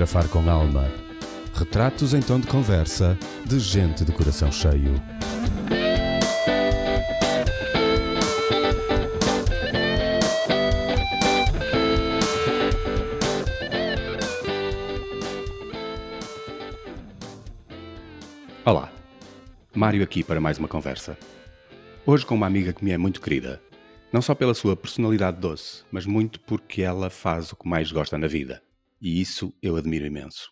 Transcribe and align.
Fotografar 0.00 0.28
com 0.28 0.50
alma. 0.50 0.90
Retratos 1.52 2.14
em 2.14 2.22
tom 2.22 2.40
de 2.40 2.46
conversa 2.46 3.18
de 3.44 3.58
gente 3.58 4.02
de 4.02 4.10
coração 4.12 4.50
cheio. 4.50 4.94
Olá, 18.64 18.90
Mário 19.74 20.02
aqui 20.02 20.24
para 20.24 20.40
mais 20.40 20.56
uma 20.56 20.66
conversa. 20.66 21.18
Hoje 22.06 22.24
com 22.24 22.34
uma 22.34 22.46
amiga 22.46 22.72
que 22.72 22.82
me 22.82 22.90
é 22.90 22.96
muito 22.96 23.20
querida, 23.20 23.60
não 24.10 24.22
só 24.22 24.34
pela 24.34 24.54
sua 24.54 24.74
personalidade 24.74 25.38
doce, 25.38 25.84
mas 25.92 26.06
muito 26.06 26.40
porque 26.40 26.80
ela 26.80 27.10
faz 27.10 27.52
o 27.52 27.56
que 27.56 27.68
mais 27.68 27.92
gosta 27.92 28.16
na 28.16 28.26
vida. 28.26 28.62
E 29.00 29.20
isso 29.20 29.56
eu 29.62 29.76
admiro 29.76 30.04
imenso. 30.04 30.50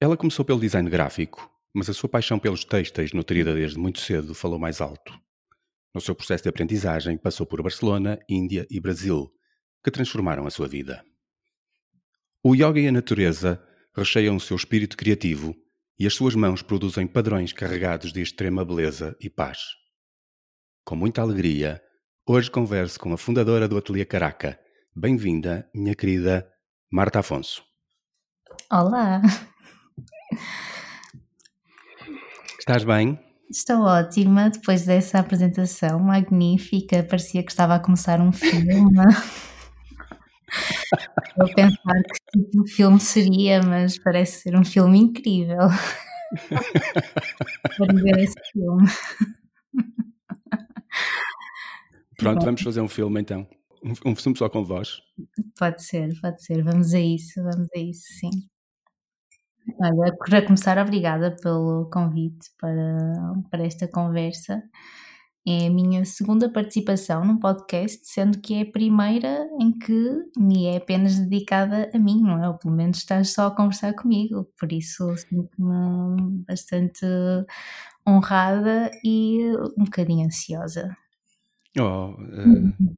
Ela 0.00 0.16
começou 0.16 0.44
pelo 0.44 0.60
design 0.60 0.88
gráfico, 0.88 1.50
mas 1.74 1.88
a 1.88 1.94
sua 1.94 2.08
paixão 2.08 2.38
pelos 2.38 2.64
têxteis, 2.64 3.12
nutrida 3.12 3.54
desde 3.54 3.78
muito 3.78 4.00
cedo, 4.00 4.34
falou 4.34 4.58
mais 4.58 4.80
alto. 4.80 5.12
No 5.94 6.00
seu 6.00 6.14
processo 6.14 6.44
de 6.44 6.48
aprendizagem, 6.48 7.18
passou 7.18 7.46
por 7.46 7.62
Barcelona, 7.62 8.18
Índia 8.28 8.66
e 8.70 8.80
Brasil, 8.80 9.32
que 9.82 9.90
transformaram 9.90 10.46
a 10.46 10.50
sua 10.50 10.68
vida. 10.68 11.04
O 12.42 12.54
yoga 12.54 12.80
e 12.80 12.88
a 12.88 12.92
natureza 12.92 13.62
recheiam 13.94 14.36
o 14.36 14.40
seu 14.40 14.56
espírito 14.56 14.96
criativo 14.96 15.54
e 15.98 16.06
as 16.06 16.14
suas 16.14 16.34
mãos 16.34 16.62
produzem 16.62 17.06
padrões 17.06 17.52
carregados 17.52 18.12
de 18.12 18.22
extrema 18.22 18.64
beleza 18.64 19.16
e 19.20 19.28
paz. 19.28 19.58
Com 20.84 20.96
muita 20.96 21.22
alegria, 21.22 21.82
hoje 22.26 22.50
converso 22.50 22.98
com 22.98 23.12
a 23.12 23.18
fundadora 23.18 23.68
do 23.68 23.76
Ateliê 23.76 24.04
Caraca. 24.04 24.58
Bem-vinda, 24.94 25.70
minha 25.74 25.94
querida 25.94 26.51
Marta 26.92 27.20
Afonso. 27.20 27.64
Olá! 28.70 29.22
Estás 32.58 32.84
bem? 32.84 33.18
Estou 33.50 33.80
ótima 33.80 34.50
depois 34.50 34.84
dessa 34.84 35.18
apresentação 35.18 35.98
magnífica. 35.98 37.02
Parecia 37.02 37.42
que 37.42 37.50
estava 37.50 37.76
a 37.76 37.80
começar 37.80 38.20
um 38.20 38.30
filme. 38.30 38.92
Vou 41.34 41.54
pensar 41.54 42.02
que 42.02 42.38
tipo 42.38 42.62
de 42.62 42.70
filme 42.70 43.00
seria, 43.00 43.62
mas 43.62 43.98
parece 43.98 44.42
ser 44.42 44.54
um 44.54 44.64
filme 44.64 44.98
incrível. 44.98 45.68
Quero 47.74 48.02
ver 48.02 48.18
esse 48.18 48.38
filme. 48.52 48.86
Pronto, 52.18 52.44
vamos 52.44 52.60
fazer 52.60 52.82
um 52.82 52.88
filme 52.88 53.22
então. 53.22 53.48
Um, 53.84 54.14
filme 54.14 54.38
só 54.38 54.48
com 54.48 54.64
voz. 54.64 55.00
Pode 55.58 55.82
ser, 55.82 56.18
pode 56.20 56.42
ser. 56.42 56.62
Vamos 56.62 56.94
a 56.94 57.00
isso, 57.00 57.42
vamos 57.42 57.68
a 57.74 57.78
isso, 57.78 58.06
sim. 58.20 58.30
Olha, 59.80 60.16
para 60.16 60.42
começar, 60.42 60.78
obrigada 60.78 61.36
pelo 61.40 61.88
convite 61.90 62.50
para, 62.60 63.34
para 63.50 63.64
esta 63.66 63.88
conversa. 63.88 64.62
É 65.46 65.66
a 65.66 65.70
minha 65.70 66.04
segunda 66.04 66.48
participação 66.48 67.24
num 67.24 67.38
podcast, 67.38 68.00
sendo 68.04 68.40
que 68.40 68.54
é 68.54 68.62
a 68.62 68.70
primeira 68.70 69.48
em 69.60 69.76
que 69.76 70.10
me 70.38 70.66
é 70.66 70.76
apenas 70.76 71.18
dedicada 71.18 71.90
a 71.92 71.98
mim, 71.98 72.22
não 72.22 72.42
é? 72.42 72.48
Ou 72.48 72.56
pelo 72.56 72.74
menos 72.74 72.98
estás 72.98 73.30
só 73.30 73.48
a 73.48 73.50
conversar 73.50 73.92
comigo, 73.94 74.48
por 74.56 74.72
isso 74.72 75.16
sinto-me 75.16 76.44
bastante 76.46 77.04
honrada 78.06 78.90
e 79.04 79.52
um 79.76 79.84
bocadinho 79.84 80.26
ansiosa. 80.26 80.96
Oh, 81.78 82.10
uh, 82.12 82.94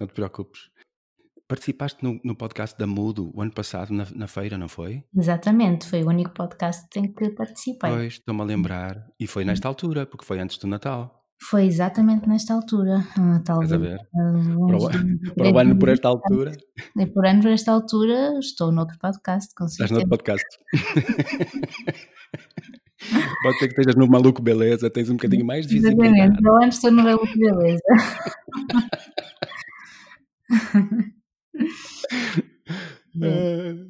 não 0.00 0.06
te 0.06 0.14
preocupes. 0.14 0.70
Participaste 1.48 2.04
no, 2.04 2.20
no, 2.22 2.36
podcast 2.36 2.78
da 2.78 2.86
Mudo 2.86 3.32
o 3.34 3.42
ano 3.42 3.52
passado, 3.52 3.92
na, 3.92 4.06
na, 4.14 4.28
feira, 4.28 4.56
não 4.56 4.68
foi? 4.68 5.02
Exatamente, 5.16 5.84
foi 5.84 6.04
o 6.04 6.08
único 6.08 6.30
podcast 6.30 6.86
em 6.96 7.12
que 7.12 7.30
participei. 7.30 7.90
Pois, 7.90 8.12
estou-me 8.14 8.40
a 8.40 8.44
lembrar. 8.44 9.04
E 9.18 9.26
foi 9.26 9.44
nesta 9.44 9.66
altura, 9.66 10.06
porque 10.06 10.24
foi 10.24 10.38
antes 10.38 10.58
do 10.58 10.68
Natal. 10.68 11.20
Foi 11.42 11.64
exatamente 11.64 12.28
nesta 12.28 12.54
altura. 12.54 13.04
Talvez, 13.44 13.72
Estás 13.72 13.72
a 13.72 13.78
ver? 13.78 13.98
Para 14.12 14.76
o, 14.76 14.90
para 15.34 15.52
o 15.52 15.58
ano 15.58 15.76
por 15.76 15.88
esta 15.88 16.08
altura. 16.08 16.52
E 16.96 17.06
por 17.06 17.26
ano 17.26 17.42
por 17.42 17.50
esta 17.50 17.72
altura 17.72 18.38
estou 18.38 18.70
noutro 18.70 18.98
podcast, 18.98 19.52
com 19.54 19.66
certeza. 19.66 19.84
Estás 19.84 19.90
noutro 19.90 20.08
podcast. 20.10 20.46
Pode 23.42 23.58
ser 23.58 23.68
que 23.68 23.80
estejas 23.80 23.96
no 23.96 24.06
Maluco 24.06 24.42
Beleza, 24.42 24.90
tens 24.90 25.08
um 25.08 25.14
bocadinho 25.14 25.44
mais 25.44 25.66
de 25.66 25.74
visibilidade. 25.74 26.14
Exatamente, 26.14 26.44
eu 26.44 26.56
antes 26.56 26.78
estou 26.78 26.90
no 26.90 27.02
Maluco 27.02 27.38
Beleza. 27.38 27.82
Uh, 33.26 33.88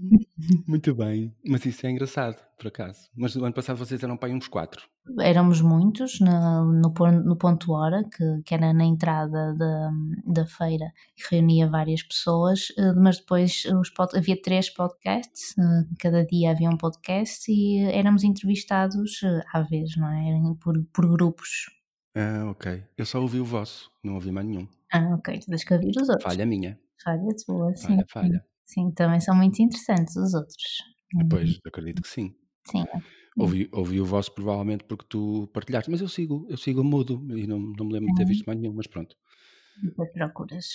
muito 0.67 0.95
bem, 0.95 1.35
mas 1.47 1.65
isso 1.65 1.87
é 1.87 1.91
engraçado, 1.91 2.37
por 2.59 2.69
acaso. 2.69 3.09
Mas 3.17 3.35
no 3.35 3.45
ano 3.45 3.55
passado 3.55 3.77
vocês 3.77 4.03
eram 4.03 4.17
pai 4.17 4.33
uns 4.33 4.49
quatro. 4.49 4.89
Éramos 5.21 5.61
muitos 5.61 6.21
no, 6.21 6.73
no, 6.73 6.93
no 7.25 7.37
Ponto 7.37 7.73
Hora, 7.73 8.05
que, 8.05 8.43
que 8.45 8.55
era 8.55 8.73
na 8.73 8.85
entrada 8.85 9.55
da, 9.55 9.91
da 10.27 10.47
feira 10.47 10.93
reunia 11.31 11.69
várias 11.69 12.03
pessoas, 12.03 12.71
uh, 12.71 12.95
mas 12.97 13.19
depois 13.19 13.65
os, 13.65 13.93
havia 14.15 14.41
três 14.41 14.71
podcasts, 14.71 15.53
uh, 15.59 15.97
cada 15.99 16.25
dia 16.25 16.51
havia 16.51 16.71
um 16.71 16.77
podcast 16.77 17.51
e 17.51 17.79
éramos 17.93 18.25
entrevistados 18.25 19.21
à 19.53 19.63
vez, 19.63 19.97
não 19.97 20.09
é? 20.09 20.55
Por, 20.61 20.83
por 20.93 21.09
grupos. 21.11 21.67
Ah, 22.15 22.51
ok. 22.51 22.83
Eu 22.97 23.07
só 23.07 23.21
ouvi 23.21 23.41
o 23.41 23.45
vosso, 23.45 23.91
não 24.03 24.15
ouvi 24.15 24.33
mais 24.33 24.47
nenhum. 24.47 24.67
Ah, 24.93 25.15
ok. 25.15 25.39
Tu 25.39 25.47
tens 25.47 25.65
que 25.65 25.75
ouvir 25.75 25.91
os 25.91 26.09
outros. 26.09 26.25
Falha 26.25 26.45
minha. 26.45 26.79
Falha 27.03 27.29
tua, 27.47 27.75
sim. 27.77 27.87
Falha, 27.87 28.07
falha. 28.09 28.45
Sim, 28.73 28.93
também 28.93 29.21
são 29.21 29.35
muito 29.35 29.61
interessantes 29.61 30.15
os 30.15 30.33
outros. 30.33 30.85
Pois, 31.29 31.59
acredito 31.67 32.03
que 32.03 32.09
sim. 32.09 32.33
Sim. 32.71 32.85
Ouvi, 33.37 33.69
ouvi 33.73 34.01
o 34.01 34.05
vosso 34.05 34.33
provavelmente 34.33 34.85
porque 34.85 35.07
tu 35.09 35.49
partilhaste, 35.53 35.91
mas 35.91 36.01
eu 36.01 36.09
sigo, 36.09 36.47
eu 36.49 36.57
sigo 36.57 36.85
mudo 36.85 37.21
e 37.37 37.49
não, 37.49 37.59
não 37.59 37.87
me 37.87 37.95
lembro 37.95 38.11
de 38.11 38.15
ter 38.15 38.27
visto 38.27 38.45
mais 38.47 38.61
nenhum, 38.61 38.73
mas 38.75 38.87
pronto. 38.87 39.17
Depois 39.83 40.13
procuras. 40.13 40.67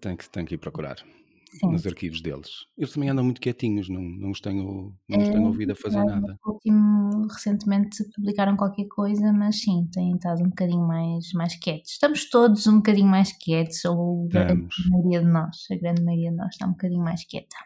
Tenho 0.00 0.16
que, 0.18 0.28
tenho 0.28 0.46
que 0.46 0.54
ir 0.56 0.58
procurar 0.58 1.02
Sim. 1.50 1.72
nos 1.72 1.86
arquivos 1.86 2.20
deles. 2.20 2.66
Eles 2.76 2.92
também 2.92 3.08
andam 3.08 3.24
muito 3.24 3.40
quietinhos, 3.40 3.88
não, 3.88 4.02
não, 4.02 4.30
os, 4.30 4.40
tenho, 4.40 4.94
não 5.08 5.18
os 5.18 5.28
tenho 5.28 5.46
ouvido 5.46 5.72
a 5.72 5.74
fazer 5.74 6.04
nada. 6.04 6.38
Último, 6.44 7.26
recentemente 7.26 8.04
publicaram 8.14 8.56
qualquer 8.56 8.86
coisa, 8.86 9.32
mas 9.32 9.60
sim, 9.60 9.88
têm 9.92 10.14
estado 10.14 10.42
um 10.42 10.48
bocadinho 10.50 10.86
mais, 10.86 11.32
mais 11.32 11.56
quietos. 11.56 11.92
Estamos 11.92 12.28
todos 12.28 12.66
um 12.66 12.76
bocadinho 12.76 13.08
mais 13.08 13.32
quietos, 13.32 13.84
ou 13.84 14.26
a 14.26 14.28
grande 14.28 14.68
maioria 14.90 15.20
de 15.20 15.26
nós, 15.26 15.56
a 15.70 15.76
grande 15.76 16.02
maioria 16.02 16.30
de 16.30 16.36
nós 16.36 16.50
está 16.50 16.66
um 16.66 16.72
bocadinho 16.72 17.02
mais 17.02 17.24
quieta. 17.24 17.56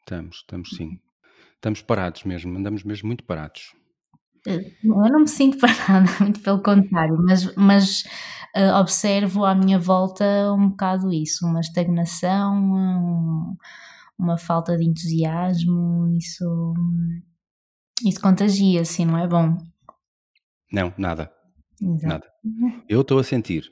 Estamos, 0.00 0.36
estamos 0.36 0.70
sim. 0.70 1.00
Estamos 1.54 1.80
parados 1.80 2.24
mesmo, 2.24 2.58
andamos 2.58 2.84
mesmo 2.84 3.06
muito 3.06 3.24
parados. 3.24 3.72
Eu 4.46 4.64
não 4.84 5.20
me 5.20 5.28
sinto 5.28 5.58
parada, 5.58 6.06
muito 6.20 6.40
pelo 6.40 6.62
contrário, 6.62 7.16
mas, 7.22 7.54
mas 7.54 8.02
uh, 8.56 8.80
observo 8.80 9.44
à 9.44 9.54
minha 9.54 9.78
volta 9.78 10.52
um 10.52 10.70
bocado 10.70 11.12
isso, 11.12 11.46
uma 11.46 11.60
estagnação, 11.60 12.54
um, 12.54 13.56
uma 14.18 14.36
falta 14.36 14.76
de 14.76 14.84
entusiasmo, 14.84 16.08
isso, 16.16 16.74
isso 18.04 18.20
contagia, 18.20 18.80
assim, 18.80 19.04
não 19.04 19.18
é 19.18 19.28
bom? 19.28 19.56
Não, 20.72 20.92
nada. 20.98 21.30
Exato. 21.80 22.06
Nada. 22.06 22.32
Eu 22.88 23.02
estou 23.02 23.18
a 23.18 23.24
sentir. 23.24 23.70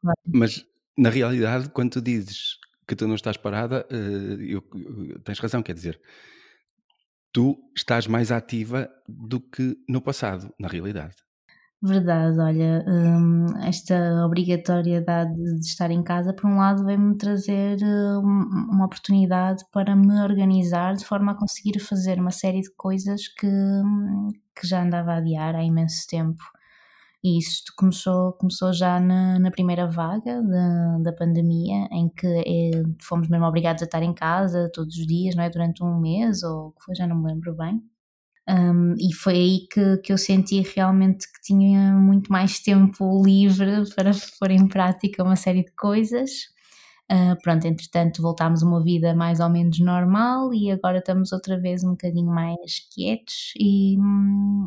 Claro. 0.00 0.18
Mas 0.26 0.64
na 0.96 1.10
realidade, 1.10 1.68
quando 1.70 1.92
tu 1.92 2.00
dizes 2.00 2.56
que 2.86 2.96
tu 2.96 3.06
não 3.06 3.14
estás 3.14 3.36
parada, 3.36 3.86
uh, 3.90 4.42
eu, 4.42 4.64
eu, 4.74 5.20
tens 5.20 5.38
razão, 5.38 5.62
quer 5.62 5.74
dizer, 5.74 6.00
tu 7.32 7.56
estás 7.76 8.06
mais 8.06 8.30
ativa 8.32 8.88
do 9.08 9.40
que 9.40 9.76
no 9.88 10.00
passado, 10.00 10.52
na 10.58 10.68
realidade. 10.68 11.16
Verdade, 11.80 12.36
olha, 12.40 12.84
hum, 12.88 13.46
esta 13.62 14.26
obrigatoriedade 14.26 15.32
de 15.34 15.64
estar 15.64 15.92
em 15.92 16.02
casa, 16.02 16.34
por 16.34 16.50
um 16.50 16.56
lado, 16.56 16.84
vem-me 16.84 17.16
trazer 17.16 17.78
hum, 17.84 18.66
uma 18.72 18.86
oportunidade 18.86 19.64
para 19.72 19.94
me 19.94 20.20
organizar 20.20 20.94
de 20.94 21.04
forma 21.04 21.32
a 21.32 21.34
conseguir 21.36 21.78
fazer 21.78 22.18
uma 22.18 22.32
série 22.32 22.62
de 22.62 22.74
coisas 22.76 23.28
que, 23.28 23.46
hum, 23.46 24.28
que 24.56 24.66
já 24.66 24.82
andava 24.82 25.12
a 25.12 25.16
adiar 25.18 25.54
há 25.54 25.62
imenso 25.62 26.04
tempo. 26.08 26.42
E 27.22 27.38
isto 27.38 27.72
começou, 27.76 28.32
começou 28.34 28.72
já 28.72 29.00
na, 29.00 29.38
na 29.40 29.50
primeira 29.50 29.88
vaga 29.88 30.40
da, 30.42 30.98
da 30.98 31.12
pandemia, 31.12 31.88
em 31.90 32.08
que 32.08 32.26
é, 32.26 32.82
fomos 33.02 33.28
mesmo 33.28 33.44
obrigados 33.46 33.82
a 33.82 33.86
estar 33.86 34.02
em 34.02 34.14
casa 34.14 34.70
todos 34.72 34.96
os 34.96 35.06
dias, 35.06 35.34
não 35.34 35.42
é? 35.42 35.50
Durante 35.50 35.82
um 35.82 36.00
mês 36.00 36.42
ou 36.44 36.68
o 36.68 36.72
que 36.72 36.84
foi, 36.84 36.94
já 36.94 37.06
não 37.06 37.16
me 37.16 37.26
lembro 37.32 37.54
bem. 37.56 37.82
Um, 38.48 38.94
e 38.98 39.12
foi 39.12 39.34
aí 39.34 39.68
que, 39.70 39.98
que 39.98 40.12
eu 40.12 40.16
senti 40.18 40.62
realmente 40.74 41.26
que 41.30 41.40
tinha 41.42 41.92
muito 41.92 42.32
mais 42.32 42.60
tempo 42.60 43.22
livre 43.22 43.84
para 43.94 44.10
pôr 44.40 44.50
em 44.50 44.66
prática 44.66 45.22
uma 45.22 45.36
série 45.36 45.64
de 45.64 45.72
coisas. 45.72 46.30
Uh, 47.10 47.40
pronto, 47.42 47.66
entretanto 47.66 48.20
voltámos 48.20 48.62
a 48.62 48.66
uma 48.66 48.82
vida 48.82 49.14
mais 49.14 49.40
ou 49.40 49.48
menos 49.48 49.78
normal 49.78 50.52
e 50.52 50.70
agora 50.70 50.98
estamos 50.98 51.32
outra 51.32 51.58
vez 51.58 51.82
um 51.82 51.92
bocadinho 51.92 52.30
mais 52.30 52.80
quietos 52.92 53.54
e, 53.58 53.96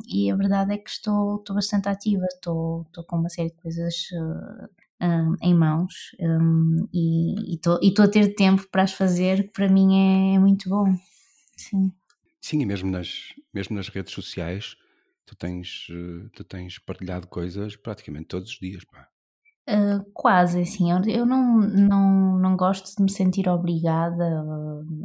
e 0.08 0.32
a 0.32 0.36
verdade 0.36 0.74
é 0.74 0.78
que 0.80 0.90
estou, 0.90 1.36
estou 1.36 1.56
bastante 1.56 1.88
ativa, 1.88 2.26
estou, 2.34 2.82
estou 2.88 3.04
com 3.04 3.18
uma 3.18 3.30
série 3.30 3.50
de 3.50 3.58
coisas 3.58 3.94
uh, 4.14 4.66
uh, 5.06 5.36
em 5.40 5.54
mãos 5.54 5.94
um, 6.20 6.88
estou, 6.92 7.78
e 7.80 7.90
estou 7.90 8.06
a 8.06 8.08
ter 8.08 8.34
tempo 8.34 8.68
para 8.72 8.84
as 8.84 8.94
fazer, 8.94 9.44
que 9.44 9.54
para 9.54 9.70
mim 9.70 10.32
é, 10.32 10.36
é 10.36 10.40
muito 10.40 10.68
bom. 10.68 10.86
sim. 11.56 11.92
Sim, 12.42 12.62
e 12.62 12.66
mesmo 12.66 12.90
nas, 12.90 13.36
mesmo 13.54 13.76
nas 13.76 13.88
redes 13.88 14.14
sociais, 14.14 14.76
tu 15.28 15.36
tens, 15.36 15.88
eh, 15.92 16.30
tu 16.34 16.44
tens 16.44 16.80
partilhado 16.80 17.28
coisas 17.28 17.76
praticamente 17.76 18.30
todos 18.30 18.52
os 18.52 18.58
dias, 18.60 18.84
pá. 18.84 19.11
Uh, 19.70 20.04
quase, 20.14 20.62
assim, 20.62 20.92
eu, 20.92 21.02
eu 21.08 21.26
não, 21.26 21.60
não, 21.60 22.40
não 22.40 22.58
gosto 22.58 22.96
de 22.96 23.04
me 23.04 23.12
sentir 23.12 23.48
obrigada, 23.48 24.44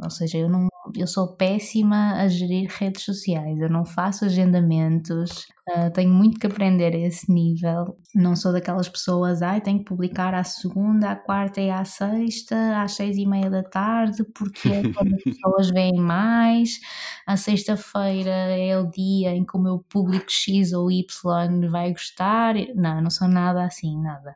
ou 0.03 0.09
seja, 0.09 0.39
eu, 0.39 0.49
não, 0.49 0.67
eu 0.99 1.07
sou 1.07 1.35
péssima 1.35 2.13
a 2.13 2.27
gerir 2.27 2.69
redes 2.69 3.03
sociais, 3.03 3.59
eu 3.59 3.69
não 3.69 3.85
faço 3.85 4.25
agendamentos, 4.25 5.47
uh, 5.69 5.91
tenho 5.93 6.11
muito 6.11 6.39
que 6.39 6.47
aprender 6.47 6.93
a 6.95 6.97
esse 6.97 7.31
nível, 7.31 7.97
não 8.15 8.35
sou 8.35 8.51
daquelas 8.51 8.89
pessoas, 8.89 9.41
ai, 9.41 9.61
tenho 9.61 9.79
que 9.79 9.85
publicar 9.85 10.33
à 10.33 10.43
segunda, 10.43 11.11
à 11.11 11.15
quarta 11.15 11.61
e 11.61 11.69
à 11.69 11.85
sexta, 11.85 12.81
às 12.81 12.93
seis 12.93 13.17
e 13.17 13.25
meia 13.25 13.49
da 13.49 13.63
tarde, 13.63 14.23
porque 14.33 14.67
é 14.69 14.81
quando 14.93 15.15
as 15.15 15.23
pessoas 15.23 15.69
veem 15.69 15.97
mais, 15.99 16.79
à 17.25 17.37
sexta-feira 17.37 18.31
é 18.31 18.77
o 18.77 18.89
dia 18.89 19.35
em 19.35 19.45
que 19.45 19.57
o 19.57 19.61
meu 19.61 19.79
público 19.89 20.29
X 20.29 20.73
ou 20.73 20.91
Y 20.91 21.69
vai 21.69 21.91
gostar, 21.91 22.55
não, 22.75 23.01
não 23.01 23.09
sou 23.09 23.27
nada 23.27 23.63
assim, 23.63 24.01
nada. 24.01 24.35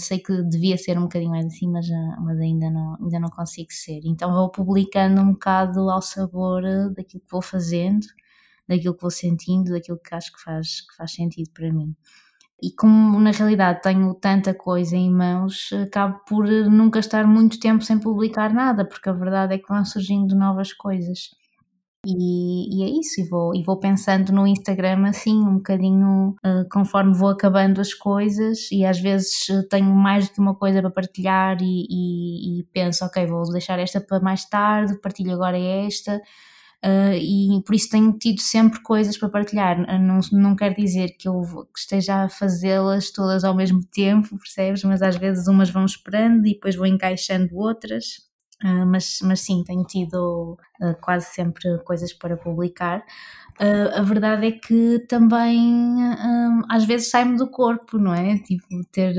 Sei 0.00 0.18
que 0.20 0.42
devia 0.44 0.76
ser 0.78 0.98
um 0.98 1.02
bocadinho 1.02 1.30
mais 1.30 1.46
assim, 1.46 1.68
mas, 1.70 1.88
ah, 1.90 2.16
mas 2.20 2.38
ainda, 2.40 2.70
não, 2.70 2.96
ainda 3.00 3.20
não 3.20 3.28
consigo 3.30 3.72
ser. 3.72 4.00
Então 4.04 4.32
vou 4.32 4.50
publicando 4.50 5.20
um 5.20 5.32
bocado 5.32 5.90
ao 5.90 6.02
sabor 6.02 6.64
ah, 6.66 6.88
daquilo 6.90 7.22
que 7.22 7.30
vou 7.30 7.42
fazendo, 7.42 8.06
daquilo 8.68 8.94
que 8.94 9.02
vou 9.02 9.10
sentindo, 9.10 9.72
daquilo 9.72 9.98
que 9.98 10.14
acho 10.14 10.32
que 10.32 10.42
faz, 10.42 10.82
que 10.82 10.96
faz 10.96 11.12
sentido 11.12 11.50
para 11.54 11.72
mim. 11.72 11.94
E 12.62 12.70
como 12.72 13.18
na 13.20 13.30
realidade 13.32 13.82
tenho 13.82 14.14
tanta 14.14 14.54
coisa 14.54 14.96
em 14.96 15.10
mãos, 15.10 15.70
acabo 15.72 16.20
por 16.28 16.46
nunca 16.46 16.98
estar 17.00 17.26
muito 17.26 17.58
tempo 17.58 17.82
sem 17.84 17.98
publicar 17.98 18.52
nada, 18.52 18.84
porque 18.84 19.08
a 19.08 19.12
verdade 19.12 19.54
é 19.54 19.58
que 19.58 19.68
vão 19.68 19.84
surgindo 19.84 20.36
novas 20.36 20.72
coisas. 20.72 21.30
E, 22.06 22.78
e, 22.78 22.82
é 22.82 22.98
isso, 22.98 23.20
e 23.20 23.24
vou, 23.28 23.54
e 23.54 23.62
vou 23.62 23.78
pensando 23.78 24.32
no 24.32 24.46
Instagram 24.46 25.06
assim, 25.06 25.36
um 25.36 25.56
bocadinho 25.56 26.34
uh, 26.44 26.66
conforme 26.70 27.14
vou 27.14 27.28
acabando 27.28 27.78
as 27.78 27.92
coisas, 27.92 28.70
e 28.72 28.86
às 28.86 28.98
vezes 28.98 29.48
uh, 29.50 29.68
tenho 29.68 29.94
mais 29.94 30.30
de 30.30 30.40
uma 30.40 30.54
coisa 30.54 30.80
para 30.80 30.90
partilhar 30.90 31.58
e, 31.60 31.86
e, 31.90 32.60
e, 32.60 32.64
penso, 32.72 33.04
ok, 33.04 33.26
vou 33.26 33.42
deixar 33.52 33.78
esta 33.78 34.00
para 34.00 34.18
mais 34.18 34.46
tarde, 34.46 34.98
partilho 35.02 35.34
agora 35.34 35.58
esta, 35.58 36.16
uh, 36.16 37.12
e 37.14 37.62
por 37.66 37.74
isso 37.74 37.90
tenho 37.90 38.12
tido 38.18 38.40
sempre 38.40 38.80
coisas 38.82 39.18
para 39.18 39.28
partilhar. 39.28 39.78
Não, 40.00 40.20
não 40.32 40.56
quer 40.56 40.74
dizer 40.74 41.16
que 41.18 41.28
eu 41.28 41.42
que 41.42 41.80
esteja 41.80 42.24
a 42.24 42.28
fazê-las 42.30 43.10
todas 43.10 43.44
ao 43.44 43.54
mesmo 43.54 43.80
tempo, 43.92 44.38
percebes? 44.38 44.82
Mas 44.84 45.02
às 45.02 45.16
vezes 45.16 45.46
umas 45.48 45.68
vão 45.70 45.84
esperando 45.84 46.46
e 46.46 46.54
depois 46.54 46.76
vou 46.76 46.86
encaixando 46.86 47.54
outras. 47.58 48.29
Uh, 48.62 48.84
mas, 48.84 49.20
mas 49.22 49.40
sim, 49.40 49.64
tenho 49.64 49.82
tido 49.84 50.58
uh, 50.82 50.94
quase 51.00 51.26
sempre 51.26 51.78
coisas 51.78 52.12
para 52.12 52.36
publicar. 52.36 53.02
Uh, 53.58 53.98
a 53.98 54.02
verdade 54.02 54.46
é 54.46 54.52
que 54.52 54.98
também 55.08 55.96
às 56.70 56.84
vezes 56.84 57.10
sai-me 57.10 57.36
do 57.36 57.50
corpo, 57.50 57.98
não 57.98 58.14
é? 58.14 58.38
Tipo, 58.38 58.66
ter 58.92 59.14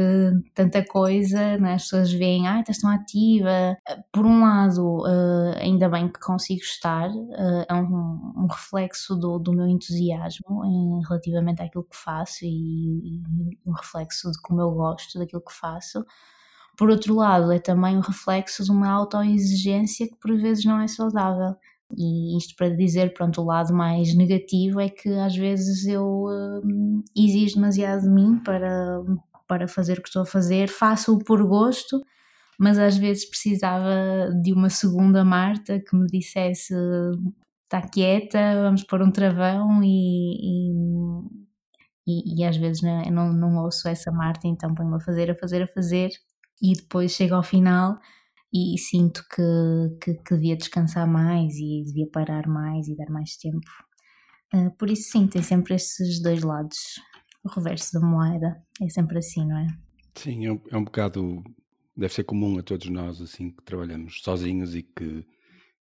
tanta 0.53 0.83
coisa, 0.85 1.57
né? 1.57 1.75
as 1.75 1.83
pessoas 1.83 2.11
veem, 2.11 2.47
ah, 2.47 2.59
estás 2.59 2.79
tão 2.79 2.89
ativa. 2.89 3.77
Por 4.11 4.25
um 4.25 4.41
lado, 4.41 5.03
ainda 5.59 5.89
bem 5.89 6.07
que 6.07 6.19
consigo 6.19 6.61
estar, 6.61 7.09
é 7.69 7.73
um, 7.73 8.33
um, 8.37 8.47
reflexo 8.49 9.15
do, 9.15 9.37
do 9.37 9.53
meu 9.53 9.67
entusiasmo 9.67 10.65
em, 10.65 11.01
relativamente 11.07 11.61
àquilo 11.61 11.83
que 11.83 11.95
faço 11.95 12.43
e, 12.43 12.47
e 12.47 13.23
um 13.67 13.73
reflexo 13.73 14.31
de 14.31 14.41
como 14.41 14.61
eu 14.61 14.71
gosto 14.71 15.19
daquilo 15.19 15.43
que 15.43 15.53
faço. 15.53 16.03
Por 16.81 16.89
outro 16.89 17.13
lado, 17.13 17.51
é 17.51 17.59
também 17.59 17.95
um 17.95 17.99
reflexo 17.99 18.63
de 18.63 18.71
uma 18.71 18.89
autoexigência 18.89 20.07
que 20.07 20.15
por 20.19 20.35
vezes 20.35 20.65
não 20.65 20.81
é 20.81 20.87
saudável. 20.87 21.55
E 21.95 22.35
isto 22.35 22.55
para 22.55 22.75
dizer, 22.75 23.13
pronto, 23.13 23.39
o 23.39 23.45
lado 23.45 23.71
mais 23.71 24.15
negativo 24.15 24.79
é 24.79 24.89
que 24.89 25.07
às 25.09 25.35
vezes 25.35 25.85
eu 25.85 26.25
hum, 26.65 27.03
exijo 27.15 27.53
demasiado 27.53 28.01
de 28.01 28.09
mim 28.09 28.39
para, 28.43 28.99
para 29.47 29.67
fazer 29.67 29.99
o 29.99 30.01
que 30.01 30.07
estou 30.07 30.23
a 30.23 30.25
fazer, 30.25 30.69
faço-o 30.69 31.19
por 31.19 31.45
gosto, 31.47 32.01
mas 32.57 32.79
às 32.79 32.97
vezes 32.97 33.29
precisava 33.29 34.31
de 34.41 34.51
uma 34.51 34.71
segunda 34.71 35.23
Marta 35.23 35.79
que 35.79 35.95
me 35.95 36.07
dissesse 36.07 36.73
está 37.65 37.79
quieta, 37.87 38.39
vamos 38.63 38.83
pôr 38.85 39.03
um 39.03 39.11
travão 39.11 39.83
e, 39.83 40.71
e, 42.07 42.41
e, 42.41 42.43
às 42.43 42.57
vezes 42.57 42.81
não, 42.81 43.03
eu 43.03 43.11
não, 43.11 43.31
não 43.31 43.63
ouço 43.63 43.87
essa 43.87 44.11
Marta, 44.11 44.47
então 44.47 44.73
ponho-me 44.73 44.95
a 44.95 44.99
fazer, 44.99 45.29
a 45.29 45.35
fazer, 45.35 45.61
a 45.61 45.67
fazer 45.67 46.09
e 46.61 46.73
depois 46.73 47.11
chego 47.11 47.35
ao 47.35 47.43
final 47.43 47.99
e 48.53 48.77
sinto 48.77 49.23
que, 49.33 49.97
que, 50.01 50.13
que, 50.21 50.35
devia 50.35 50.57
descansar 50.57 51.07
mais 51.07 51.55
e 51.55 51.83
devia 51.85 52.07
parar 52.07 52.47
mais 52.47 52.87
e 52.87 52.95
dar 52.95 53.09
mais 53.09 53.37
tempo. 53.37 53.69
Uh, 54.53 54.69
por 54.77 54.89
isso, 54.89 55.09
sim, 55.11 55.25
tem 55.27 55.41
sempre 55.41 55.75
esses 55.75 56.21
dois 56.21 56.43
lados. 56.43 56.99
O 57.43 57.49
reverso 57.49 57.93
da 57.93 58.05
moeda 58.05 58.61
é 58.81 58.89
sempre 58.89 59.17
assim, 59.17 59.45
não 59.47 59.57
é? 59.57 59.67
Sim, 60.15 60.45
é 60.45 60.51
um, 60.51 60.61
é 60.69 60.77
um 60.77 60.83
bocado. 60.83 61.41
Deve 61.95 62.13
ser 62.13 62.23
comum 62.25 62.59
a 62.59 62.63
todos 62.63 62.89
nós, 62.89 63.21
assim, 63.21 63.51
que 63.51 63.63
trabalhamos 63.63 64.21
sozinhos 64.21 64.75
e 64.75 64.83
que. 64.83 65.25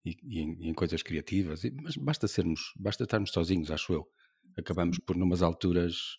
E, 0.04 0.16
e, 0.22 0.40
em, 0.40 0.68
em, 0.68 0.72
coisas 0.72 1.02
criativas, 1.02 1.60
mas 1.82 1.94
basta 1.94 2.26
sermos, 2.26 2.72
basta 2.74 3.04
estarmos 3.04 3.32
sozinhos, 3.32 3.70
acho 3.70 3.92
eu. 3.92 4.08
Acabamos 4.56 4.98
por, 4.98 5.14
numas 5.14 5.42
alturas, 5.42 6.18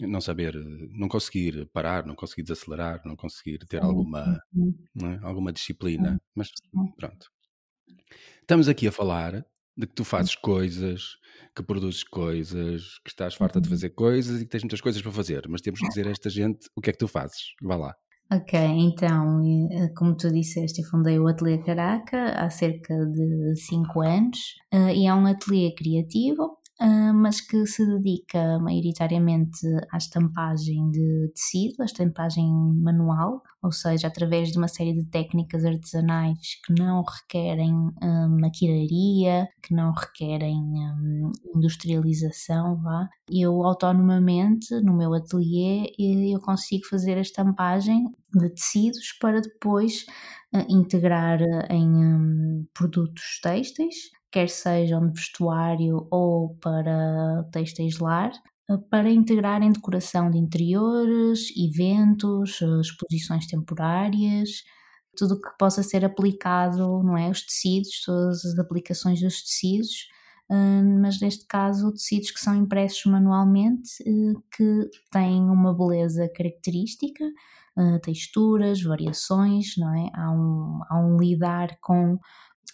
não 0.00 0.20
saber, 0.20 0.54
não 0.92 1.08
conseguir 1.08 1.66
parar, 1.72 2.06
não 2.06 2.14
conseguir 2.14 2.42
desacelerar, 2.42 3.02
não 3.04 3.16
conseguir 3.16 3.58
ter 3.66 3.80
sim, 3.80 3.86
alguma, 3.86 4.40
sim. 4.52 4.74
É? 5.02 5.18
alguma 5.22 5.52
disciplina. 5.52 6.20
Mas 6.34 6.50
pronto. 6.96 7.30
Estamos 8.40 8.68
aqui 8.68 8.86
a 8.88 8.92
falar 8.92 9.44
de 9.76 9.86
que 9.86 9.94
tu 9.94 10.04
fazes 10.04 10.34
coisas, 10.34 11.16
que 11.54 11.62
produzes 11.62 12.04
coisas, 12.04 12.98
que 13.04 13.10
estás 13.10 13.34
farta 13.34 13.60
de 13.60 13.68
uhum. 13.68 13.74
fazer 13.74 13.90
coisas 13.90 14.40
e 14.40 14.44
que 14.44 14.50
tens 14.50 14.62
muitas 14.62 14.80
coisas 14.80 15.02
para 15.02 15.12
fazer, 15.12 15.48
mas 15.48 15.60
temos 15.60 15.80
que 15.80 15.88
dizer 15.88 16.06
a 16.06 16.10
esta 16.10 16.30
gente 16.30 16.68
o 16.76 16.80
que 16.80 16.90
é 16.90 16.92
que 16.92 16.98
tu 16.98 17.08
fazes. 17.08 17.54
Vá 17.62 17.76
lá. 17.76 17.94
Ok, 18.32 18.58
então, 18.58 19.42
eh, 19.70 19.88
como 19.94 20.16
tu 20.16 20.32
disseste, 20.32 20.80
eu 20.80 20.88
fundei 20.88 21.18
o 21.18 21.28
Ateliê 21.28 21.62
Caraca 21.62 22.30
há 22.32 22.48
cerca 22.48 22.94
de 23.06 23.54
5 23.54 24.00
anos 24.00 24.38
eh, 24.72 24.94
e 24.94 25.06
é 25.06 25.14
um 25.14 25.26
ateliê 25.26 25.74
criativo 25.74 26.56
ah, 26.80 27.12
mas 27.12 27.40
que 27.40 27.64
se 27.66 27.86
dedica 27.86 28.58
maioritariamente 28.58 29.64
à 29.92 29.96
estampagem 29.96 30.90
de 30.90 31.30
tecido, 31.32 31.80
à 31.82 31.84
estampagem 31.84 32.44
manual, 32.82 33.42
ou 33.62 33.70
seja, 33.70 34.08
através 34.08 34.50
de 34.50 34.58
uma 34.58 34.66
série 34.66 34.92
de 34.92 35.04
técnicas 35.06 35.64
artesanais 35.64 36.60
que 36.66 36.74
não 36.76 37.02
requerem 37.02 37.72
um, 37.72 38.40
maquinaria, 38.40 39.48
que 39.62 39.72
não 39.72 39.92
requerem 39.92 40.58
um, 40.58 41.30
industrialização, 41.54 42.76
vá. 42.82 43.08
Eu 43.30 43.62
autonomamente, 43.62 44.74
no 44.82 44.96
meu 44.96 45.14
ateliê, 45.14 45.92
eu 45.98 46.40
consigo 46.40 46.86
fazer 46.88 47.16
a 47.16 47.22
estampagem 47.22 48.04
de 48.34 48.50
tecidos 48.50 49.12
para 49.20 49.40
depois 49.40 50.04
integrar 50.68 51.40
em 51.70 52.66
produtos 52.74 53.40
têxteis 53.42 54.13
quer 54.34 54.48
sejam 54.48 55.06
de 55.08 55.20
vestuário 55.20 56.08
ou 56.10 56.56
para 56.56 57.44
textos 57.52 57.98
lar, 58.00 58.32
eh, 58.68 58.76
para 58.90 59.08
integrar 59.10 59.62
em 59.62 59.70
decoração 59.70 60.28
de 60.30 60.38
interiores, 60.38 61.46
eventos, 61.56 62.60
eh, 62.60 62.80
exposições 62.80 63.46
temporárias, 63.46 64.64
tudo 65.16 65.40
que 65.40 65.48
possa 65.56 65.82
ser 65.84 66.04
aplicado, 66.04 67.00
não 67.04 67.16
é? 67.16 67.30
Os 67.30 67.42
tecidos, 67.46 68.02
todas 68.04 68.44
as 68.44 68.58
aplicações 68.58 69.20
dos 69.20 69.40
tecidos, 69.44 70.08
eh, 70.50 70.82
mas 71.00 71.20
neste 71.20 71.46
caso 71.46 71.92
tecidos 71.92 72.32
que 72.32 72.40
são 72.40 72.56
impressos 72.56 73.04
manualmente, 73.06 73.88
que 74.56 74.90
têm 75.12 75.42
uma 75.42 75.72
beleza 75.76 76.28
característica, 76.34 77.24
texturas, 78.02 78.82
variações, 78.82 79.74
não 79.76 79.92
é? 79.94 80.08
Há 80.14 80.30
um, 80.30 80.80
há 80.88 80.98
um 80.98 81.16
lidar 81.18 81.76
com 81.80 82.18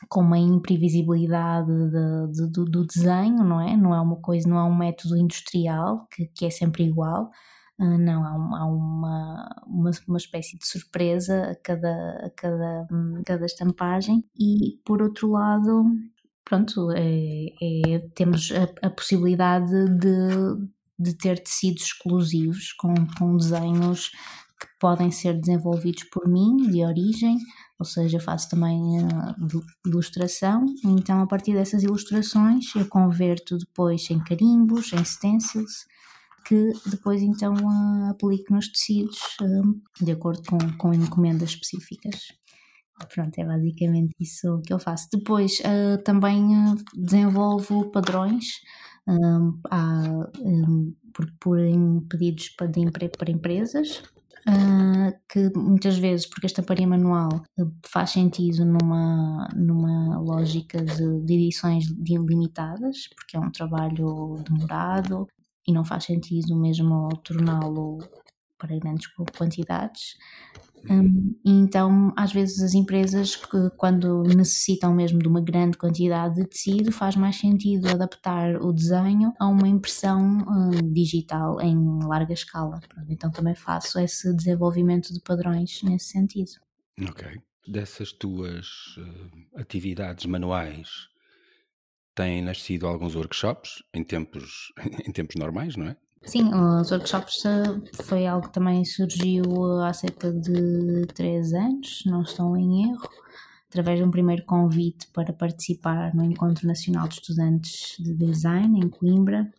com 0.08 0.20
uma 0.20 0.38
imprevisibilidade 0.38 1.68
de, 1.68 2.32
de, 2.32 2.50
do, 2.50 2.64
do, 2.64 2.86
desenho, 2.86 3.44
não 3.44 3.60
é? 3.60 3.76
Não 3.76 3.94
é 3.94 4.00
uma 4.00 4.16
coisa, 4.16 4.48
não 4.48 4.58
é 4.58 4.64
um 4.64 4.76
método 4.76 5.16
industrial 5.16 6.06
que, 6.10 6.26
que 6.26 6.46
é 6.46 6.50
sempre 6.50 6.84
igual. 6.84 7.30
Uh, 7.78 7.98
não, 7.98 8.24
há, 8.24 8.58
há 8.60 8.66
uma, 8.66 9.64
uma, 9.66 9.90
uma, 10.06 10.18
espécie 10.18 10.58
de 10.58 10.66
surpresa 10.66 11.50
a 11.50 11.54
cada, 11.54 12.26
a 12.26 12.30
cada, 12.30 12.86
hum, 12.92 13.22
cada 13.24 13.46
estampagem 13.46 14.22
e 14.38 14.78
por 14.84 15.00
outro 15.00 15.30
lado, 15.30 15.84
pronto, 16.44 16.90
é, 16.92 17.46
é, 17.62 17.98
temos 18.14 18.52
a, 18.52 18.86
a 18.86 18.90
possibilidade 18.90 19.72
de, 19.98 20.68
de 20.98 21.14
ter 21.14 21.38
tecidos 21.42 21.84
exclusivos 21.84 22.72
com, 22.74 22.92
com 23.18 23.36
desenhos 23.36 24.10
que 24.60 24.66
podem 24.78 25.10
ser 25.10 25.40
desenvolvidos 25.40 26.04
por 26.04 26.28
mim 26.28 26.68
de 26.70 26.84
origem, 26.84 27.38
ou 27.80 27.86
seja, 27.86 28.20
faço 28.20 28.50
também 28.50 28.78
uh, 29.02 29.64
ilustração, 29.86 30.66
então 30.84 31.22
a 31.22 31.26
partir 31.26 31.54
dessas 31.54 31.82
ilustrações 31.82 32.66
eu 32.76 32.86
converto 32.86 33.56
depois 33.56 34.10
em 34.10 34.22
carimbos, 34.22 34.92
em 34.92 35.02
stencils, 35.02 35.86
que 36.46 36.72
depois 36.90 37.22
então 37.22 37.54
uh, 37.54 38.10
aplico 38.10 38.52
nos 38.52 38.68
tecidos 38.68 39.18
uh, 39.40 40.04
de 40.04 40.12
acordo 40.12 40.42
com, 40.46 40.58
com 40.76 40.92
encomendas 40.92 41.50
específicas. 41.50 42.34
Pronto, 43.14 43.38
é 43.38 43.46
basicamente 43.46 44.12
isso 44.20 44.60
que 44.60 44.74
eu 44.74 44.78
faço. 44.78 45.08
Depois 45.10 45.56
também 46.04 46.50
desenvolvo 46.94 47.90
padrões 47.90 48.44
um, 49.08 49.58
por, 51.14 51.26
por 51.40 51.58
pedidos 52.10 52.50
para, 52.50 52.66
de 52.66 52.90
para 53.16 53.30
empresas. 53.30 54.02
Uh, 54.48 55.12
que 55.28 55.50
muitas 55.54 55.98
vezes, 55.98 56.26
porque 56.26 56.46
a 56.46 56.48
estamparia 56.48 56.86
manual 56.86 57.28
faz 57.86 58.10
sentido 58.10 58.64
numa, 58.64 59.48
numa 59.54 60.18
lógica 60.18 60.82
de, 60.82 61.20
de 61.20 61.34
edições 61.34 61.86
limitadas, 61.88 63.08
porque 63.14 63.36
é 63.36 63.40
um 63.40 63.50
trabalho 63.50 64.42
demorado 64.48 65.28
e 65.66 65.72
não 65.72 65.84
faz 65.84 66.04
sentido 66.04 66.56
mesmo 66.56 67.08
torná-lo 67.22 67.98
para 68.58 68.78
grandes 68.78 69.08
quantidades. 69.36 70.16
Um, 70.88 71.34
então, 71.44 72.12
às 72.16 72.32
vezes, 72.32 72.62
as 72.62 72.74
empresas, 72.74 73.36
que, 73.36 73.70
quando 73.76 74.22
necessitam 74.22 74.94
mesmo 74.94 75.18
de 75.18 75.28
uma 75.28 75.40
grande 75.40 75.76
quantidade 75.76 76.36
de 76.36 76.46
tecido, 76.46 76.92
faz 76.92 77.16
mais 77.16 77.36
sentido 77.36 77.88
adaptar 77.88 78.56
o 78.56 78.72
desenho 78.72 79.32
a 79.38 79.46
uma 79.46 79.68
impressão 79.68 80.20
um, 80.48 80.92
digital 80.92 81.60
em 81.60 81.76
larga 82.04 82.32
escala. 82.32 82.80
Pronto, 82.88 83.10
então, 83.10 83.30
também 83.30 83.54
faço 83.54 83.98
esse 83.98 84.34
desenvolvimento 84.34 85.12
de 85.12 85.20
padrões 85.20 85.82
nesse 85.82 86.06
sentido. 86.06 86.52
Ok. 87.08 87.26
Dessas 87.68 88.10
tuas 88.12 88.96
uh, 88.96 89.60
atividades 89.60 90.24
manuais, 90.26 91.10
têm 92.14 92.42
nascido 92.42 92.86
alguns 92.86 93.14
workshops 93.14 93.82
em 93.94 94.04
tempos, 94.04 94.72
em 95.06 95.12
tempos 95.12 95.36
normais, 95.36 95.76
não 95.76 95.86
é? 95.86 95.96
Sim, 96.24 96.50
os 96.54 96.90
workshops 96.90 97.44
eh, 97.44 98.02
foi 98.04 98.26
algo 98.26 98.46
que 98.46 98.52
também 98.52 98.84
surgiu 98.84 99.42
eh, 99.44 99.88
há 99.88 99.92
cerca 99.92 100.30
de 100.32 101.06
três 101.14 101.52
anos, 101.52 102.02
não 102.06 102.22
estou 102.22 102.56
em 102.56 102.90
erro, 102.90 103.08
através 103.68 103.98
de 103.98 104.04
um 104.04 104.10
primeiro 104.10 104.44
convite 104.44 105.08
para 105.14 105.32
participar 105.32 106.14
no 106.14 106.24
Encontro 106.24 106.66
Nacional 106.66 107.08
de 107.08 107.14
Estudantes 107.14 107.96
de 107.98 108.14
Design 108.14 108.78
em 108.78 108.88
Coimbra, 108.88 109.50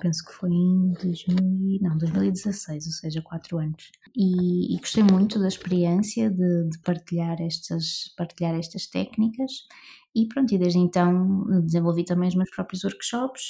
penso 0.00 0.24
que 0.24 0.32
foi 0.32 0.50
em 0.50 0.92
2000, 0.92 1.80
não, 1.80 1.96
2016, 1.96 2.86
ou 2.86 2.92
seja, 2.92 3.22
quatro 3.22 3.58
anos. 3.58 3.90
E, 4.16 4.74
e 4.74 4.78
gostei 4.78 5.02
muito 5.02 5.38
da 5.38 5.48
experiência 5.48 6.30
de, 6.30 6.68
de, 6.68 6.78
partilhar, 6.80 7.40
estas, 7.40 8.12
partilhar 8.16 8.54
estas 8.54 8.86
técnicas. 8.86 9.66
E 10.14 10.26
pronto, 10.26 10.52
e 10.52 10.58
desde 10.58 10.78
então 10.78 11.44
desenvolvi 11.62 12.04
também 12.04 12.28
os 12.28 12.34
meus 12.34 12.50
próprios 12.50 12.82
workshops, 12.82 13.48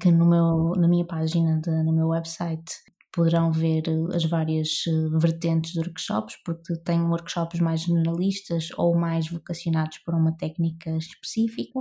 que 0.00 0.10
no 0.10 0.26
meu, 0.26 0.72
na 0.76 0.88
minha 0.88 1.06
página, 1.06 1.60
de, 1.60 1.70
no 1.82 1.92
meu 1.92 2.08
website, 2.08 2.72
poderão 3.16 3.50
ver 3.50 3.84
as 4.14 4.24
várias 4.26 4.84
ah, 4.88 5.18
vertentes 5.18 5.72
de 5.72 5.80
workshops, 5.80 6.36
porque 6.44 6.76
tenho 6.84 7.08
workshops 7.08 7.60
mais 7.60 7.80
generalistas 7.82 8.68
ou 8.76 8.94
mais 8.94 9.30
vocacionados 9.30 9.98
para 9.98 10.16
uma 10.16 10.36
técnica 10.36 10.90
específica. 10.96 11.80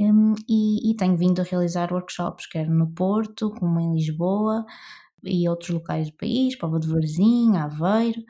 Um, 0.00 0.34
e, 0.48 0.90
e, 0.90 0.96
tenho 0.96 1.16
vindo 1.16 1.40
a 1.40 1.44
realizar 1.44 1.92
workshops, 1.92 2.46
quer 2.46 2.68
no 2.68 2.90
Porto, 2.94 3.50
como 3.50 3.78
em 3.78 3.94
Lisboa 3.94 4.64
e 5.22 5.48
outros 5.48 5.70
locais 5.70 6.10
do 6.10 6.16
país, 6.16 6.56
Pova 6.56 6.80
de 6.80 6.88
Varzim, 6.88 7.56
Aveiro, 7.56 8.22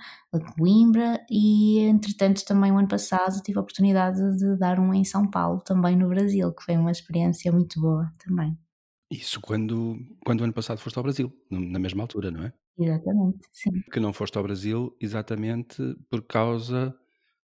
Coimbra 0.59 1.25
e 1.31 1.79
entretanto 1.81 2.45
também 2.45 2.73
o 2.73 2.79
ano 2.79 2.89
passado 2.89 3.41
tive 3.43 3.59
a 3.59 3.63
oportunidade 3.63 4.19
de 4.39 4.59
dar 4.59 4.79
um 4.81 4.93
em 4.93 5.05
São 5.05 5.31
Paulo, 5.31 5.61
também 5.65 5.97
no 5.97 6.09
Brasil, 6.09 6.53
que 6.53 6.65
foi 6.65 6.77
uma 6.77 6.91
experiência 6.91 7.51
muito 7.53 7.81
boa 7.81 8.13
também. 8.19 8.59
Isso 9.13 9.41
quando, 9.43 9.99
quando 10.25 10.41
o 10.41 10.45
ano 10.45 10.55
passado 10.55 10.79
foste 10.79 10.97
ao 10.97 11.03
Brasil, 11.03 11.31
na 11.51 11.79
mesma 11.79 12.03
altura, 12.03 12.31
não 12.31 12.45
é? 12.45 12.53
Exatamente, 12.79 13.47
sim. 13.53 13.71
Que 13.93 14.01
não 14.01 14.13
foste 14.13 14.39
ao 14.39 14.43
Brasil 14.43 14.97
exatamente 14.99 15.77
por 16.09 16.23
causa. 16.23 16.95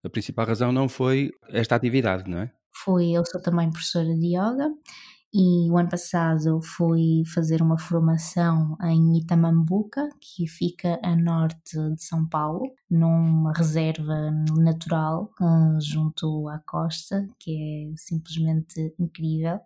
A 0.02 0.08
principal 0.08 0.46
razão 0.46 0.72
não 0.72 0.88
foi 0.88 1.30
esta 1.50 1.76
atividade, 1.76 2.28
não 2.30 2.38
é? 2.38 2.52
Fui, 2.72 3.10
eu 3.12 3.24
sou 3.26 3.42
também 3.42 3.70
professora 3.70 4.16
de 4.16 4.28
yoga 4.28 4.70
e 5.34 5.70
o 5.70 5.76
ano 5.76 5.88
passado 5.90 6.60
fui 6.62 7.22
fazer 7.26 7.60
uma 7.60 7.78
formação 7.78 8.76
em 8.82 9.18
Itamambuca, 9.18 10.08
que 10.18 10.48
fica 10.48 10.98
a 11.04 11.14
norte 11.14 11.76
de 11.94 12.02
São 12.02 12.26
Paulo, 12.26 12.62
numa 12.90 13.52
reserva 13.52 14.30
natural 14.56 15.30
eh, 15.40 15.80
junto 15.80 16.48
à 16.48 16.58
costa, 16.60 17.28
que 17.38 17.92
é 17.92 17.96
simplesmente 17.96 18.94
incrível. 18.98 19.60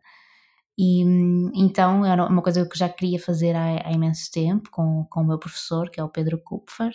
E 0.77 1.03
então 1.55 2.05
era 2.05 2.27
uma 2.27 2.43
coisa 2.43 2.65
que 2.67 2.73
eu 2.73 2.77
já 2.79 2.89
queria 2.89 3.19
fazer 3.21 3.55
há, 3.57 3.87
há 3.89 3.93
imenso 3.93 4.31
tempo 4.31 4.71
com, 4.71 5.05
com 5.11 5.21
o 5.23 5.27
meu 5.27 5.39
professor, 5.39 5.91
que 5.91 6.01
é 6.01 6.05
o 6.05 6.09
Pedro 6.09 6.39
Kupfer, 6.39 6.93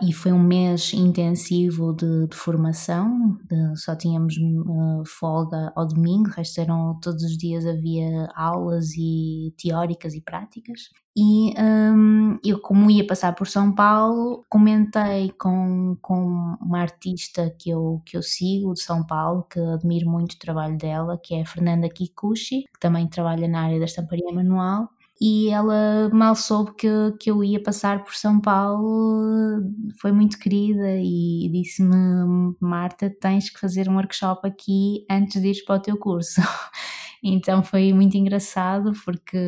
e 0.00 0.12
foi 0.12 0.32
um 0.32 0.42
mês 0.42 0.92
intensivo 0.94 1.92
de, 1.92 2.26
de 2.26 2.36
formação, 2.36 3.38
de, 3.44 3.76
só 3.76 3.94
tínhamos 3.94 4.36
uh, 4.36 5.02
folga 5.06 5.72
ao 5.76 5.86
domingo, 5.86 6.28
o 6.28 6.32
resto 6.32 6.60
eram 6.60 6.98
todos 7.00 7.22
os 7.22 7.36
dias 7.36 7.66
havia 7.66 8.28
aulas 8.34 8.90
e 8.96 9.54
teóricas 9.56 10.14
e 10.14 10.20
práticas. 10.20 10.80
E 11.14 11.52
um, 11.60 12.38
eu, 12.42 12.58
como 12.58 12.90
ia 12.90 13.06
passar 13.06 13.34
por 13.34 13.46
São 13.46 13.74
Paulo, 13.74 14.44
comentei 14.48 15.30
com, 15.32 15.96
com 16.00 16.56
uma 16.60 16.80
artista 16.80 17.54
que 17.58 17.68
eu, 17.68 18.00
que 18.06 18.16
eu 18.16 18.22
sigo 18.22 18.72
de 18.72 18.80
São 18.80 19.06
Paulo, 19.06 19.44
que 19.50 19.60
admiro 19.60 20.08
muito 20.10 20.32
o 20.32 20.38
trabalho 20.38 20.78
dela, 20.78 21.20
que 21.22 21.34
é 21.34 21.42
a 21.42 21.46
Fernanda 21.46 21.88
Kikuchi, 21.88 22.62
que 22.72 22.80
também 22.80 23.06
trabalha 23.06 23.46
na 23.46 23.62
área 23.62 23.78
da 23.78 23.84
estamparia 23.84 24.32
manual 24.32 24.88
e 25.24 25.50
ela 25.50 26.10
mal 26.12 26.34
soube 26.34 26.74
que, 26.74 26.88
que 27.20 27.30
eu 27.30 27.44
ia 27.44 27.62
passar 27.62 28.02
por 28.02 28.12
São 28.12 28.40
Paulo, 28.40 29.62
foi 30.00 30.10
muito 30.10 30.36
querida 30.36 30.96
e 30.98 31.48
disse-me: 31.52 32.56
Marta, 32.60 33.08
tens 33.08 33.48
que 33.48 33.60
fazer 33.60 33.88
um 33.88 33.94
workshop 33.94 34.48
aqui 34.48 35.06
antes 35.08 35.40
de 35.40 35.48
ir 35.52 35.64
para 35.64 35.76
o 35.76 35.80
teu 35.80 35.96
curso. 35.96 36.40
então 37.22 37.62
foi 37.62 37.92
muito 37.92 38.16
engraçado 38.16 38.90
porque 39.04 39.38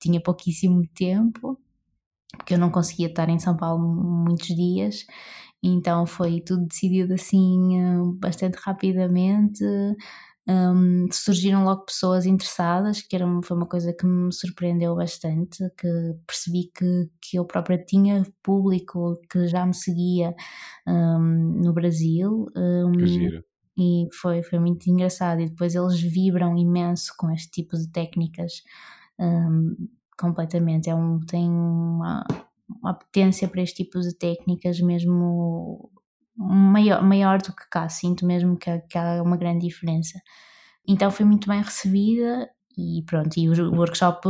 tinha 0.00 0.18
pouquíssimo 0.18 0.82
tempo, 0.94 1.60
porque 2.38 2.54
eu 2.54 2.58
não 2.58 2.70
conseguia 2.70 3.08
estar 3.08 3.28
em 3.28 3.38
São 3.38 3.54
Paulo 3.54 3.86
muitos 3.86 4.48
dias. 4.48 5.04
Então 5.62 6.06
foi 6.06 6.40
tudo 6.40 6.66
decidido 6.66 7.12
assim 7.12 8.16
bastante 8.18 8.56
rapidamente 8.62 9.62
um, 10.46 11.06
surgiram 11.10 11.64
logo 11.64 11.86
pessoas 11.86 12.26
interessadas, 12.26 13.00
que 13.00 13.16
era, 13.16 13.26
foi 13.42 13.56
uma 13.56 13.66
coisa 13.66 13.92
que 13.92 14.04
me 14.04 14.32
surpreendeu 14.32 14.94
bastante, 14.94 15.64
que 15.78 15.88
percebi 16.26 16.70
que, 16.74 17.10
que 17.20 17.38
eu 17.38 17.46
própria 17.46 17.82
tinha 17.82 18.22
público 18.42 19.18
que 19.30 19.46
já 19.48 19.64
me 19.64 19.74
seguia 19.74 20.34
um, 20.86 21.62
no 21.62 21.72
Brasil. 21.72 22.46
Um, 22.56 23.42
e 23.76 24.06
foi, 24.12 24.42
foi 24.42 24.58
muito 24.58 24.88
engraçado. 24.88 25.40
E 25.40 25.48
depois 25.48 25.74
eles 25.74 26.00
vibram 26.00 26.56
imenso 26.56 27.12
com 27.16 27.30
este 27.30 27.50
tipo 27.50 27.76
de 27.76 27.88
técnicas 27.90 28.62
completamente. 30.18 30.90
É 30.90 30.94
um, 30.94 31.20
tem 31.20 31.48
uma, 31.48 32.24
uma 32.68 32.94
potência 32.94 33.48
para 33.48 33.62
este 33.62 33.84
tipo 33.84 33.98
de 34.00 34.14
técnicas 34.14 34.78
mesmo 34.80 35.90
maior, 36.36 37.02
maior 37.02 37.38
do 37.38 37.54
que 37.54 37.68
cá, 37.70 37.88
sinto 37.88 38.26
mesmo 38.26 38.56
que, 38.56 38.78
que 38.80 38.98
há 38.98 39.22
uma 39.22 39.36
grande 39.36 39.66
diferença. 39.66 40.20
Então 40.86 41.10
foi 41.10 41.24
muito 41.24 41.48
bem 41.48 41.62
recebida 41.62 42.48
e 42.76 43.02
pronto, 43.06 43.36
e 43.38 43.48
o 43.48 43.74
workshop, 43.74 44.28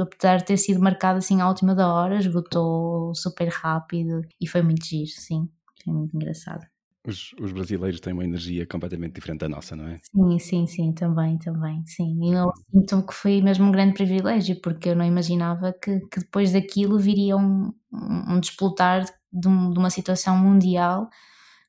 apesar 0.00 0.38
de 0.38 0.46
ter 0.46 0.56
sido 0.56 0.80
marcado 0.80 1.18
assim 1.18 1.40
à 1.40 1.48
última 1.48 1.74
da 1.74 1.92
hora, 1.92 2.18
esgotou 2.18 3.14
super 3.14 3.48
rápido 3.48 4.22
e 4.40 4.46
foi 4.46 4.62
muito 4.62 4.84
giro, 4.84 5.10
sim, 5.10 5.48
foi 5.84 5.92
muito 5.92 6.16
engraçado. 6.16 6.66
Os, 7.06 7.34
os, 7.40 7.50
brasileiros 7.52 7.98
têm 7.98 8.12
uma 8.12 8.24
energia 8.24 8.64
completamente 8.64 9.14
diferente 9.14 9.40
da 9.40 9.48
nossa, 9.48 9.74
não 9.74 9.88
é? 9.88 9.98
Sim, 10.02 10.38
sim, 10.38 10.66
sim, 10.68 10.92
também, 10.92 11.36
também, 11.36 11.84
sim. 11.84 12.16
E 12.22 12.32
eu 12.32 12.52
sinto 12.70 13.04
que 13.04 13.12
foi 13.12 13.42
mesmo 13.42 13.66
um 13.66 13.72
grande 13.72 13.94
privilégio, 13.94 14.60
porque 14.62 14.90
eu 14.90 14.96
não 14.96 15.04
imaginava 15.04 15.72
que, 15.72 15.98
que 16.06 16.20
depois 16.20 16.52
daquilo 16.52 17.00
viria 17.00 17.36
um, 17.36 17.72
um 17.92 18.38
desplotar 18.38 19.04
de, 19.32 19.48
um, 19.48 19.72
de 19.72 19.78
uma 19.80 19.90
situação 19.90 20.38
mundial 20.38 21.10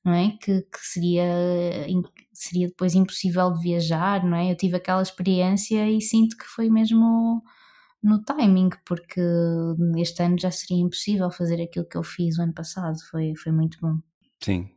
não 0.03 0.13
é? 0.13 0.31
Que, 0.41 0.61
que, 0.61 0.79
seria, 0.79 1.25
seria 2.33 2.67
depois 2.67 2.93
impossível 2.95 3.51
de 3.53 3.61
viajar, 3.61 4.25
não 4.25 4.37
é? 4.37 4.51
Eu 4.51 4.57
tive 4.57 4.75
aquela 4.75 5.01
experiência 5.01 5.89
e 5.89 6.01
sinto 6.01 6.37
que 6.37 6.45
foi 6.45 6.69
mesmo 6.69 7.41
no 8.01 8.21
timing, 8.23 8.69
porque 8.85 9.21
este 9.97 10.23
ano 10.23 10.37
já 10.37 10.51
seria 10.51 10.83
impossível 10.83 11.31
fazer 11.31 11.61
aquilo 11.61 11.87
que 11.87 11.97
eu 11.97 12.03
fiz 12.03 12.37
o 12.37 12.41
ano 12.41 12.53
passado, 12.53 12.97
foi, 13.09 13.33
foi 13.35 13.51
muito 13.51 13.77
bom. 13.81 13.97
Sim, 14.41 14.69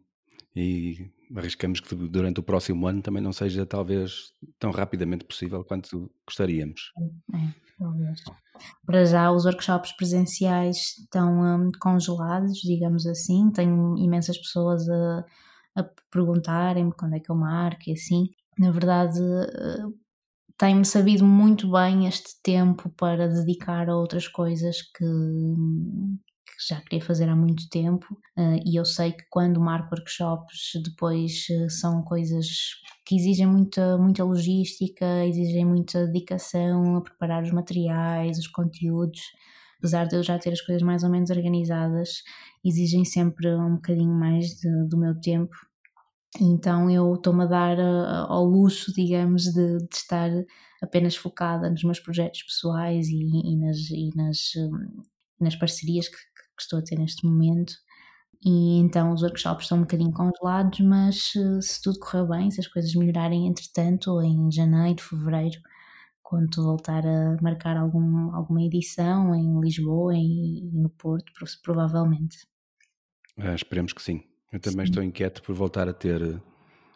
e 0.54 1.10
arriscamos 1.34 1.80
que 1.80 1.94
durante 1.94 2.38
o 2.38 2.42
próximo 2.42 2.86
ano 2.86 3.02
também 3.02 3.22
não 3.22 3.32
seja 3.32 3.66
talvez 3.66 4.32
tão 4.60 4.70
rapidamente 4.70 5.24
possível 5.24 5.64
quanto 5.64 6.10
gostaríamos. 6.24 6.92
É, 7.34 7.36
é 7.36 7.65
Para 8.84 9.04
já, 9.04 9.30
os 9.30 9.44
workshops 9.44 9.92
presenciais 9.92 10.98
estão 10.98 11.40
um, 11.40 11.70
congelados, 11.80 12.58
digamos 12.60 13.06
assim. 13.06 13.50
Tenho 13.52 13.96
imensas 13.98 14.38
pessoas 14.38 14.88
a, 14.88 15.24
a 15.76 15.84
perguntarem-me 16.10 16.92
quando 16.92 17.14
é 17.14 17.20
que 17.20 17.30
eu 17.30 17.36
marco 17.36 17.82
e 17.88 17.92
assim. 17.92 18.28
Na 18.58 18.70
verdade, 18.70 19.20
uh, 19.20 19.94
tenho-me 20.58 20.84
sabido 20.84 21.24
muito 21.24 21.70
bem 21.70 22.06
este 22.06 22.40
tempo 22.42 22.88
para 22.90 23.28
dedicar 23.28 23.90
a 23.90 23.96
outras 23.96 24.26
coisas 24.26 24.80
que, 24.80 25.04
que 26.46 26.52
já 26.68 26.80
queria 26.80 27.04
fazer 27.04 27.28
há 27.28 27.36
muito 27.36 27.68
tempo 27.68 28.06
uh, 28.38 28.60
e 28.64 28.78
eu 28.78 28.84
sei 28.84 29.12
que 29.12 29.24
quando 29.30 29.60
marco 29.60 29.94
workshops 29.94 30.72
depois 30.84 31.46
uh, 31.50 31.68
são 31.70 32.02
coisas 32.02 32.46
que 33.04 33.16
exigem 33.16 33.46
muita, 33.46 33.98
muita 33.98 34.24
logística, 34.24 35.26
exigem 35.26 35.64
muita 35.64 36.06
dedicação 36.06 36.96
a 36.96 37.00
preparar 37.02 37.42
os 37.42 37.52
materiais, 37.52 38.38
os 38.38 38.46
conteúdos. 38.48 39.20
Apesar 39.78 40.06
de 40.06 40.16
eu 40.16 40.22
já 40.22 40.38
ter 40.38 40.52
as 40.52 40.60
coisas 40.60 40.82
mais 40.82 41.02
ou 41.04 41.10
menos 41.10 41.30
organizadas, 41.30 42.22
exigem 42.64 43.04
sempre 43.04 43.54
um 43.54 43.74
bocadinho 43.76 44.14
mais 44.14 44.46
de, 44.56 44.88
do 44.88 44.96
meu 44.96 45.14
tempo 45.20 45.54
então 46.40 46.90
eu 46.90 47.14
estou-me 47.14 47.44
a 47.44 47.46
dar 47.46 47.78
uh, 47.78 48.32
ao 48.32 48.44
luxo, 48.44 48.92
digamos, 48.92 49.44
de, 49.44 49.78
de, 49.78 49.94
estar 49.94 50.30
apenas 50.82 51.16
focada 51.16 51.70
nos 51.70 51.82
meus 51.82 52.00
projetos 52.00 52.42
pessoais 52.42 53.08
e, 53.08 53.20
e 53.22 53.56
nas, 53.56 53.78
e 53.90 54.10
nas, 54.14 54.54
um, 54.56 55.02
nas 55.40 55.56
parcerias 55.56 56.08
que, 56.08 56.16
que, 56.16 56.62
estou 56.62 56.78
a 56.78 56.82
ter 56.82 56.98
neste 56.98 57.26
momento. 57.26 57.74
E 58.44 58.78
então 58.78 59.12
os 59.12 59.22
workshops 59.22 59.64
estão 59.64 59.78
um 59.78 59.82
bocadinho 59.82 60.12
congelados, 60.12 60.80
mas 60.80 61.34
uh, 61.34 61.60
se 61.60 61.82
tudo 61.82 61.98
correr 61.98 62.26
bem, 62.26 62.50
se 62.50 62.60
as 62.60 62.68
coisas 62.68 62.94
melhorarem 62.94 63.46
entretanto, 63.46 64.22
em 64.22 64.50
janeiro, 64.50 65.02
fevereiro, 65.02 65.58
quando 66.22 66.62
voltar 66.62 67.06
a 67.06 67.36
marcar 67.40 67.76
algum, 67.76 68.34
alguma 68.34 68.62
edição 68.62 69.34
em 69.34 69.60
Lisboa 69.60 70.14
e, 70.14 70.68
e 70.68 70.78
no 70.78 70.90
Porto, 70.90 71.32
provavelmente. 71.62 72.38
Ah, 73.38 73.54
esperemos 73.54 73.92
que 73.92 74.02
sim. 74.02 74.22
Eu 74.52 74.60
também 74.60 74.86
sim. 74.86 74.90
estou 74.90 75.02
inquieto 75.02 75.42
por 75.42 75.54
voltar 75.54 75.88
a 75.88 75.92
ter 75.92 76.20
eh, 76.22 76.40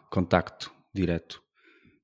contacto 0.09 0.73
direto. 0.93 1.41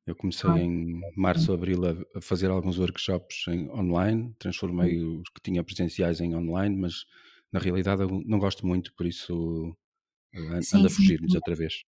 Eu 0.08 0.16
comecei 0.16 0.50
ah, 0.50 0.58
em 0.58 1.02
março, 1.18 1.52
abril 1.52 1.82
a, 1.86 2.22
fazer 2.22 2.50
alguns 2.50 2.80
workshops 2.80 3.46
em 3.50 3.70
online, 3.70 4.34
transformei 4.40 5.04
hum. 5.04 5.22
os 5.22 5.30
que 5.30 5.42
tinha 5.44 5.62
presenciais 5.62 6.22
em 6.22 6.34
online, 6.34 6.78
mas 6.78 7.04
na 7.52 7.60
realidade 7.60 8.02
eu 8.02 8.24
não 8.26 8.40
gosto 8.40 8.66
muito, 8.66 8.94
por 8.96 9.06
isso 9.06 9.76
eh, 10.34 10.60
ando 10.74 10.88
a 10.88 10.90
fugir-lhes 10.90 11.36
outra 11.36 11.54
vez. 11.56 11.84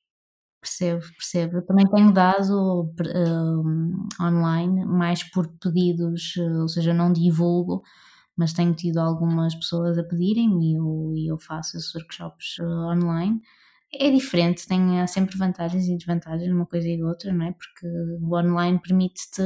Percebo, 0.61 1.01
percebo. 1.13 1.57
Eu 1.57 1.65
também 1.65 1.89
tenho 1.89 2.11
dado 2.11 2.83
uh, 2.83 4.21
online, 4.21 4.85
mais 4.85 5.23
por 5.23 5.47
pedidos, 5.57 6.35
ou 6.59 6.67
seja, 6.67 6.93
não 6.93 7.13
divulgo, 7.13 7.81
mas 8.35 8.51
tenho 8.51 8.73
tido 8.75 8.97
algumas 8.97 9.55
pessoas 9.55 9.97
a 9.97 10.03
pedirem 10.03 10.61
e 10.61 10.75
eu, 10.75 11.13
eu 11.17 11.37
faço 11.37 11.77
esses 11.77 11.95
workshops 11.95 12.59
online. 12.59 13.41
É 13.91 14.11
diferente, 14.11 14.67
tem 14.67 15.05
sempre 15.07 15.35
vantagens 15.35 15.87
e 15.87 15.97
desvantagens 15.97 16.49
numa 16.49 16.65
coisa 16.65 16.87
e 16.87 17.01
outra, 17.03 17.33
não 17.33 17.47
é? 17.47 17.51
Porque 17.53 17.87
o 18.21 18.37
online 18.37 18.79
permite-te 18.79 19.41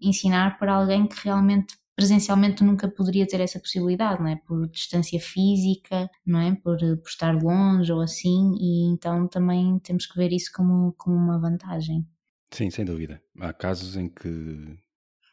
ensinar 0.00 0.58
para 0.58 0.74
alguém 0.74 1.06
que 1.06 1.16
realmente 1.22 1.76
presencialmente 1.94 2.62
nunca 2.62 2.88
poderia 2.88 3.26
ter 3.26 3.40
essa 3.40 3.58
possibilidade, 3.58 4.22
não 4.22 4.28
é? 4.28 4.36
Por 4.36 4.68
distância 4.68 5.18
física, 5.18 6.10
não 6.26 6.40
é? 6.40 6.54
Por, 6.54 6.78
por 6.78 7.08
estar 7.08 7.32
longe 7.34 7.90
ou 7.90 8.00
assim, 8.00 8.54
e 8.60 8.92
então 8.92 9.26
também 9.26 9.78
temos 9.80 10.06
que 10.06 10.16
ver 10.16 10.32
isso 10.32 10.50
como, 10.54 10.92
como 10.98 11.16
uma 11.16 11.38
vantagem. 11.38 12.06
Sim, 12.50 12.70
sem 12.70 12.84
dúvida. 12.84 13.20
Há 13.40 13.52
casos 13.52 13.96
em 13.96 14.08
que 14.08 14.78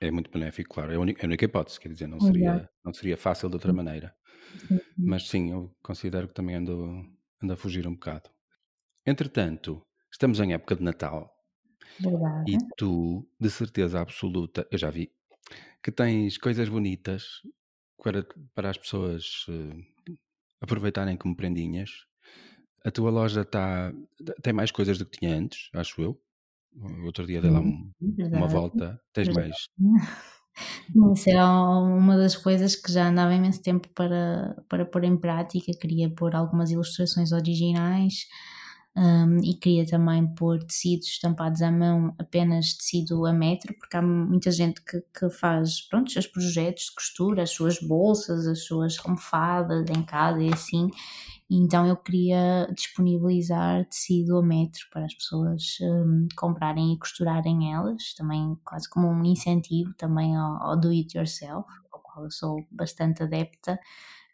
é 0.01 0.09
muito 0.09 0.31
benéfico, 0.31 0.73
claro. 0.73 0.91
É 0.91 0.95
a 0.95 0.99
única, 0.99 1.21
é 1.21 1.25
a 1.25 1.27
única 1.27 1.45
hipótese, 1.45 1.79
quer 1.79 1.89
dizer, 1.89 2.07
não 2.07 2.19
seria, 2.19 2.69
não 2.83 2.93
seria 2.93 3.17
fácil 3.17 3.49
de 3.49 3.55
outra 3.55 3.71
maneira. 3.73 4.13
Mas 4.97 5.27
sim, 5.27 5.51
eu 5.51 5.75
considero 5.81 6.27
que 6.27 6.33
também 6.33 6.55
ando, 6.55 7.05
ando 7.41 7.53
a 7.53 7.57
fugir 7.57 7.87
um 7.87 7.93
bocado. 7.93 8.29
Entretanto, 9.05 9.85
estamos 10.11 10.39
em 10.39 10.53
época 10.53 10.75
de 10.75 10.83
Natal. 10.83 11.29
Verdade. 11.99 12.51
E 12.51 12.57
tu, 12.77 13.27
de 13.39 13.49
certeza 13.49 13.99
absoluta, 13.99 14.65
eu 14.71 14.77
já 14.77 14.89
vi, 14.89 15.11
que 15.81 15.91
tens 15.91 16.37
coisas 16.37 16.69
bonitas 16.69 17.41
para, 18.01 18.25
para 18.55 18.69
as 18.69 18.77
pessoas 18.77 19.45
uh, 19.49 20.13
aproveitarem 20.61 21.17
como 21.17 21.35
prendinhas. 21.35 22.05
A 22.85 22.91
tua 22.91 23.11
loja 23.11 23.43
tá, 23.43 23.93
tem 24.41 24.53
mais 24.53 24.71
coisas 24.71 24.97
do 24.97 25.05
que 25.05 25.19
tinha 25.19 25.35
antes, 25.35 25.69
acho 25.73 26.01
eu. 26.01 26.19
Outro 27.05 27.27
dia 27.27 27.41
dei 27.41 27.51
lá 27.51 27.59
um, 27.59 27.91
uma 28.01 28.47
volta. 28.47 28.99
Tens 29.13 29.29
mais? 29.29 29.55
Isso 31.13 31.29
é 31.29 31.43
uma 31.43 32.15
das 32.15 32.35
coisas 32.35 32.75
que 32.75 32.91
já 32.91 33.09
andava 33.09 33.33
imenso 33.33 33.61
tempo 33.61 33.89
para, 33.89 34.55
para 34.69 34.85
pôr 34.85 35.03
em 35.03 35.17
prática. 35.17 35.71
Queria 35.79 36.09
pôr 36.09 36.35
algumas 36.35 36.71
ilustrações 36.71 37.31
originais 37.31 38.27
um, 38.95 39.37
e 39.43 39.55
queria 39.55 39.85
também 39.85 40.27
pôr 40.35 40.63
tecidos 40.63 41.07
estampados 41.07 41.61
à 41.61 41.71
mão, 41.71 42.13
apenas 42.19 42.73
tecido 42.73 43.25
a 43.25 43.33
metro, 43.33 43.73
porque 43.79 43.97
há 43.97 44.01
muita 44.01 44.51
gente 44.51 44.81
que, 44.83 45.01
que 45.17 45.29
faz 45.29 45.81
pronto, 45.81 46.11
seus 46.11 46.27
projetos 46.27 46.85
de 46.85 46.95
costura, 46.95 47.43
as 47.43 47.51
suas 47.51 47.79
bolsas, 47.79 48.45
as 48.47 48.63
suas 48.65 48.97
almofadas 49.03 49.85
em 49.89 50.03
casa 50.03 50.41
e 50.43 50.53
assim 50.53 50.89
então 51.49 51.85
eu 51.85 51.95
queria 51.95 52.67
disponibilizar 52.73 53.85
tecido 53.85 54.37
a 54.37 54.41
metro 54.41 54.87
para 54.91 55.05
as 55.05 55.13
pessoas 55.13 55.77
um, 55.81 56.27
comprarem 56.35 56.93
e 56.93 56.99
costurarem 56.99 57.71
elas, 57.73 58.13
também 58.15 58.57
quase 58.65 58.89
como 58.89 59.07
um 59.07 59.23
incentivo 59.23 59.93
também 59.95 60.35
ao, 60.35 60.63
ao 60.63 60.79
do 60.79 60.89
it 60.89 61.15
yourself, 61.15 61.67
ao 61.91 61.99
qual 62.01 62.25
eu 62.25 62.31
sou 62.31 62.65
bastante 62.71 63.23
adepta. 63.23 63.79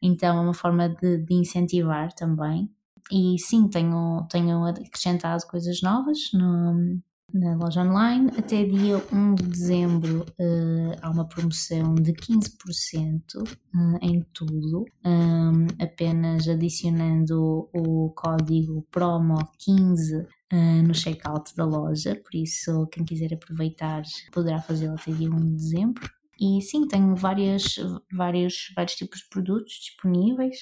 Então 0.02 0.38
é 0.38 0.42
uma 0.42 0.54
forma 0.54 0.88
de, 0.90 1.18
de 1.18 1.34
incentivar 1.34 2.14
também. 2.14 2.72
E 3.12 3.38
sim, 3.40 3.68
tenho, 3.68 4.28
tenho 4.30 4.66
acrescentado 4.66 5.46
coisas 5.48 5.82
novas 5.82 6.32
no, 6.34 7.02
na 7.34 7.56
loja 7.56 7.82
online. 7.82 8.32
Até 8.38 8.64
dia 8.64 8.98
1 9.12 9.36
de 9.36 9.44
dezembro 9.44 10.26
uh, 10.40 10.98
há 11.02 11.10
uma 11.10 11.28
promoção 11.28 11.96
de 11.96 12.14
15% 12.14 13.38
uh, 13.38 13.48
eh, 13.76 14.00
em 14.02 14.22
tudo, 14.34 14.86
um, 15.06 15.68
apenas 15.82 16.48
adicionando 16.48 17.70
o 17.74 18.12
código 18.16 18.86
PROMO15 18.92 20.22
uh, 20.22 20.28
eh, 20.52 20.82
no 20.82 20.94
checkout 20.94 21.56
da 21.56 21.66
loja, 21.66 22.16
por 22.16 22.36
isso 22.36 22.88
quem 22.88 23.06
quiser 23.06 23.34
aproveitar 23.34 24.04
poderá 24.32 24.62
fazê-lo 24.62 24.96
até 24.96 25.12
dia 25.12 25.30
1 25.30 25.36
de 25.36 25.56
dezembro. 25.56 26.10
E 26.40 26.62
sim, 26.62 26.88
tenho 26.88 27.16
várias, 27.16 27.76
vários, 28.14 28.72
vários 28.74 28.96
tipos 28.96 29.20
de 29.20 29.30
produtos 29.30 29.74
disponíveis. 29.74 30.60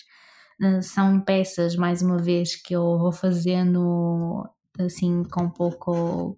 Uh, 0.61 0.81
são 0.81 1.19
peças, 1.21 1.75
mais 1.75 2.01
uma 2.01 2.17
vez, 2.17 2.55
que 2.55 2.75
eu 2.75 2.97
vou 2.97 3.11
fazendo 3.11 4.43
assim 4.79 5.23
com 5.23 5.49
pouco 5.49 6.37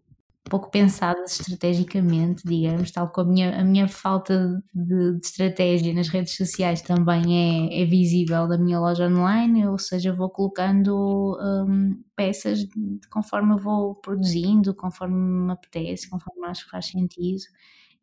pouco 0.49 0.69
pensadas 0.71 1.39
estrategicamente, 1.39 2.41
digamos, 2.45 2.91
tal 2.91 3.09
como 3.09 3.29
a 3.29 3.33
minha, 3.33 3.61
a 3.61 3.63
minha 3.63 3.87
falta 3.87 4.61
de, 4.73 5.13
de, 5.13 5.25
estratégia 5.25 5.93
nas 5.93 6.07
redes 6.09 6.35
sociais 6.35 6.81
também 6.81 7.69
é, 7.71 7.83
é 7.83 7.85
visível 7.85 8.47
da 8.47 8.57
minha 8.57 8.79
loja 8.79 9.07
online, 9.07 9.67
ou 9.67 9.77
seja, 9.77 10.11
vou 10.11 10.29
colocando 10.29 11.37
um, 11.39 12.01
peças 12.15 12.65
conforme 13.11 13.53
eu 13.53 13.57
vou 13.57 13.95
produzindo, 13.95 14.73
conforme 14.73 15.15
me 15.15 15.51
apetece, 15.51 16.09
conforme 16.09 16.47
acho 16.47 16.65
que 16.65 16.71
faz 16.71 16.87
sentido 16.87 17.43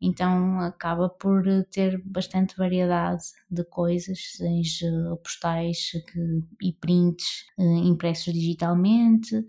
então 0.01 0.59
acaba 0.59 1.09
por 1.09 1.43
ter 1.71 2.01
bastante 2.05 2.55
variedade 2.55 3.23
de 3.49 3.63
coisas, 3.63 4.19
tens 4.37 4.79
postais 5.23 5.91
que, 6.11 6.43
e 6.61 6.73
prints 6.73 7.45
uh, 7.57 7.85
impressos 7.85 8.33
digitalmente 8.33 9.43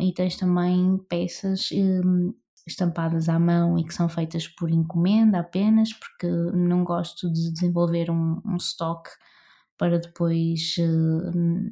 e 0.00 0.12
tens 0.14 0.36
também 0.36 0.96
peças 1.08 1.68
um, 1.72 2.32
estampadas 2.66 3.28
à 3.28 3.38
mão 3.38 3.78
e 3.78 3.84
que 3.84 3.92
são 3.92 4.08
feitas 4.08 4.46
por 4.46 4.70
encomenda 4.70 5.40
apenas, 5.40 5.92
porque 5.92 6.28
não 6.54 6.84
gosto 6.84 7.30
de 7.32 7.52
desenvolver 7.52 8.10
um, 8.10 8.40
um 8.46 8.56
stock 8.56 9.10
para 9.76 9.98
depois 9.98 10.76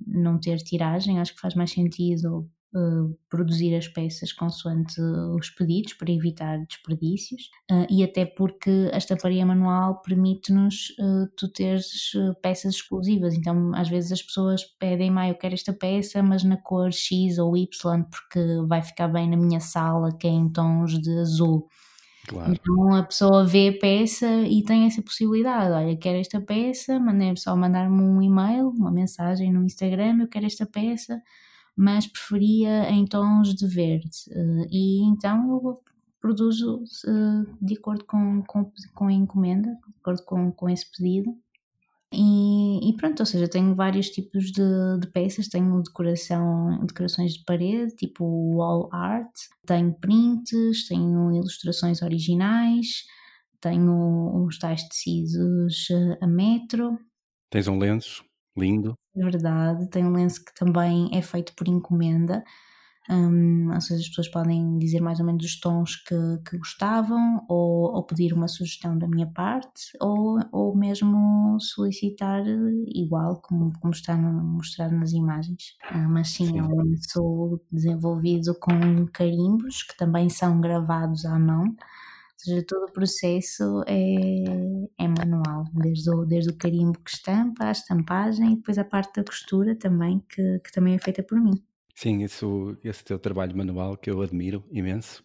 não 0.07 0.41
ter 0.41 0.57
tiragem, 0.59 1.21
acho 1.21 1.35
que 1.35 1.41
faz 1.41 1.55
mais 1.55 1.71
sentido 1.71 2.51
Uh, 2.75 3.17
produzir 3.31 3.75
as 3.75 3.89
peças 3.89 4.31
consoante 4.31 5.01
os 5.01 5.49
pedidos 5.49 5.95
para 5.95 6.13
evitar 6.13 6.59
desperdícios 6.67 7.49
uh, 7.71 7.87
e 7.89 8.05
até 8.05 8.27
porque 8.27 8.91
a 8.93 8.99
estamparia 8.99 9.47
manual 9.47 10.03
permite-nos 10.03 10.91
uh, 11.01 11.27
tu 11.35 11.49
teres 11.51 12.13
peças 12.43 12.75
exclusivas, 12.75 13.33
então 13.33 13.75
às 13.75 13.89
vezes 13.89 14.13
as 14.13 14.23
pessoas 14.23 14.65
pedem, 14.79 15.11
ah, 15.17 15.31
eu 15.31 15.35
quero 15.35 15.55
esta 15.55 15.73
peça 15.73 16.23
mas 16.23 16.45
na 16.45 16.59
cor 16.59 16.93
X 16.93 17.39
ou 17.39 17.57
Y 17.57 18.05
porque 18.05 18.41
vai 18.67 18.83
ficar 18.83 19.09
bem 19.09 19.31
na 19.31 19.37
minha 19.39 19.61
sala 19.61 20.15
que 20.15 20.27
é 20.27 20.31
em 20.31 20.51
tons 20.51 21.01
de 21.01 21.21
azul 21.21 21.71
Claro. 22.29 22.53
Então 22.53 22.95
a 22.95 23.03
pessoa 23.03 23.45
vê 23.47 23.69
a 23.69 23.79
peça 23.79 24.27
e 24.43 24.63
tem 24.63 24.85
essa 24.85 25.01
possibilidade. 25.01 25.73
Olha, 25.73 25.97
quero 25.97 26.19
esta 26.19 26.39
peça, 26.39 27.01
mandei 27.01 27.35
só 27.37 27.57
mandar-me 27.57 28.03
um 28.03 28.21
e-mail, 28.21 28.69
uma 28.69 28.91
mensagem 28.93 29.51
no 29.51 29.65
Instagram, 29.65 30.19
eu 30.21 30.29
quero 30.29 30.45
esta 30.45 30.67
peça, 30.67 31.23
mas 31.79 32.09
preferia 32.09 32.91
em 32.91 33.07
tons 33.07 33.55
de 33.55 33.65
verde. 33.69 34.11
Uh, 34.31 34.67
e 34.69 35.05
então 35.05 35.49
eu 35.53 35.81
produzo 36.21 36.83
uh, 36.83 37.65
de 37.65 37.75
acordo 37.75 38.05
com, 38.05 38.43
com, 38.43 38.73
com 38.93 39.07
a 39.07 39.13
encomenda, 39.13 39.71
de 39.71 39.97
acordo 40.01 40.25
com, 40.25 40.51
com 40.51 40.69
esse 40.69 40.91
pedido. 40.91 41.33
E, 42.13 42.89
e, 42.89 42.97
pronto, 42.97 43.21
ou 43.21 43.27
seja, 43.27 43.47
tenho 43.47 43.77
vários 43.77 44.11
tipos 44.11 44.51
de, 44.51 44.63
de, 44.99 45.07
peças, 45.13 45.47
tenho 45.47 45.81
decoração, 45.83 46.85
decorações 46.85 47.35
de 47.35 47.45
parede, 47.45 47.95
tipo 47.95 48.25
wall 48.25 48.89
art, 48.91 49.31
tenho 49.65 49.93
prints, 49.93 50.89
tenho 50.89 51.31
ilustrações 51.33 52.03
originais, 52.03 53.05
tenho 53.61 54.45
os 54.45 54.59
tais 54.59 54.83
tecidos 54.89 55.91
eh, 55.91 56.19
a 56.21 56.27
metro. 56.27 56.99
Tens 57.51 57.69
um 57.69 57.79
lenço? 57.79 58.25
Lindo. 58.59 58.95
É 59.17 59.23
verdade. 59.23 59.89
Tem 59.91 60.05
um 60.05 60.13
lenço 60.13 60.45
que 60.45 60.55
também 60.55 61.11
é 61.13 61.23
feito 61.23 61.55
por 61.55 61.69
encomenda. 61.69 62.43
Um, 63.11 63.73
ou 63.73 63.81
seja, 63.81 64.03
as 64.03 64.09
pessoas 64.09 64.29
podem 64.29 64.79
dizer 64.79 65.01
mais 65.01 65.19
ou 65.19 65.25
menos 65.25 65.43
os 65.43 65.59
tons 65.59 65.97
que, 65.97 66.15
que 66.47 66.59
gostavam, 66.59 67.43
ou, 67.49 67.95
ou, 67.95 68.03
pedir 68.03 68.35
uma 68.35 68.49
sugestão 68.49 68.99
da 68.99 69.09
minha 69.09 69.27
parte, 69.27 69.97
ou, 69.99 70.39
ou 70.53 70.77
mesmo 70.77 71.59
solicitar 71.59 72.45
igual, 72.95 73.41
como, 73.41 73.73
como 73.81 73.95
está 73.95 74.15
mostrado 74.15 74.95
nas 74.95 75.13
imagens. 75.13 75.75
Uh, 75.91 76.07
mas 76.07 76.29
sim, 76.29 76.49
sim. 76.49 76.59
é 76.59 76.63
um 76.63 76.83
lenço 76.83 77.63
desenvolvido 77.73 78.55
com 78.61 79.07
carimbos, 79.11 79.85
que 79.85 79.97
também 79.97 80.29
são 80.29 80.61
gravados 80.61 81.25
à 81.25 81.39
mão. 81.39 81.75
Ou 82.39 82.45
seja, 82.45 82.65
todo 82.65 82.85
o 82.85 82.93
processo 82.93 83.83
é, 83.85 84.45
é 84.97 85.09
manual, 85.09 85.65
desde 85.73 86.09
o, 86.09 86.25
desde 86.25 86.51
o 86.51 86.57
carimbo 86.57 86.97
que 87.01 87.11
estampa, 87.11 87.65
a 87.65 87.73
estampagem 87.73 88.53
e 88.53 88.57
depois 88.57 88.79
a 88.79 88.85
parte 88.85 89.17
da 89.17 89.25
costura 89.25 89.75
também, 89.75 90.23
que, 90.29 90.61
que 90.61 90.71
também 90.71 90.95
é 90.95 90.99
feita 90.99 91.21
por 91.21 91.41
mim. 91.41 91.61
Sim, 91.97 92.23
isso, 92.23 92.79
esse 92.85 93.05
teu 93.05 93.19
trabalho 93.19 93.57
manual 93.57 93.97
que 93.97 94.09
eu 94.09 94.23
admiro 94.23 94.65
imenso. 94.71 95.25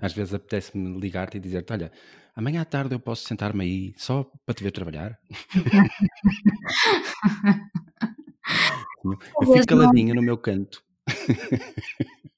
Às 0.00 0.12
vezes 0.12 0.34
apetece-me 0.34 1.00
ligar-te 1.00 1.36
e 1.36 1.40
dizer-te: 1.40 1.72
Olha, 1.72 1.90
amanhã 2.34 2.62
à 2.62 2.64
tarde 2.64 2.94
eu 2.94 3.00
posso 3.00 3.26
sentar-me 3.26 3.64
aí 3.64 3.92
só 3.96 4.22
para 4.46 4.54
te 4.54 4.62
ver 4.62 4.70
trabalhar. 4.70 5.18
eu 9.40 9.52
fico 9.52 9.66
caladinho 9.66 10.14
no 10.14 10.22
meu 10.22 10.38
canto. 10.38 10.80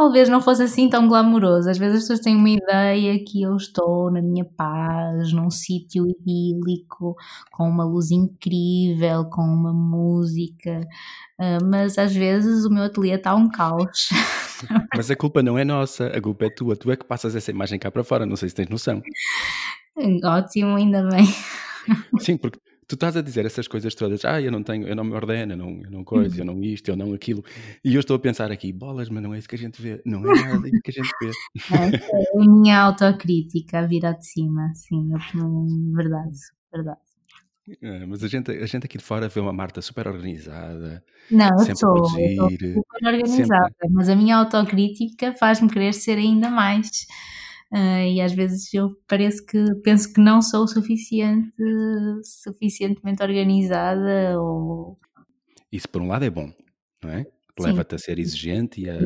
Talvez 0.00 0.30
não 0.30 0.40
fosse 0.40 0.62
assim 0.62 0.88
tão 0.88 1.06
glamouroso. 1.06 1.68
Às 1.68 1.76
vezes 1.76 1.96
as 1.96 2.02
pessoas 2.04 2.20
têm 2.20 2.34
uma 2.34 2.48
ideia 2.48 3.22
que 3.22 3.42
eu 3.42 3.54
estou 3.54 4.10
na 4.10 4.22
minha 4.22 4.46
paz, 4.46 5.30
num 5.30 5.50
sítio 5.50 6.06
idílico, 6.08 7.14
com 7.52 7.68
uma 7.68 7.84
luz 7.84 8.10
incrível, 8.10 9.26
com 9.26 9.42
uma 9.42 9.74
música, 9.74 10.80
uh, 11.38 11.62
mas 11.70 11.98
às 11.98 12.16
vezes 12.16 12.64
o 12.64 12.70
meu 12.70 12.84
ateliê 12.84 13.16
está 13.16 13.34
um 13.34 13.50
caos. 13.50 14.08
Mas 14.96 15.10
a 15.10 15.16
culpa 15.16 15.42
não 15.42 15.58
é 15.58 15.64
nossa, 15.64 16.06
a 16.06 16.20
culpa 16.20 16.46
é 16.46 16.50
tua. 16.50 16.76
Tu 16.76 16.90
é 16.90 16.96
que 16.96 17.04
passas 17.04 17.36
essa 17.36 17.50
imagem 17.50 17.78
cá 17.78 17.90
para 17.90 18.04
fora, 18.04 18.24
não 18.24 18.36
sei 18.36 18.48
se 18.48 18.54
tens 18.54 18.70
noção. 18.70 19.02
Ótimo, 20.24 20.76
ainda 20.76 21.06
bem. 21.08 21.26
Sim, 22.20 22.38
porque 22.38 22.58
tu 22.90 22.94
estás 22.94 23.16
a 23.16 23.22
dizer 23.22 23.46
essas 23.46 23.68
coisas 23.68 23.94
todas, 23.94 24.24
ah, 24.24 24.42
eu 24.42 24.50
não 24.50 24.64
tenho, 24.64 24.86
eu 24.88 24.96
não 24.96 25.04
me 25.04 25.14
ordeno, 25.14 25.52
eu 25.52 25.56
não, 25.56 25.80
eu 25.84 25.90
não 25.90 26.02
coisa, 26.02 26.40
eu 26.40 26.44
uhum. 26.44 26.54
não 26.54 26.64
isto, 26.64 26.88
eu 26.88 26.96
não 26.96 27.14
aquilo, 27.14 27.44
e 27.84 27.94
eu 27.94 28.00
estou 28.00 28.16
a 28.16 28.18
pensar 28.18 28.50
aqui, 28.50 28.72
bolas, 28.72 29.08
mas 29.08 29.22
não 29.22 29.32
é 29.32 29.38
isso 29.38 29.48
que 29.48 29.54
a 29.54 29.58
gente 29.58 29.80
vê, 29.80 30.02
não 30.04 30.20
é 30.28 30.42
nada 30.42 30.66
isso 30.66 30.80
que 30.82 30.90
a 30.90 30.94
gente 30.94 31.10
vê. 31.22 31.30
É, 32.10 32.42
a 32.42 32.48
minha 32.48 32.80
autocrítica 32.80 33.78
a 33.78 33.86
virar 33.86 34.12
de 34.12 34.26
cima, 34.26 34.72
sim, 34.74 35.08
eu, 35.12 35.94
verdade, 35.94 36.36
verdade. 36.72 36.98
É, 37.80 38.04
mas 38.06 38.24
a 38.24 38.28
gente, 38.28 38.50
a 38.50 38.66
gente 38.66 38.86
aqui 38.86 38.98
de 38.98 39.04
fora 39.04 39.28
vê 39.28 39.38
uma 39.38 39.52
Marta 39.52 39.80
super 39.80 40.08
organizada. 40.08 41.04
Não, 41.30 41.50
eu 41.68 41.76
sou, 41.76 41.96
eu 42.18 42.48
super 42.48 43.06
organizada, 43.06 43.68
sempre... 43.68 43.88
mas 43.90 44.08
a 44.08 44.16
minha 44.16 44.36
autocrítica 44.36 45.32
faz-me 45.34 45.70
querer 45.70 45.94
ser 45.94 46.18
ainda 46.18 46.50
mais. 46.50 47.06
Uh, 47.72 48.02
e 48.14 48.20
às 48.20 48.32
vezes 48.32 48.74
eu 48.74 48.90
pareço 49.06 49.46
que 49.46 49.74
penso 49.84 50.12
que 50.12 50.20
não 50.20 50.42
sou 50.42 50.66
suficiente, 50.66 51.54
suficientemente 52.24 53.22
organizada 53.22 54.40
ou... 54.40 54.98
Isso 55.70 55.88
por 55.88 56.02
um 56.02 56.08
lado 56.08 56.24
é 56.24 56.30
bom, 56.30 56.52
não 57.02 57.10
é? 57.10 57.26
Leva-te 57.58 57.94
a 57.94 57.98
ser 57.98 58.18
exigente 58.18 58.80
e 58.80 58.90
a, 58.90 58.96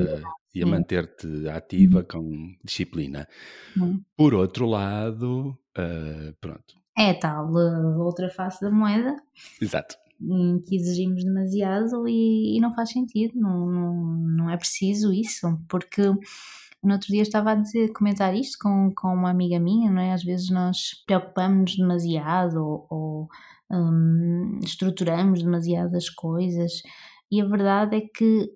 e 0.55 0.63
a 0.63 0.67
manter-te 0.67 1.49
ativa 1.49 1.99
uhum. 1.99 2.05
com 2.05 2.57
disciplina. 2.65 3.29
Uhum. 3.77 4.01
Por 4.17 4.33
outro 4.33 4.65
lado, 4.67 5.59
uh, 5.77 6.33
pronto. 6.41 6.75
É 6.97 7.13
tal 7.13 7.53
outra 7.99 8.31
face 8.31 8.61
da 8.63 8.71
moeda. 8.71 9.15
Exato. 9.61 9.97
Que 10.67 10.77
exigimos 10.77 11.25
demasiado 11.25 12.09
e, 12.09 12.57
e 12.57 12.61
não 12.61 12.73
faz 12.73 12.91
sentido, 12.91 13.39
não, 13.39 13.67
não, 13.67 14.05
não 14.37 14.51
é 14.51 14.57
preciso 14.57 15.13
isso, 15.13 15.59
porque 15.69 16.03
no 16.85 16.93
outro 16.95 17.09
dia 17.09 17.23
estava 17.23 17.53
a 17.53 17.55
dizer, 17.55 17.93
comentar 17.93 18.35
isto 18.35 18.59
com, 18.61 18.93
com 18.95 19.09
uma 19.09 19.31
amiga 19.31 19.59
minha, 19.59 19.91
não 19.91 20.01
é? 20.01 20.13
Às 20.13 20.23
vezes 20.23 20.51
nós 20.51 21.03
preocupamos 21.07 21.77
demasiado 21.77 22.57
ou, 22.57 22.87
ou 22.91 23.29
um, 23.71 24.61
estruturamos 24.63 25.43
demasiado 25.43 25.97
as 25.97 26.09
coisas 26.11 26.83
e 27.31 27.41
a 27.41 27.47
verdade 27.47 27.97
é 27.97 28.01
que 28.01 28.51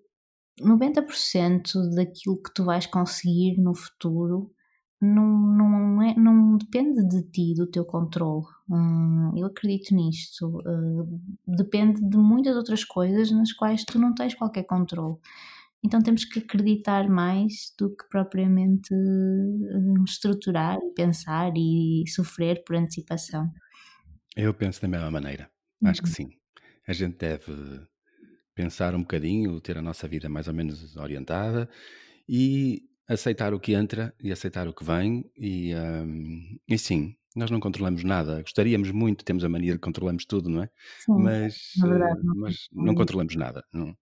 90% 0.60 1.94
daquilo 1.94 2.42
que 2.42 2.52
tu 2.54 2.64
vais 2.64 2.86
conseguir 2.86 3.56
no 3.58 3.74
futuro 3.74 4.52
não, 5.00 5.24
não, 5.24 6.02
é, 6.02 6.14
não 6.14 6.56
depende 6.56 7.06
de 7.08 7.22
ti, 7.22 7.54
do 7.54 7.66
teu 7.66 7.84
controle. 7.84 8.44
Hum, 8.68 9.32
eu 9.36 9.46
acredito 9.46 9.94
nisto. 9.94 10.58
Uh, 10.58 11.20
depende 11.46 12.00
de 12.02 12.16
muitas 12.16 12.56
outras 12.56 12.84
coisas 12.84 13.30
nas 13.30 13.52
quais 13.52 13.84
tu 13.84 13.98
não 13.98 14.12
tens 14.14 14.34
qualquer 14.34 14.64
controle. 14.64 15.16
Então 15.84 16.00
temos 16.02 16.24
que 16.24 16.40
acreditar 16.40 17.08
mais 17.08 17.72
do 17.78 17.94
que 17.94 18.08
propriamente 18.08 18.92
uh, 18.92 20.04
estruturar, 20.04 20.78
pensar 20.96 21.52
e 21.56 22.04
sofrer 22.08 22.64
por 22.64 22.76
antecipação. 22.76 23.48
Eu 24.36 24.52
penso 24.52 24.82
da 24.82 24.88
mesma 24.88 25.10
maneira. 25.10 25.50
Uhum. 25.80 25.88
Acho 25.88 26.02
que 26.02 26.08
uhum. 26.08 26.14
sim. 26.14 26.30
A 26.86 26.92
gente 26.92 27.16
deve 27.16 27.52
pensar 28.54 28.94
um 28.94 29.00
bocadinho, 29.00 29.60
ter 29.60 29.78
a 29.78 29.82
nossa 29.82 30.08
vida 30.08 30.28
mais 30.28 30.48
ou 30.48 30.54
menos 30.54 30.96
orientada 30.96 31.68
e 32.28 32.82
aceitar 33.06 33.54
o 33.54 33.60
que 33.60 33.72
entra 33.72 34.14
e 34.20 34.32
aceitar 34.32 34.66
o 34.68 34.74
que 34.74 34.84
vem 34.84 35.30
e, 35.36 35.72
um, 35.74 36.58
e 36.68 36.76
sim, 36.76 37.16
nós 37.36 37.50
não 37.50 37.60
controlamos 37.60 38.02
nada. 38.04 38.40
Gostaríamos 38.40 38.90
muito, 38.90 39.24
temos 39.24 39.44
a 39.44 39.48
mania 39.48 39.72
de 39.72 39.78
controlamos 39.78 40.24
tudo, 40.24 40.48
não 40.48 40.62
é? 40.62 40.70
Sim, 40.98 41.12
mas, 41.18 41.72
verdade, 41.80 42.20
não, 42.24 42.34
mas 42.36 42.68
não 42.72 42.94
controlamos 42.94 43.36
nada. 43.36 43.64
Não. 43.72 43.96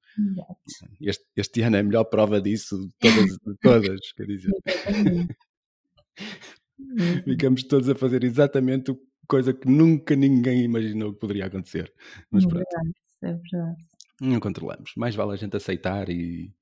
Este, 1.00 1.24
este 1.36 1.62
ano 1.62 1.76
é 1.76 1.80
a 1.80 1.82
melhor 1.82 2.04
prova 2.04 2.40
disso 2.40 2.78
de 2.78 2.92
todas, 2.98 3.26
de 3.26 3.56
todas 3.60 4.12
quer 4.12 4.26
dizer. 4.26 4.52
Ficamos 7.24 7.64
todos 7.64 7.88
a 7.88 7.94
fazer 7.94 8.22
exatamente 8.22 8.94
coisa 9.26 9.52
que 9.52 9.68
nunca 9.68 10.14
ninguém 10.14 10.62
imaginou 10.62 11.12
que 11.12 11.20
poderia 11.20 11.46
acontecer. 11.46 11.92
Mas 12.30 12.44
é 12.44 12.48
pronto. 12.48 12.64
Verdade, 12.70 12.94
é 13.22 13.32
verdade. 13.32 13.76
Não 14.20 14.40
controlamos. 14.40 14.92
Mais 14.96 15.14
vale 15.14 15.32
a 15.32 15.36
gente 15.36 15.56
aceitar 15.56 16.08
e, 16.08 16.52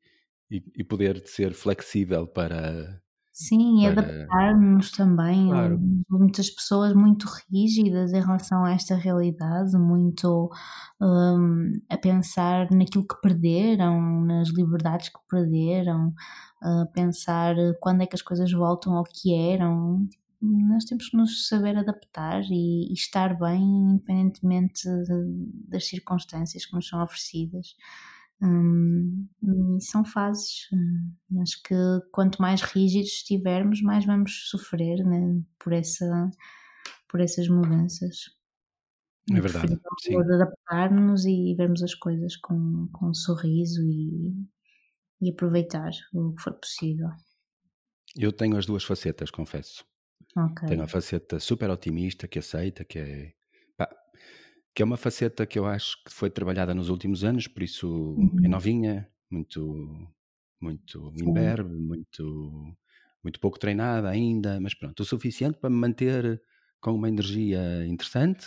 e, 0.51 0.63
e 0.77 0.85
poder 0.85 1.23
ser 1.27 1.53
flexível 1.53 2.27
para, 2.27 3.01
Sim, 3.37 3.83
e 3.83 3.87
adaptar-nos 3.89 4.93
também. 4.93 5.49
Claro. 5.49 5.81
Muitas 6.09 6.49
pessoas 6.51 6.95
muito 6.95 7.27
rígidas 7.51 8.13
em 8.13 8.21
relação 8.21 8.65
a 8.65 8.71
esta 8.71 8.95
realidade, 8.95 9.77
muito 9.77 10.49
um, 11.03 11.73
a 11.91 11.99
pensar 11.99 12.71
naquilo 12.71 13.05
que 13.05 13.21
perderam, 13.21 14.25
nas 14.25 14.51
liberdades 14.51 15.09
que 15.09 15.19
perderam, 15.29 16.15
a 16.63 16.87
pensar 16.95 17.57
quando 17.81 18.03
é 18.03 18.07
que 18.07 18.15
as 18.15 18.23
coisas 18.23 18.53
voltam 18.53 18.95
ao 18.95 19.03
que 19.03 19.35
eram. 19.35 20.09
Nós 20.41 20.85
temos 20.85 21.09
que 21.09 21.17
nos 21.17 21.49
saber 21.49 21.77
adaptar 21.77 22.41
e, 22.45 22.89
e 22.89 22.93
estar 22.93 23.37
bem, 23.37 23.61
independentemente 23.61 24.85
de, 24.85 25.69
das 25.69 25.89
circunstâncias 25.89 26.65
que 26.65 26.75
nos 26.75 26.87
são 26.87 27.03
oferecidas. 27.03 27.75
Hum, 28.45 29.27
são 29.81 30.05
fases. 30.05 30.69
Hum, 30.73 31.41
acho 31.41 31.63
que 31.63 31.75
quanto 32.13 32.41
mais 32.43 32.61
rígidos 32.61 33.13
estivermos, 33.13 33.81
mais 33.81 34.05
vamos 34.05 34.51
sofrer 34.51 35.03
né, 35.05 35.43
por, 35.59 35.73
essa, 35.73 36.31
por 37.09 37.21
essas 37.21 37.49
mudanças. 37.49 38.17
É 39.31 39.41
verdade. 39.41 39.81
Adaptar-nos 40.35 41.25
e 41.25 41.55
vermos 41.57 41.83
as 41.83 41.95
coisas 41.95 42.37
com, 42.37 42.89
com 42.93 43.09
um 43.09 43.15
sorriso 43.15 43.83
e, 43.83 44.35
e 45.23 45.31
aproveitar 45.31 45.91
o 46.13 46.35
que 46.35 46.43
for 46.43 46.53
possível. 46.53 47.09
Eu 48.15 48.31
tenho 48.31 48.59
as 48.59 48.67
duas 48.67 48.85
facetas, 48.85 49.31
confesso. 49.31 49.83
Okay. 50.37 50.69
Tenho 50.69 50.83
a 50.83 50.89
faceta 50.89 51.41
super 51.41 51.71
otimista 51.71 52.29
que 52.29 52.39
aceita, 52.39 52.85
que 52.85 52.99
é 52.99 53.33
que 54.75 54.83
é 54.83 54.85
uma 54.85 54.97
faceta 54.97 55.47
que 55.47 55.59
eu 55.59 55.67
acho 55.67 56.03
que 56.05 56.13
foi 56.13 56.29
trabalhada 56.29 56.75
nos 56.75 56.89
últimos 56.89 57.23
anos, 57.23 57.47
por 57.47 57.63
isso 57.63 57.87
é 57.87 57.91
uhum. 57.91 58.45
é 58.45 58.49
novinha, 58.49 59.09
muito, 59.31 60.09
muito 60.61 61.13
imberbe, 61.17 61.75
muito, 61.77 62.77
muito 63.23 63.39
pouco 63.39 63.59
treinada 63.59 64.09
ainda, 64.09 64.61
mas 64.61 64.75
pronto, 64.75 65.01
o 65.01 65.05
suficiente 65.05 65.59
para 65.59 65.71
me 65.71 65.77
manter 65.77 66.43
com 66.81 66.93
uma 66.93 67.09
energia 67.09 67.87
interessante, 67.87 68.47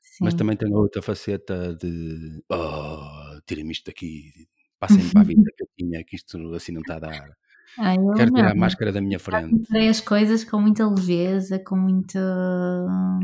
Sim. 0.00 0.24
mas 0.24 0.34
também 0.34 0.56
tenho 0.56 0.74
outra 0.74 1.02
faceta 1.02 1.74
de 1.74 2.42
oh, 2.50 3.40
tirem-me 3.46 3.72
isto 3.72 3.86
daqui, 3.86 4.48
passem 4.80 5.08
para 5.10 5.20
a 5.20 5.24
vida 5.24 5.50
que 5.54 5.62
eu 5.62 5.68
tinha, 5.76 6.02
que 6.04 6.16
isto 6.16 6.54
assim 6.54 6.72
não 6.72 6.80
está 6.80 6.96
a 6.96 7.00
dar. 7.00 7.36
Ai, 7.78 7.96
Quero 8.16 8.32
tirar 8.32 8.52
a 8.52 8.54
máscara 8.54 8.92
da 8.92 9.00
minha 9.00 9.18
frente. 9.18 9.66
Farei 9.66 9.88
as 9.88 10.00
coisas 10.00 10.44
com 10.44 10.60
muita 10.60 10.88
leveza, 10.88 11.58
com 11.58 11.76
muito. 11.76 12.18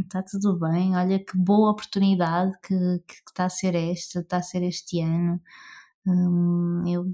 Está 0.00 0.22
tudo 0.22 0.59
bem. 0.59 0.96
Olha 0.96 1.18
que 1.18 1.37
boa 1.37 1.70
oportunidade 1.70 2.52
que, 2.62 2.74
que 3.07 3.14
está 3.28 3.46
a 3.46 3.50
ser 3.50 3.74
esta, 3.74 4.20
está 4.20 4.38
a 4.38 4.42
ser 4.42 4.62
este 4.62 5.00
ano. 5.00 5.40
Hum, 6.07 6.83
eu 6.87 7.05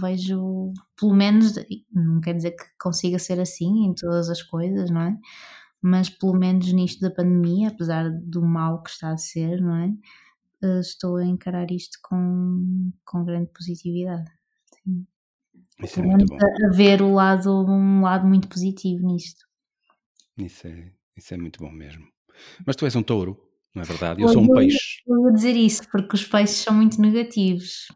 vejo, 0.00 0.72
pelo 0.98 1.14
menos, 1.14 1.54
não 1.92 2.20
quer 2.20 2.34
dizer 2.34 2.52
que 2.52 2.64
consiga 2.78 3.18
ser 3.18 3.40
assim 3.40 3.86
em 3.86 3.94
todas 3.94 4.28
as 4.28 4.42
coisas, 4.42 4.90
não 4.90 5.02
é? 5.02 5.16
Mas 5.80 6.08
pelo 6.08 6.34
menos 6.34 6.72
nisto 6.72 7.00
da 7.00 7.10
pandemia, 7.10 7.68
apesar 7.68 8.10
do 8.10 8.42
mal 8.42 8.82
que 8.82 8.90
está 8.90 9.10
a 9.10 9.16
ser, 9.16 9.60
não 9.60 9.76
é? 9.76 9.92
uh, 10.64 10.80
estou 10.80 11.16
a 11.16 11.24
encarar 11.24 11.70
isto 11.70 11.98
com, 12.02 12.92
com 13.04 13.24
grande 13.24 13.50
positividade. 13.52 14.30
Sim. 14.82 15.06
Isso 15.82 16.00
é 16.00 16.02
muito 16.02 16.26
bom. 16.26 16.36
A, 16.36 16.70
ver 16.72 17.02
o 17.02 17.12
lado, 17.12 17.50
um 17.50 18.02
lado 18.02 18.26
muito 18.26 18.48
positivo 18.48 19.06
nisto. 19.06 19.44
Isso 20.38 20.66
é, 20.66 20.92
isso 21.16 21.34
é 21.34 21.36
muito 21.36 21.58
bom 21.60 21.70
mesmo. 21.70 22.06
Mas 22.66 22.76
tu 22.76 22.84
és 22.84 22.94
um 22.96 23.02
touro, 23.02 23.38
não 23.74 23.82
é 23.82 23.86
verdade? 23.86 24.22
Eu 24.22 24.28
sou 24.28 24.42
um 24.42 24.48
peixe. 24.48 25.02
Eu 25.06 25.22
vou 25.22 25.32
dizer 25.32 25.56
isso 25.56 25.82
porque 25.90 26.14
os 26.14 26.24
peixes 26.24 26.56
são 26.58 26.74
muito 26.74 27.00
negativos. 27.00 27.88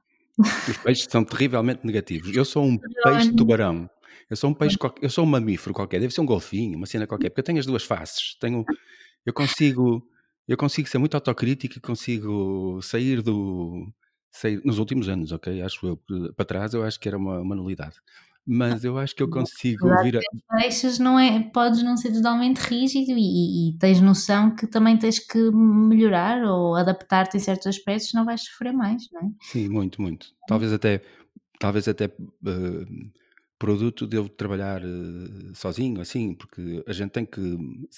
Os 0.68 0.76
peixes 0.78 1.06
são 1.10 1.24
terrivelmente 1.24 1.84
negativos. 1.84 2.34
Eu 2.34 2.44
sou 2.44 2.64
um 2.64 2.78
peixe 3.02 3.32
tubarão. 3.34 3.88
Eu 4.30 4.36
sou 4.36 4.50
um 4.50 4.54
peixe, 4.54 4.76
eu 5.00 5.08
sou 5.08 5.24
um 5.24 5.28
mamífero 5.28 5.74
qualquer, 5.74 6.00
deve 6.00 6.12
ser 6.12 6.20
um 6.20 6.26
golfinho, 6.26 6.76
uma 6.76 6.86
cena 6.86 7.06
qualquer, 7.06 7.30
porque 7.30 7.40
eu 7.40 7.44
tenho 7.44 7.58
as 7.58 7.66
duas 7.66 7.84
faces. 7.84 8.36
Tenho, 8.38 8.62
eu 9.24 9.32
consigo, 9.32 10.06
eu 10.46 10.56
consigo 10.56 10.86
ser 10.86 10.98
muito 10.98 11.14
autocrítico 11.14 11.78
e 11.78 11.80
consigo 11.80 12.78
sair 12.82 13.22
do, 13.22 13.90
sair, 14.30 14.60
nos 14.64 14.78
últimos 14.78 15.08
anos, 15.08 15.32
ok? 15.32 15.62
Acho 15.62 15.86
eu, 15.86 16.32
para 16.34 16.44
trás 16.44 16.74
eu 16.74 16.84
acho 16.84 16.98
que 16.98 17.08
era 17.08 17.16
uma, 17.16 17.40
uma 17.40 17.54
nulidade. 17.54 17.96
Mas 18.50 18.82
eu 18.82 18.96
acho 18.96 19.14
que 19.14 19.22
eu 19.22 19.28
consigo 19.28 19.86
vir 20.02 20.16
a... 20.16 20.20
Deixas, 20.56 20.98
não 20.98 21.18
é, 21.18 21.38
podes 21.52 21.82
não 21.82 21.98
ser 21.98 22.12
totalmente 22.12 22.56
rígido 22.60 23.10
e, 23.10 23.20
e, 23.20 23.68
e, 23.68 23.78
tens 23.78 24.00
noção 24.00 24.56
que 24.56 24.66
também 24.66 24.96
tens 24.96 25.18
que 25.18 25.38
melhorar 25.50 26.42
ou 26.44 26.74
adaptar-te 26.74 27.36
em 27.36 27.40
certos 27.40 27.66
aspectos, 27.66 28.14
não 28.14 28.24
vais 28.24 28.42
sofrer 28.42 28.72
mais, 28.72 29.02
não 29.12 29.20
é? 29.20 29.24
Sim, 29.42 29.68
muito, 29.68 30.00
muito. 30.00 30.28
Talvez 30.46 30.72
até, 30.72 31.02
talvez 31.60 31.86
até 31.88 32.06
uh, 32.06 33.10
produto 33.58 34.06
de 34.06 34.16
eu 34.16 34.28
trabalhar 34.28 34.82
uh, 34.84 35.54
sozinho, 35.54 36.00
assim, 36.00 36.34
porque 36.34 36.82
a 36.86 36.92
gente 36.92 37.10
tem 37.10 37.26
que, 37.26 37.40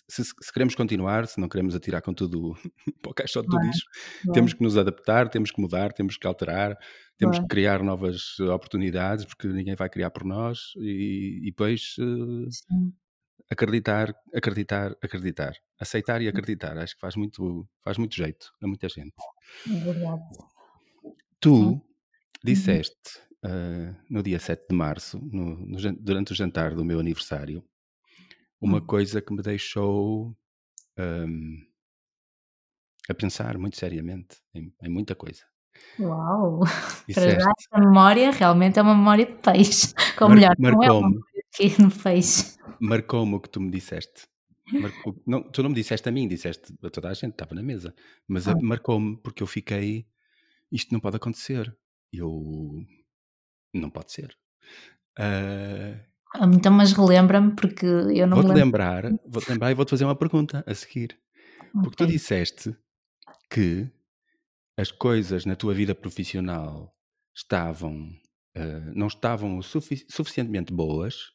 se, 0.09 0.25
se, 0.25 0.53
queremos 0.53 0.75
continuar, 0.75 1.27
se 1.27 1.39
não 1.39 1.49
queremos 1.49 1.75
atirar 1.75 2.01
com 2.01 2.15
tudo 2.15 2.55
para 3.03 3.11
o 3.11 3.15
caixote 3.15 3.49
do 3.49 3.59
lixo, 3.61 3.85
temos 4.33 4.55
que 4.55 4.63
nos 4.63 4.79
adaptar, 4.79 5.29
temos 5.29 5.51
que 5.51 5.61
mudar, 5.61 5.93
temos 5.93 6.17
que 6.17 6.27
alterar, 6.27 6.79
temos 7.19 7.39
que 7.39 7.47
criar 7.47 7.83
novas 7.83 8.41
oportunidades, 8.41 9.27
porque 9.27 9.47
ninguém 9.49 9.75
vai 9.75 9.91
criar 9.91 10.11
por 10.11 10.25
nós, 10.25 10.73
e, 10.79 11.41
e 11.43 11.51
depois 11.51 11.95
uh, 11.99 12.49
acreditar, 13.51 14.15
acreditar, 14.35 14.97
acreditar, 15.03 15.53
aceitar 15.79 16.23
e 16.23 16.29
acreditar, 16.29 16.79
acho 16.79 16.95
que 16.95 17.01
faz 17.01 17.17
muito, 17.17 17.69
faz 17.85 17.99
muito 17.99 18.15
jeito 18.15 18.51
a 18.63 18.67
muita 18.67 18.89
gente. 18.89 19.13
É 19.69 19.75
verdade. 19.75 20.23
Tu 21.39 21.55
Sim. 21.55 21.83
disseste 22.43 23.30
uh, 23.45 23.97
no 24.09 24.23
dia 24.23 24.39
7 24.39 24.69
de 24.69 24.75
março, 24.75 25.19
no, 25.19 25.57
no, 25.57 25.93
durante 25.99 26.33
o 26.33 26.35
jantar 26.35 26.75
do 26.75 26.85
meu 26.85 27.01
aniversário, 27.01 27.65
uma 28.61 28.79
hum. 28.79 28.87
coisa 28.87 29.21
que 29.21 29.33
me 29.33 29.43
deixou 29.43 30.37
um, 30.99 31.59
a 33.09 33.15
pensar 33.15 33.57
muito 33.59 33.77
seriamente 33.77 34.39
em, 34.55 34.73
em 34.83 34.89
muita 34.89 35.15
coisa. 35.15 35.43
Uau! 35.99 36.61
Para 37.15 37.41
já 37.41 37.53
esta 37.59 37.79
memória 37.79 38.31
realmente 38.31 38.79
é 38.79 38.83
uma 38.83 38.95
memória 38.95 39.27
de 39.27 39.35
peixe. 39.35 39.95
Ou 40.21 40.29
Mar 40.29 40.35
melhor, 40.35 40.57
não 40.59 40.83
é 40.83 40.91
uma 40.91 41.09
memória 41.09 41.43
de 41.53 42.03
peixe. 42.03 42.57
Marcou-me 42.81 43.35
o 43.35 43.41
que 43.41 43.49
tu 43.49 43.61
me 43.61 43.71
disseste. 43.71 44.29
Marcou, 44.73 45.21
não, 45.27 45.43
tu 45.43 45.63
não 45.63 45.71
me 45.71 45.75
disseste 45.75 46.09
a 46.09 46.13
mim, 46.13 46.29
disseste 46.29 46.73
a 46.83 46.91
toda 46.91 47.09
a 47.09 47.15
gente, 47.15 47.33
estava 47.33 47.55
na 47.55 47.63
mesa. 47.63 47.95
Mas 48.29 48.47
ah. 48.47 48.55
marcou-me 48.61 49.17
porque 49.17 49.43
eu 49.43 49.47
fiquei. 49.47 50.07
Isto 50.71 50.93
não 50.93 51.01
pode 51.01 51.17
acontecer. 51.17 51.75
Eu 52.13 52.85
não 53.73 53.91
pode 53.91 54.13
ser. 54.13 54.37
Uh... 55.19 55.99
Então, 56.55 56.73
mas 56.73 56.93
relembra-me, 56.93 57.57
porque 57.57 57.85
eu 57.85 58.27
não 58.27 58.41
vou-te 58.41 58.55
lembrar, 58.55 59.03
vou-te 59.27 59.51
lembrar 59.51 59.71
e 59.73 59.75
vou-te 59.75 59.91
fazer 59.91 60.05
uma 60.05 60.15
pergunta 60.15 60.63
a 60.67 60.75
seguir. 60.75 61.19
Okay. 61.59 61.83
Porque 61.83 61.97
tu 61.97 62.07
disseste 62.07 62.77
que 63.51 63.91
as 64.77 64.93
coisas 64.93 65.45
na 65.45 65.57
tua 65.57 65.75
vida 65.75 65.95
profissional 65.95 66.95
estavam, 67.35 68.09
uh, 68.57 68.93
não 68.95 69.09
estavam 69.09 69.61
sufic 69.61 70.05
suficientemente 70.09 70.73
boas 70.73 71.33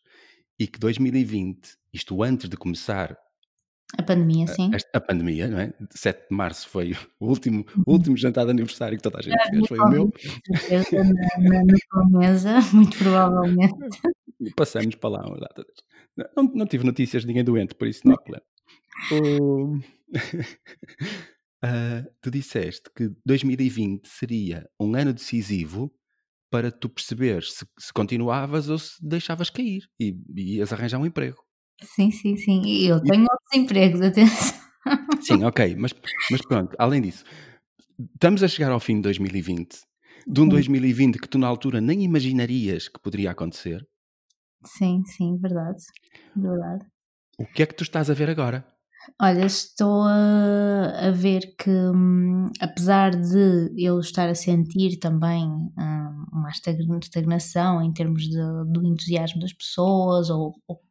e 0.57 0.65
que 0.65 0.79
2020, 0.79 1.77
isto 1.93 2.23
antes 2.23 2.49
de 2.49 2.55
começar 2.55 3.17
a 3.97 4.03
pandemia, 4.03 4.47
sim. 4.47 4.71
A, 4.73 4.97
a, 4.97 5.01
pandemia, 5.01 5.47
não 5.47 5.59
é? 5.59 5.73
7 5.91 6.29
de 6.29 6.35
março 6.35 6.67
foi 6.67 6.93
o 7.19 7.27
último, 7.29 7.65
o 7.85 7.91
uhum. 7.91 7.95
último 7.95 8.17
jantar 8.17 8.45
de 8.45 8.51
aniversário 8.51 8.97
que 8.97 9.03
toda 9.03 9.19
a 9.19 9.21
gente 9.21 9.37
fez, 9.49 9.67
foi 9.67 9.79
o 9.79 9.87
meu. 9.89 10.11
Na, 10.91 11.49
na, 11.49 11.63
na 11.63 11.77
tua 11.89 12.19
mesa, 12.19 12.59
muito 12.73 12.97
provavelmente. 12.97 14.01
Passamos 14.55 14.95
para 14.95 15.09
lá 15.11 15.27
uma 15.27 15.37
data. 15.37 15.63
Não, 16.35 16.43
não 16.53 16.65
tive 16.65 16.83
notícias 16.83 17.21
de 17.21 17.27
ninguém 17.27 17.43
doente, 17.43 17.75
por 17.75 17.87
isso 17.87 18.01
não 18.05 18.15
há 18.15 18.17
problema. 18.17 18.43
uh, 21.63 22.11
tu 22.21 22.31
disseste 22.31 22.89
que 22.95 23.11
2020 23.25 24.07
seria 24.07 24.67
um 24.79 24.93
ano 24.95 25.13
decisivo 25.13 25.93
para 26.49 26.71
tu 26.71 26.89
perceberes 26.89 27.53
se, 27.53 27.65
se 27.77 27.93
continuavas 27.93 28.67
ou 28.69 28.77
se 28.77 28.95
deixavas 29.01 29.49
cair 29.49 29.87
e, 29.99 30.17
e 30.35 30.57
ias 30.57 30.73
arranjar 30.73 30.99
um 30.99 31.05
emprego. 31.05 31.44
Sim, 31.81 32.11
sim, 32.11 32.37
sim. 32.37 32.61
E 32.65 32.87
eu 32.87 33.01
tenho 33.01 33.23
outros 33.23 33.53
empregos, 33.53 34.01
atenção. 34.01 34.55
Sim, 35.21 35.43
ok, 35.43 35.75
mas, 35.77 35.93
mas 36.31 36.41
pronto, 36.41 36.75
além 36.77 37.01
disso, 37.01 37.23
estamos 38.13 38.43
a 38.43 38.47
chegar 38.47 38.71
ao 38.71 38.79
fim 38.79 38.95
de 38.97 39.01
2020, 39.03 39.79
de 40.27 40.41
um 40.41 40.47
2020 40.47 41.19
que 41.19 41.27
tu 41.27 41.37
na 41.37 41.47
altura 41.47 41.81
nem 41.81 42.03
imaginarias 42.03 42.87
que 42.87 42.99
poderia 42.99 43.31
acontecer. 43.31 43.85
Sim, 44.65 45.03
sim, 45.05 45.37
verdade. 45.37 45.81
Verdade. 46.35 46.85
O 47.37 47.45
que 47.45 47.63
é 47.63 47.65
que 47.65 47.75
tu 47.75 47.83
estás 47.83 48.09
a 48.09 48.13
ver 48.13 48.29
agora? 48.29 48.65
Olha, 49.21 49.45
estou 49.45 50.03
a, 50.03 51.07
a 51.07 51.11
ver 51.11 51.55
que, 51.57 51.69
hum, 51.69 52.49
apesar 52.59 53.11
de 53.11 53.71
eu 53.77 53.99
estar 53.99 54.27
a 54.29 54.35
sentir 54.35 54.97
também 54.97 55.43
hum, 55.45 56.25
uma 56.31 56.49
estagnação 56.49 57.81
em 57.83 57.93
termos 57.93 58.23
de, 58.23 58.41
do 58.71 58.83
entusiasmo 58.85 59.41
das 59.41 59.53
pessoas 59.53 60.29
ou, 60.29 60.55
ou 60.67 60.81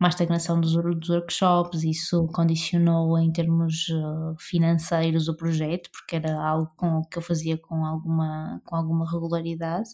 uma 0.00 0.08
estagnação 0.08 0.60
dos, 0.60 0.72
dos 0.72 1.08
workshops, 1.08 1.84
isso 1.84 2.26
condicionou 2.28 3.18
em 3.18 3.30
termos 3.32 3.86
eh, 3.90 4.34
financeiros 4.38 5.28
o 5.28 5.36
projeto, 5.36 5.90
porque 5.90 6.16
era 6.16 6.40
algo 6.42 6.70
com, 6.76 7.02
que 7.04 7.18
eu 7.18 7.22
fazia 7.22 7.58
com 7.58 7.84
alguma, 7.84 8.60
com 8.64 8.76
alguma 8.76 9.10
regularidade. 9.10 9.90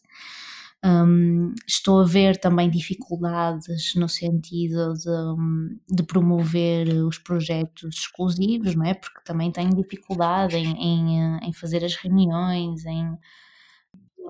Um, 0.84 1.52
estou 1.66 2.00
a 2.00 2.04
ver 2.04 2.38
também 2.38 2.70
dificuldades 2.70 3.94
no 3.96 4.08
sentido 4.08 4.92
de, 4.94 5.96
de, 5.96 6.02
promover 6.04 6.88
os 7.04 7.18
projetos 7.18 7.96
exclusivos, 7.96 8.74
não 8.76 8.84
é? 8.84 8.94
Porque 8.94 9.20
também 9.24 9.50
tenho 9.50 9.74
dificuldade 9.74 10.56
em, 10.56 10.76
em, 10.76 11.38
em 11.42 11.52
fazer 11.52 11.84
as 11.84 11.96
reuniões, 11.96 12.84
em 12.84 13.18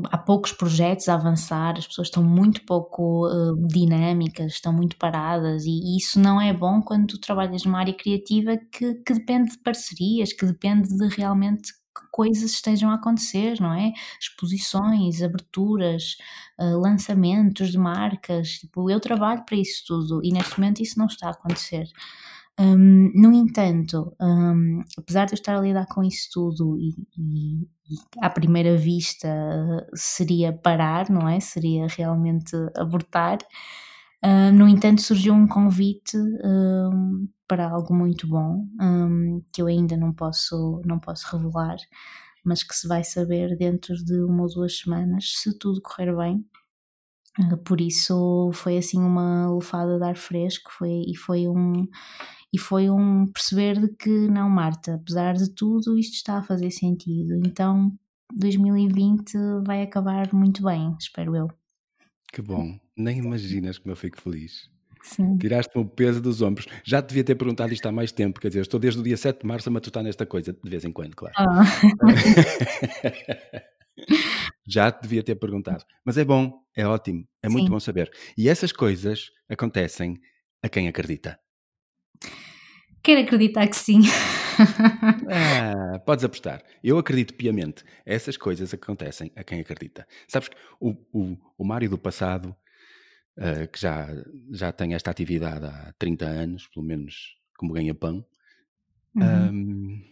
há 0.05 0.19
poucos 0.19 0.53
projetos 0.53 1.09
a 1.09 1.15
avançar, 1.15 1.77
as 1.77 1.87
pessoas 1.87 2.09
estão 2.09 2.23
muito 2.23 2.65
pouco 2.65 3.27
uh, 3.29 3.57
dinâmicas, 3.67 4.55
estão 4.55 4.73
muito 4.73 4.97
paradas 4.97 5.65
e 5.67 5.97
isso 5.97 6.21
não 6.21 6.41
é 6.41 6.53
bom 6.53 6.83
quando 6.83 7.07
tu 7.07 7.21
trabalhas 7.21 7.65
numa 7.65 7.79
área 7.79 7.95
criativa 7.95 8.57
que, 8.73 8.95
que 8.95 9.15
depende 9.15 9.53
de 9.53 9.59
parcerias, 9.59 10.33
que 10.33 10.47
depende 10.47 10.89
de 10.89 11.09
realmente 11.09 11.73
que 11.73 12.07
coisas 12.11 12.51
estejam 12.51 12.91
a 12.91 12.95
acontecer, 12.95 13.59
não 13.61 13.73
é? 13.73 13.93
Exposições, 14.21 15.23
aberturas, 15.23 16.17
uh, 16.61 16.79
lançamentos 16.79 17.71
de 17.71 17.79
marcas, 17.79 18.59
tipo, 18.59 18.91
eu 18.91 19.01
trabalho 19.01 19.45
para 19.47 19.57
isso 19.57 19.85
tudo 19.87 20.21
e 20.23 20.31
neste 20.33 20.59
momento 20.59 20.83
isso 20.83 20.99
não 20.99 21.07
está 21.07 21.29
a 21.29 21.31
acontecer. 21.31 21.89
Um, 22.59 23.11
no 23.15 23.33
entanto, 23.35 24.15
um, 24.21 24.81
apesar 24.97 25.27
de 25.27 25.33
eu 25.33 25.37
estar 25.37 25.57
a 25.57 25.61
lidar 25.61 25.87
com 25.87 26.03
isso 26.03 26.29
tudo 26.33 26.79
e, 26.79 26.95
e, 27.19 27.63
e, 27.63 27.97
à 28.21 28.31
primeira 28.31 28.77
vista 28.77 29.29
seria 29.95 30.53
parar, 30.53 31.11
não 31.11 31.29
é? 31.29 31.39
Seria 31.39 31.87
realmente 31.87 32.57
abortar. 32.77 33.39
No 34.55 34.67
entanto, 34.67 35.03
surgiu 35.03 35.35
um 35.35 35.47
convite 35.47 36.17
um, 36.17 37.29
para 37.47 37.69
algo 37.69 37.95
muito 37.95 38.27
bom 38.27 38.67
que 39.53 39.63
eu 39.63 39.67
ainda 39.69 39.97
não 39.97 40.13
posso, 40.13 40.81
não 40.85 40.99
posso 40.99 41.37
revelar, 41.37 41.77
mas 42.45 42.63
que 42.65 42.75
se 42.75 42.89
vai 42.89 43.05
saber 43.05 43.57
dentro 43.57 43.95
de 43.95 44.21
uma 44.23 44.43
ou 44.43 44.49
duas 44.49 44.79
semanas, 44.79 45.33
se 45.37 45.57
tudo 45.57 45.81
correr 45.81 46.17
bem. 46.17 46.45
Por 47.65 47.81
isso 47.81 48.51
foi 48.55 48.79
assim 48.79 48.99
uma 48.99 49.55
lefada 49.55 49.99
de 49.99 50.05
ar 50.05 50.17
fresco 50.17 50.71
foi, 50.73 51.05
e 51.07 51.15
foi 51.15 51.47
um 51.47 51.87
e 52.53 52.59
foi 52.59 52.89
um 52.89 53.27
perceber 53.27 53.79
de 53.79 53.89
que 53.89 54.29
não, 54.29 54.49
Marta, 54.49 54.95
apesar 54.95 55.35
de 55.35 55.51
tudo, 55.51 55.99
isto 55.99 56.15
está 56.15 56.39
a 56.39 56.43
fazer 56.43 56.71
sentido. 56.71 57.35
Então 57.45 57.93
2020 58.35 59.35
vai 59.67 59.83
acabar 59.83 60.33
muito 60.33 60.63
bem, 60.63 60.97
espero 60.99 61.37
eu. 61.37 61.49
Que 62.33 62.41
bom, 62.41 62.79
nem 62.97 63.19
imaginas 63.19 63.79
como 63.79 63.93
eu 63.93 63.97
fico 63.97 64.21
feliz. 64.21 64.71
Tiraste-me 65.39 65.85
o 65.85 65.89
peso 65.89 66.21
dos 66.21 66.43
ombros. 66.43 66.67
Já 66.83 67.01
te 67.01 67.09
devia 67.09 67.23
ter 67.23 67.37
perguntado 67.37 67.73
isto 67.73 67.87
há 67.87 67.93
mais 67.93 68.11
tempo, 68.11 68.41
quer 68.41 68.49
dizer, 68.49 68.63
estou 68.63 68.81
desde 68.81 69.01
o 69.01 69.05
dia 69.05 69.17
7 69.17 69.43
de 69.43 69.47
março 69.47 69.69
a 69.69 69.73
matutar 69.73 70.03
nesta 70.03 70.27
coisa, 70.27 70.53
de 70.53 70.71
vez 70.71 70.85
em 70.85 70.91
quando, 70.91 71.15
claro. 71.15 71.35
Ah. 71.39 71.63
Já 74.67 74.91
te 74.91 75.03
devia 75.03 75.23
ter 75.23 75.37
perguntado. 75.37 75.85
Mas 76.05 76.19
é 76.19 76.25
bom, 76.25 76.61
é 76.77 76.87
ótimo, 76.87 77.27
é 77.43 77.49
muito 77.49 77.67
Sim. 77.67 77.71
bom 77.71 77.81
saber. 77.81 78.11
E 78.37 78.49
essas 78.49 78.73
coisas 78.73 79.31
acontecem 79.49 80.19
a 80.63 80.69
quem 80.69 80.89
acredita. 80.89 81.39
Quero 83.03 83.21
acreditar 83.21 83.69
que 83.69 83.77
sim. 83.77 84.01
Ah, 85.29 85.99
podes 85.99 86.25
apostar. 86.25 86.63
Eu 86.83 86.97
acredito 86.99 87.35
piamente. 87.35 87.85
Essas 88.07 88.39
coisas 88.39 88.73
acontecem 88.73 89.31
a 89.37 89.45
quem 89.45 89.61
acredita. 89.61 90.07
Sabes 90.27 90.49
que 90.49 90.57
o, 90.81 90.93
o, 91.13 91.37
o 91.59 91.65
Mário 91.65 91.91
do 91.91 91.99
passado, 91.99 92.57
uh, 93.37 93.69
que 93.71 93.79
já, 93.79 94.09
já 94.51 94.73
tem 94.73 94.95
esta 94.95 95.11
atividade 95.11 95.67
há 95.67 95.93
30 95.99 96.25
anos, 96.25 96.69
pelo 96.69 96.87
menos 96.87 97.37
como 97.59 97.75
ganha-pão, 97.75 98.25
uhum. 99.15 99.51
um, 99.51 100.03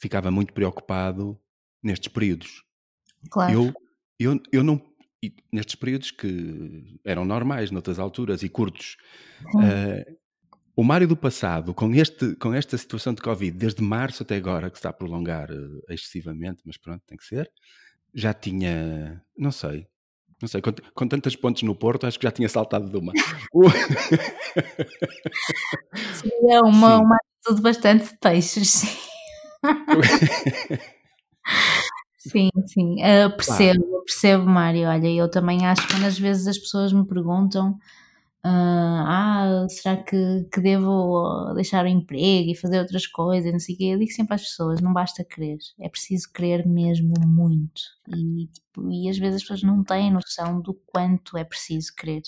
ficava 0.00 0.30
muito 0.30 0.54
preocupado 0.54 1.38
nestes 1.82 2.08
períodos. 2.08 2.64
Claro. 3.30 3.52
Eu, 3.52 3.74
eu, 4.18 4.40
eu 4.52 4.62
não. 4.64 4.80
nestes 5.52 5.74
períodos 5.74 6.10
que 6.10 7.00
eram 7.04 7.24
normais, 7.24 7.70
noutras 7.70 7.98
alturas 7.98 8.42
e 8.42 8.48
curtos, 8.48 8.96
uh, 9.54 10.18
o 10.76 10.84
Mário 10.84 11.08
do 11.08 11.16
passado, 11.16 11.74
com, 11.74 11.92
este, 11.94 12.36
com 12.36 12.54
esta 12.54 12.78
situação 12.78 13.12
de 13.12 13.20
Covid, 13.20 13.56
desde 13.56 13.82
março 13.82 14.22
até 14.22 14.36
agora, 14.36 14.70
que 14.70 14.76
está 14.76 14.90
a 14.90 14.92
prolongar 14.92 15.50
uh, 15.50 15.82
excessivamente, 15.88 16.62
mas 16.64 16.76
pronto, 16.76 17.02
tem 17.06 17.18
que 17.18 17.24
ser, 17.24 17.50
já 18.14 18.32
tinha, 18.32 19.22
não 19.36 19.50
sei, 19.50 19.86
não 20.40 20.48
sei, 20.48 20.62
com, 20.62 20.72
com 20.94 21.08
tantas 21.08 21.34
pontes 21.34 21.64
no 21.64 21.74
Porto, 21.74 22.06
acho 22.06 22.18
que 22.18 22.24
já 22.24 22.30
tinha 22.30 22.48
saltado 22.48 22.88
de 22.88 22.96
uma. 22.96 23.12
é 26.48 26.60
uma, 26.60 26.98
uma 26.98 27.16
atitude 27.16 27.60
bastante 27.60 28.12
de 28.12 28.18
peixes, 28.18 28.70
sim. 28.70 28.96
Sim, 32.18 32.50
sim, 32.66 32.96
uh, 32.96 33.30
percebo, 33.36 33.84
claro. 33.84 34.04
percebo, 34.04 34.44
Mário. 34.44 34.88
Olha, 34.88 35.08
eu 35.08 35.30
também 35.30 35.64
acho 35.66 35.86
que 35.86 36.04
às 36.04 36.18
vezes 36.18 36.46
as 36.46 36.58
pessoas 36.58 36.92
me 36.92 37.06
perguntam 37.06 37.78
ah, 38.42 39.64
ah, 39.64 39.68
será 39.68 39.96
que, 39.96 40.44
que 40.52 40.60
devo 40.60 41.52
deixar 41.54 41.84
o 41.84 41.88
emprego 41.88 42.50
e 42.50 42.56
fazer 42.56 42.78
outras 42.78 43.06
coisas, 43.06 43.52
não 43.52 43.58
sei 43.58 43.74
o 43.74 43.78
quê. 43.78 43.84
Eu 43.84 43.98
digo 43.98 44.12
sempre 44.12 44.34
às 44.34 44.42
pessoas, 44.42 44.80
não 44.80 44.92
basta 44.92 45.24
querer, 45.24 45.58
é 45.80 45.88
preciso 45.88 46.32
querer 46.32 46.66
mesmo 46.66 47.12
muito. 47.26 47.82
E, 48.08 48.46
tipo, 48.46 48.90
e 48.90 49.08
às 49.08 49.18
vezes 49.18 49.36
as 49.36 49.42
pessoas 49.42 49.62
não 49.62 49.82
têm 49.84 50.12
noção 50.12 50.60
do 50.60 50.72
quanto 50.86 51.36
é 51.36 51.44
preciso 51.44 51.94
querer. 51.96 52.22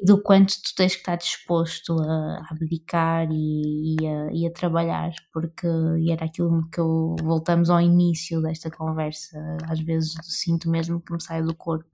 Do 0.00 0.22
quanto 0.22 0.54
tu 0.62 0.74
tens 0.76 0.94
que 0.94 1.00
estar 1.00 1.16
disposto 1.16 1.98
a, 2.00 2.46
abdicar 2.50 3.28
e, 3.32 3.96
e, 4.00 4.06
a, 4.06 4.32
e, 4.32 4.46
a, 4.46 4.50
trabalhar, 4.52 5.12
porque 5.32 5.66
era 6.08 6.26
aquilo 6.26 6.68
que 6.70 6.78
eu 6.78 7.16
voltamos 7.20 7.68
ao 7.68 7.80
início 7.80 8.40
desta 8.40 8.70
conversa. 8.70 9.38
Às 9.68 9.80
vezes 9.80 10.14
sinto 10.22 10.70
mesmo 10.70 11.00
que 11.00 11.12
me 11.12 11.20
sai 11.20 11.42
do 11.42 11.54
corpo. 11.54 11.90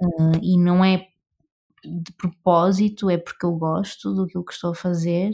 Uh, 0.00 0.38
e 0.42 0.56
não 0.58 0.84
é 0.84 1.08
de 1.84 2.12
propósito, 2.12 3.10
é 3.10 3.18
porque 3.18 3.44
eu 3.44 3.52
gosto 3.56 4.14
do 4.14 4.26
que 4.26 4.52
estou 4.52 4.70
a 4.70 4.74
fazer, 4.74 5.30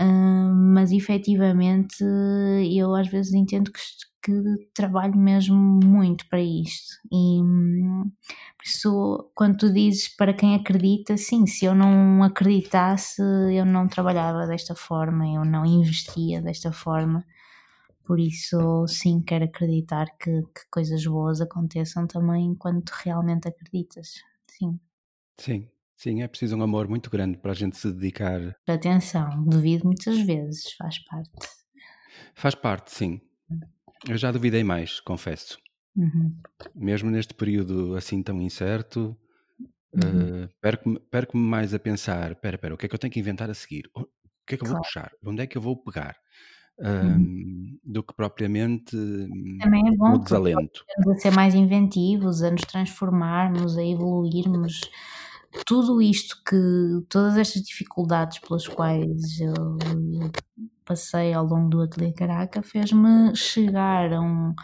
uh, 0.00 0.54
mas 0.54 0.92
efetivamente 0.92 2.04
eu 2.72 2.94
às 2.94 3.08
vezes 3.08 3.34
entendo 3.34 3.72
que, 3.72 3.80
que, 4.24 4.32
trabalho 4.74 5.16
mesmo 5.16 5.56
muito 5.56 6.26
para 6.28 6.40
isto. 6.40 6.94
E 7.12 7.40
por 8.56 8.64
isso, 8.64 9.30
quando 9.34 9.58
tu 9.58 9.72
dizes 9.72 10.08
para 10.16 10.32
quem 10.32 10.54
acredita, 10.54 11.16
sim, 11.16 11.46
se 11.46 11.66
eu 11.66 11.74
não 11.74 12.22
acreditasse, 12.22 13.22
eu 13.22 13.66
não 13.66 13.86
trabalhava 13.86 14.46
desta 14.46 14.74
forma, 14.74 15.26
eu 15.28 15.44
não 15.44 15.66
investia 15.66 16.40
desta 16.40 16.72
forma. 16.72 17.24
Por 18.04 18.18
isso, 18.18 18.86
sim, 18.88 19.22
quero 19.22 19.44
acreditar 19.44 20.06
que, 20.18 20.42
que 20.42 20.70
coisas 20.70 21.04
boas 21.06 21.40
aconteçam 21.40 22.06
também 22.06 22.54
quando 22.54 22.82
tu 22.82 22.92
realmente 23.04 23.48
acreditas. 23.48 24.22
Sim. 24.48 24.78
Sim, 25.38 25.68
Sim, 25.96 26.22
é 26.22 26.28
preciso 26.28 26.56
um 26.56 26.62
amor 26.62 26.88
muito 26.88 27.08
grande 27.08 27.38
para 27.38 27.52
a 27.52 27.54
gente 27.54 27.76
se 27.76 27.90
dedicar. 27.92 28.54
Atenção, 28.66 29.44
duvido 29.44 29.86
muitas 29.86 30.18
vezes, 30.20 30.72
faz 30.72 30.98
parte. 30.98 31.30
Faz 32.34 32.54
parte, 32.54 32.92
sim. 32.92 33.20
Eu 34.08 34.16
já 34.16 34.30
duvidei 34.30 34.62
mais, 34.62 35.00
confesso. 35.00 35.58
Uhum. 35.96 36.34
Mesmo 36.74 37.10
neste 37.10 37.34
período 37.34 37.96
assim 37.96 38.22
tão 38.22 38.40
incerto, 38.40 39.16
uhum. 39.92 40.44
uh, 40.44 40.48
perco-me 40.60 40.98
perco 40.98 41.36
mais 41.36 41.72
a 41.72 41.78
pensar: 41.78 42.32
espera, 42.32 42.56
espera, 42.56 42.74
o 42.74 42.76
que 42.76 42.86
é 42.86 42.88
que 42.88 42.94
eu 42.94 42.98
tenho 42.98 43.12
que 43.12 43.20
inventar 43.20 43.48
a 43.48 43.54
seguir? 43.54 43.90
O 43.94 44.06
que 44.46 44.54
é 44.54 44.58
que 44.58 44.64
eu 44.64 44.68
vou 44.68 44.78
puxar? 44.78 45.12
Onde 45.24 45.42
é 45.42 45.46
que 45.46 45.56
eu 45.56 45.62
vou 45.62 45.76
pegar? 45.76 46.16
uhum. 46.78 47.78
do 47.84 48.02
que 48.02 48.14
propriamente 48.14 48.96
Também 49.60 49.88
é 49.88 49.96
bom 49.96 50.10
no 50.10 50.18
desalento. 50.18 50.84
A 51.08 51.14
ser 51.16 51.30
mais 51.30 51.54
inventivos, 51.54 52.42
a 52.42 52.50
nos 52.50 52.62
transformarmos, 52.62 53.76
a 53.78 53.84
evoluirmos 53.84 54.80
tudo 55.66 56.02
isto 56.02 56.36
que, 56.44 57.06
todas 57.08 57.36
estas 57.36 57.62
dificuldades 57.62 58.38
pelas 58.40 58.66
quais 58.66 59.40
eu 59.40 59.78
passei 60.84 61.32
ao 61.32 61.44
longo 61.44 61.68
do 61.70 61.82
Ateliê 61.82 62.12
Caraca 62.12 62.62
fez-me 62.62 63.34
chegar 63.34 64.12
a 64.12 64.20
um, 64.20 64.54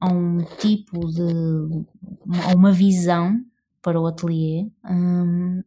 a 0.00 0.08
um 0.12 0.38
tipo 0.58 1.06
de, 1.06 1.86
a 2.44 2.54
uma 2.54 2.72
visão 2.72 3.40
para 3.80 4.00
o 4.00 4.06
ateliê 4.06 4.68
um, 4.88 5.62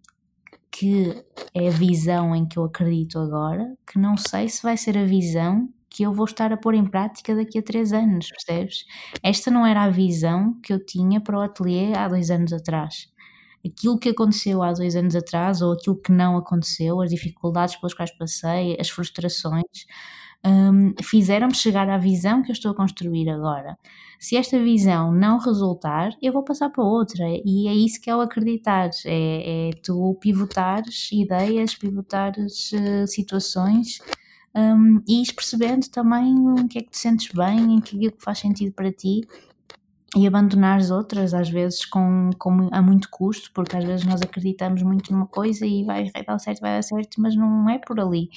que 0.72 1.24
é 1.54 1.68
a 1.70 1.72
visão 1.72 2.36
em 2.36 2.46
que 2.46 2.58
eu 2.58 2.66
acredito 2.66 3.20
agora, 3.20 3.76
que 3.88 4.00
não 4.00 4.18
sei 4.18 4.50
se 4.50 4.64
vai 4.64 4.78
ser 4.78 4.98
a 4.98 5.06
visão 5.06 5.70
que 5.90 6.04
eu 6.04 6.14
vou 6.14 6.26
estar 6.26 6.52
a 6.52 6.58
pôr 6.58 6.74
em 6.74 6.86
prática 6.86 7.34
daqui 7.36 7.60
a 7.60 7.64
três 7.64 7.94
anos, 7.94 8.30
percebes? 8.30 8.86
Esta 9.24 9.50
não 9.50 9.66
era 9.66 9.84
a 9.84 9.90
visão 9.90 10.60
que 10.62 10.74
eu 10.74 10.86
tinha 10.86 11.22
para 11.22 11.38
o 11.38 11.42
ateliê 11.42 11.94
há 11.96 12.08
dois 12.10 12.30
anos 12.30 12.52
atrás 12.52 13.15
aquilo 13.66 13.98
que 13.98 14.10
aconteceu 14.10 14.62
há 14.62 14.72
dois 14.72 14.96
anos 14.96 15.16
atrás 15.16 15.62
ou 15.62 15.74
aquilo 15.74 15.96
que 15.96 16.12
não 16.12 16.38
aconteceu, 16.38 17.02
as 17.02 17.10
dificuldades 17.10 17.76
pelas 17.76 17.94
quais 17.94 18.16
passei, 18.18 18.78
as 18.80 18.90
frustrações, 18.90 19.86
um, 20.46 20.94
fizeram-me 21.02 21.56
chegar 21.56 21.90
à 21.90 21.98
visão 21.98 22.44
que 22.44 22.52
eu 22.52 22.54
estou 22.54 22.72
a 22.72 22.76
construir 22.76 23.28
agora. 23.30 23.78
Se 24.20 24.38
esta 24.38 24.62
visão 24.62 25.12
não 25.12 25.40
resultar, 25.40 26.12
eu 26.22 26.32
vou 26.32 26.44
passar 26.44 26.70
para 26.70 26.84
outra, 26.84 27.26
e 27.44 27.68
é 27.68 27.74
isso 27.74 28.00
que 28.00 28.10
é 28.10 28.16
o 28.16 28.22
acreditar: 28.22 28.90
é, 29.06 29.70
é 29.70 29.72
tu 29.84 30.16
pivotares 30.22 31.10
ideias, 31.12 31.76
pivotares 31.76 32.72
uh, 32.74 33.08
situações. 33.08 34.00
Um, 34.58 35.02
e 35.06 35.22
percebendo 35.34 35.90
também 35.90 36.34
o 36.34 36.66
que 36.70 36.78
é 36.78 36.82
que 36.82 36.92
te 36.92 36.98
sentes 36.98 37.30
bem, 37.34 37.76
em 37.76 37.82
que 37.82 38.08
é 38.08 38.12
que 38.12 38.24
faz 38.24 38.40
sentido 38.40 38.72
para 38.72 38.90
ti 38.90 39.28
e 40.16 40.26
abandonar 40.26 40.78
as 40.80 40.92
outras, 40.92 41.34
às 41.34 41.50
vezes 41.50 41.86
com, 41.86 42.30
com, 42.40 42.70
a 42.72 42.82
muito 42.82 43.10
custo, 43.10 43.52
porque 43.54 43.76
às 43.76 43.84
vezes 43.84 44.06
nós 44.06 44.22
acreditamos 44.22 44.82
muito 44.82 45.12
numa 45.12 45.28
coisa 45.28 45.66
e 45.66 45.84
vai, 45.84 46.10
vai 46.10 46.24
dar 46.24 46.40
certo, 46.40 46.62
vai 46.62 46.76
dar 46.76 46.82
certo, 46.82 47.20
mas 47.20 47.36
não 47.36 47.70
é 47.70 47.78
por 47.78 48.00
ali. 48.00 48.30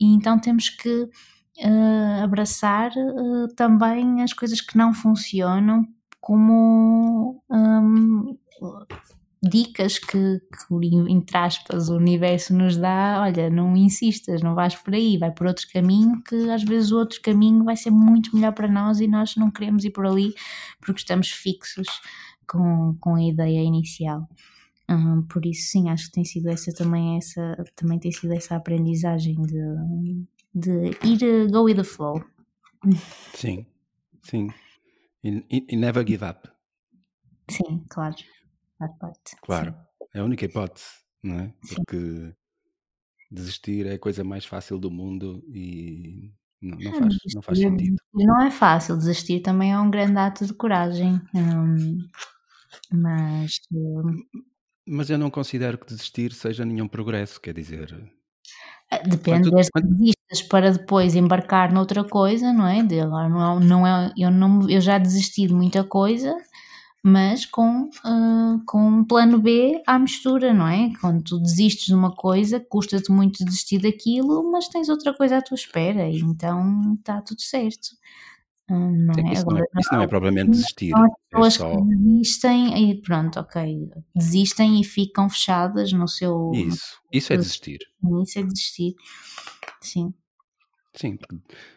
E 0.00 0.06
então 0.14 0.38
temos 0.40 0.68
que 0.68 1.02
uh, 1.04 2.24
abraçar 2.24 2.90
uh, 2.90 3.48
também 3.54 4.22
as 4.22 4.32
coisas 4.32 4.60
que 4.60 4.76
não 4.76 4.92
funcionam 4.92 5.86
como 6.20 7.42
um, 7.48 8.36
dicas 9.42 9.98
que, 9.98 10.38
que, 10.40 10.86
entre 11.08 11.36
aspas, 11.36 11.88
o 11.88 11.96
universo 11.96 12.54
nos 12.54 12.76
dá, 12.76 13.20
olha, 13.22 13.50
não 13.50 13.76
insistas, 13.76 14.40
não 14.40 14.54
vais 14.54 14.76
por 14.76 14.94
aí, 14.94 15.18
vai 15.18 15.32
por 15.32 15.48
outro 15.48 15.66
caminho, 15.72 16.22
que 16.22 16.48
às 16.48 16.62
vezes 16.62 16.92
o 16.92 16.98
outro 16.98 17.20
caminho 17.20 17.64
vai 17.64 17.76
ser 17.76 17.90
muito 17.90 18.34
melhor 18.36 18.52
para 18.52 18.68
nós 18.68 19.00
e 19.00 19.08
nós 19.08 19.34
não 19.34 19.50
queremos 19.50 19.84
ir 19.84 19.90
por 19.90 20.06
ali 20.06 20.32
porque 20.80 21.00
estamos 21.00 21.28
fixos 21.30 21.88
com, 22.46 22.96
com 23.00 23.16
a 23.16 23.22
ideia 23.22 23.60
inicial. 23.62 24.28
Uhum, 24.88 25.22
por 25.22 25.44
isso 25.44 25.70
sim, 25.70 25.88
acho 25.88 26.06
que 26.06 26.12
tem 26.12 26.24
sido 26.24 26.48
essa 26.48 26.72
também 26.72 27.16
essa 27.16 27.64
também 27.74 27.98
tem 27.98 28.12
sido 28.12 28.32
essa 28.32 28.56
aprendizagem 28.56 29.40
de, 29.42 30.24
de 30.54 30.90
ir 31.04 31.50
go 31.50 31.64
with 31.64 31.76
the 31.76 31.84
flow. 31.84 32.22
Sim, 33.34 33.66
sim. 34.22 34.48
E, 35.24 35.66
e 35.68 35.76
never 35.76 36.06
give 36.06 36.24
up. 36.24 36.48
Sim, 37.48 37.84
claro 37.88 38.16
faz 38.82 38.98
parte. 38.98 39.36
Claro, 39.42 39.72
sim. 39.72 40.08
é 40.14 40.20
a 40.20 40.24
única 40.24 40.44
hipótese, 40.44 40.86
não 41.22 41.38
é? 41.38 41.54
Porque 41.74 41.96
sim. 41.96 42.32
desistir 43.30 43.86
é 43.86 43.94
a 43.94 43.98
coisa 43.98 44.24
mais 44.24 44.44
fácil 44.44 44.78
do 44.78 44.90
mundo 44.90 45.42
e 45.48 46.32
não, 46.60 46.78
não, 46.78 46.92
faz, 46.94 47.16
não 47.34 47.42
faz 47.42 47.58
sentido. 47.58 47.96
Não 48.14 48.42
é 48.42 48.50
fácil, 48.50 48.96
desistir 48.96 49.40
também 49.40 49.72
é 49.72 49.78
um 49.78 49.90
grande 49.90 50.18
ato 50.18 50.46
de 50.46 50.54
coragem. 50.54 51.20
Hum, 51.34 51.98
mas. 52.92 53.60
Hum, 53.72 54.22
mas 54.86 55.10
eu 55.10 55.18
não 55.18 55.30
considero 55.30 55.78
que 55.78 55.86
desistir 55.86 56.32
seja 56.32 56.64
nenhum 56.64 56.88
progresso, 56.88 57.40
quer 57.40 57.54
dizer. 57.54 57.94
Ah, 58.90 58.98
depende 58.98 59.48
quando, 59.48 59.70
quando... 59.72 59.96
desistas 59.96 60.42
para 60.48 60.72
depois 60.72 61.14
embarcar 61.14 61.72
noutra 61.72 62.04
coisa, 62.04 62.52
não 62.52 62.66
é? 62.66 62.82
De 62.82 63.00
agora 63.00 63.28
não 63.28 63.60
é, 63.60 63.64
não 63.64 63.86
é 63.86 64.12
eu, 64.18 64.30
não, 64.30 64.68
eu 64.68 64.80
já 64.80 64.98
desisti 64.98 65.46
de 65.46 65.54
muita 65.54 65.84
coisa 65.84 66.36
mas 67.02 67.44
com, 67.44 67.90
uh, 68.04 68.64
com 68.64 68.86
um 68.86 69.04
plano 69.04 69.38
B 69.40 69.82
à 69.86 69.98
mistura, 69.98 70.54
não 70.54 70.68
é? 70.68 70.92
Quando 71.00 71.22
tu 71.24 71.40
desistes 71.40 71.86
de 71.86 71.94
uma 71.94 72.14
coisa, 72.14 72.60
custa-te 72.60 73.10
muito 73.10 73.44
desistir 73.44 73.78
daquilo, 73.78 74.50
mas 74.52 74.68
tens 74.68 74.88
outra 74.88 75.12
coisa 75.12 75.38
à 75.38 75.42
tua 75.42 75.56
espera, 75.56 76.08
e 76.08 76.20
então 76.20 76.94
está 76.98 77.20
tudo 77.20 77.42
certo. 77.42 77.88
Uh, 78.70 78.74
não 78.74 79.14
Sim, 79.14 79.28
é? 79.28 79.32
Isso, 79.32 79.42
Agora, 79.42 79.58
não 79.58 79.64
é, 79.64 79.80
isso 79.80 79.94
não 79.94 80.02
é 80.02 80.06
propriamente 80.06 80.50
desistir. 80.50 80.94
As 80.94 81.02
é 81.02 81.14
pessoas 81.30 81.54
é 81.54 81.58
só... 81.58 81.76
que 81.76 81.96
desistem 81.96 82.90
e 82.90 83.02
pronto, 83.02 83.40
ok, 83.40 83.90
desistem 84.14 84.80
e 84.80 84.84
ficam 84.84 85.28
fechadas 85.28 85.92
no 85.92 86.06
seu. 86.06 86.52
Isso, 86.54 87.00
isso 87.12 87.32
é 87.32 87.36
desistir. 87.36 87.78
Isso 88.22 88.38
é 88.38 88.42
desistir, 88.44 88.94
sim. 89.80 90.14
Sim, 90.94 91.16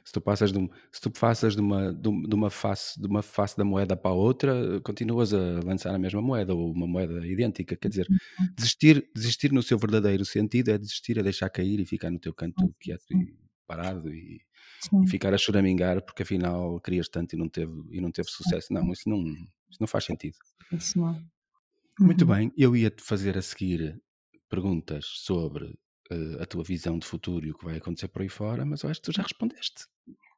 se 0.03 0.11
tu 0.11 0.19
passas 0.19 0.51
de, 0.51 0.57
um, 0.59 0.67
se 0.91 0.99
tu 0.99 1.09
passas 1.09 1.55
de 1.55 1.61
uma, 1.61 1.93
de 1.93 2.35
uma 2.35 2.49
face 2.49 2.99
de 2.99 3.07
uma 3.07 3.21
face 3.21 3.55
da 3.57 3.63
moeda 3.63 3.95
para 3.95 4.11
a 4.11 4.13
outra, 4.13 4.81
continuas 4.81 5.33
a 5.33 5.37
lançar 5.63 5.95
a 5.95 5.99
mesma 5.99 6.21
moeda 6.21 6.53
ou 6.53 6.71
uma 6.73 6.85
moeda 6.85 7.25
idêntica. 7.25 7.77
Quer 7.77 7.87
dizer, 7.89 8.09
Uhum. 8.09 8.57
desistir, 8.57 9.09
desistir 9.15 9.53
no 9.53 9.63
seu 9.63 9.77
verdadeiro 9.79 10.25
sentido 10.25 10.69
é 10.71 10.77
desistir, 10.77 11.17
é 11.17 11.23
deixar 11.23 11.49
cair 11.49 11.79
e 11.79 11.85
ficar 11.85 12.11
no 12.11 12.19
teu 12.19 12.33
canto 12.33 12.75
quieto 12.77 13.13
e 13.13 13.37
parado 13.65 14.13
e, 14.13 14.41
e 15.01 15.07
ficar 15.07 15.33
a 15.33 15.37
choramingar 15.37 16.03
porque 16.05 16.23
afinal 16.23 16.79
querias 16.81 17.09
tanto 17.09 17.35
e 17.35 17.39
não 17.39 17.49
teve, 17.49 17.73
e 17.91 18.01
não 18.01 18.11
teve 18.11 18.29
sucesso. 18.29 18.73
Não, 18.73 18.91
isso 18.91 19.09
não, 19.09 19.21
isso 19.69 19.79
não 19.81 19.87
faz 19.87 20.05
sentido. 20.05 20.37
Isso 20.71 20.99
não. 20.99 21.27
Muito 22.05 22.25
Uhum. 22.25 22.25
bem, 22.25 22.51
eu 22.57 22.75
ia-te 22.75 23.01
fazer 23.03 23.37
a 23.37 23.41
seguir 23.41 24.01
perguntas 24.49 25.05
sobre 25.05 25.77
uh, 26.11 26.41
a 26.41 26.45
tua 26.45 26.63
visão 26.63 26.97
de 26.99 27.05
futuro 27.05 27.45
e 27.45 27.51
o 27.51 27.57
que 27.57 27.65
vai 27.65 27.77
acontecer 27.77 28.07
por 28.07 28.21
aí 28.21 28.29
fora, 28.29 28.65
mas 28.65 28.83
eu 28.83 28.89
acho 28.89 29.01
que 29.01 29.11
tu 29.11 29.15
já 29.15 29.23
respondeste. 29.23 29.85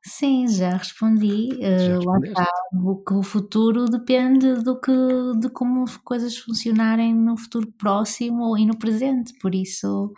Sim, 0.06 0.48
já 0.48 0.72
respondi. 0.72 1.50
Já 1.62 2.00
Uh, 2.00 3.04
que 3.04 3.14
o 3.14 3.24
futuro 3.24 3.86
depende 3.86 4.54
do 4.64 4.80
que, 4.80 4.92
de 5.40 5.50
como 5.50 5.84
as 5.84 5.98
coisas 5.98 6.38
funcionarem 6.38 7.14
no 7.14 7.38
futuro 7.38 7.72
próximo 7.78 8.58
e 8.58 8.66
no 8.66 8.78
presente. 8.78 9.34
Por 9.40 9.54
isso, 9.54 10.14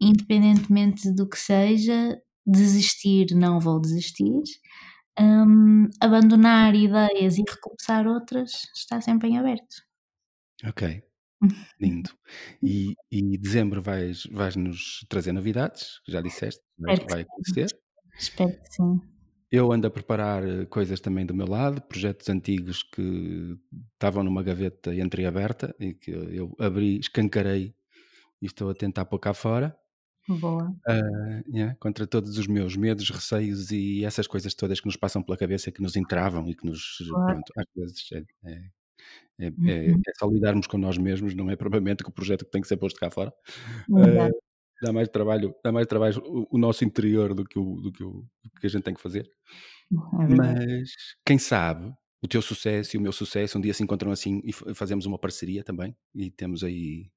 independentemente 0.00 1.12
do 1.14 1.28
que 1.28 1.38
seja, 1.38 2.18
desistir 2.46 3.34
não 3.34 3.60
vou 3.60 3.80
desistir. 3.80 4.42
Um, 5.18 5.88
abandonar 6.00 6.74
ideias 6.74 7.36
e 7.36 7.44
recomeçar 7.46 8.06
outras 8.06 8.52
está 8.74 9.00
sempre 9.00 9.28
em 9.28 9.38
aberto. 9.38 9.82
Ok, 10.64 11.02
lindo. 11.80 12.10
E, 12.62 12.94
e 13.10 13.38
dezembro 13.38 13.80
vais, 13.80 14.24
vais 14.26 14.56
nos 14.56 15.04
trazer 15.08 15.32
novidades, 15.32 16.00
que 16.04 16.12
já 16.12 16.20
disseste, 16.20 16.62
vai, 16.78 16.94
Espero 16.94 17.06
que 17.06 17.14
vai 17.14 17.22
sim. 17.22 17.28
acontecer. 17.30 17.80
Espero 18.18 18.52
que 18.52 18.72
sim. 18.72 19.00
Eu 19.50 19.72
ando 19.72 19.86
a 19.88 19.90
preparar 19.90 20.46
eh, 20.46 20.64
coisas 20.66 21.00
também 21.00 21.26
do 21.26 21.34
meu 21.34 21.46
lado, 21.48 21.82
projetos 21.82 22.28
antigos 22.28 22.84
que 22.84 23.58
estavam 23.94 24.22
numa 24.22 24.44
gaveta 24.44 24.94
entreaberta 24.94 25.74
e 25.80 25.92
que 25.92 26.12
eu 26.12 26.54
abri, 26.58 27.00
escancarei 27.00 27.74
e 28.40 28.46
estou 28.46 28.70
a 28.70 28.74
tentar 28.74 29.06
pôr 29.06 29.18
cá 29.18 29.34
fora. 29.34 29.76
Boa. 30.28 30.68
Uh, 30.88 31.42
yeah, 31.52 31.74
contra 31.80 32.06
todos 32.06 32.38
os 32.38 32.46
meus 32.46 32.76
medos, 32.76 33.10
receios 33.10 33.72
e 33.72 34.04
essas 34.04 34.28
coisas 34.28 34.54
todas 34.54 34.78
que 34.78 34.86
nos 34.86 34.96
passam 34.96 35.22
pela 35.22 35.36
cabeça, 35.36 35.72
que 35.72 35.82
nos 35.82 35.96
entravam 35.96 36.48
e 36.48 36.54
que 36.54 36.64
nos. 36.64 36.98
Claro. 37.08 37.26
Pronto, 37.26 37.52
às 37.56 37.66
vezes 37.74 38.08
é, 38.12 38.24
é, 38.44 38.70
é, 39.38 39.46
é, 39.46 39.48
Uhum. 39.48 40.02
é 40.06 40.12
só 40.18 40.26
lidarmos 40.26 40.66
com 40.66 40.76
nós 40.76 40.98
mesmos, 40.98 41.34
não 41.34 41.50
é 41.50 41.56
propriamente 41.56 42.04
com 42.04 42.10
o 42.10 42.14
projeto 42.14 42.44
que 42.44 42.50
tem 42.50 42.60
que 42.60 42.68
ser 42.68 42.76
posto 42.76 43.00
cá 43.00 43.10
fora. 43.10 43.32
Exato. 43.88 44.36
Uh, 44.36 44.40
dá 44.82 44.92
mais 44.92 45.08
trabalho, 45.08 45.54
dá 45.62 45.72
mais 45.72 45.86
trabalho 45.86 46.22
o, 46.24 46.56
o 46.56 46.58
nosso 46.58 46.84
interior 46.84 47.34
do 47.34 47.44
que, 47.44 47.58
o, 47.58 47.80
do, 47.80 47.92
que 47.92 48.04
o, 48.04 48.24
do 48.44 48.60
que 48.60 48.66
a 48.66 48.70
gente 48.70 48.82
tem 48.82 48.94
que 48.94 49.00
fazer. 49.00 49.30
É. 49.92 50.34
Mas 50.34 50.90
quem 51.24 51.38
sabe 51.38 51.92
o 52.22 52.28
teu 52.28 52.42
sucesso 52.42 52.96
e 52.96 52.98
o 52.98 53.00
meu 53.00 53.12
sucesso 53.12 53.56
um 53.58 53.60
dia 53.60 53.72
se 53.72 53.82
encontram 53.82 54.10
assim 54.10 54.42
e 54.44 54.52
fazemos 54.74 55.06
uma 55.06 55.18
parceria 55.18 55.64
também 55.64 55.96
e 56.14 56.30
temos 56.30 56.62
aí 56.62 57.10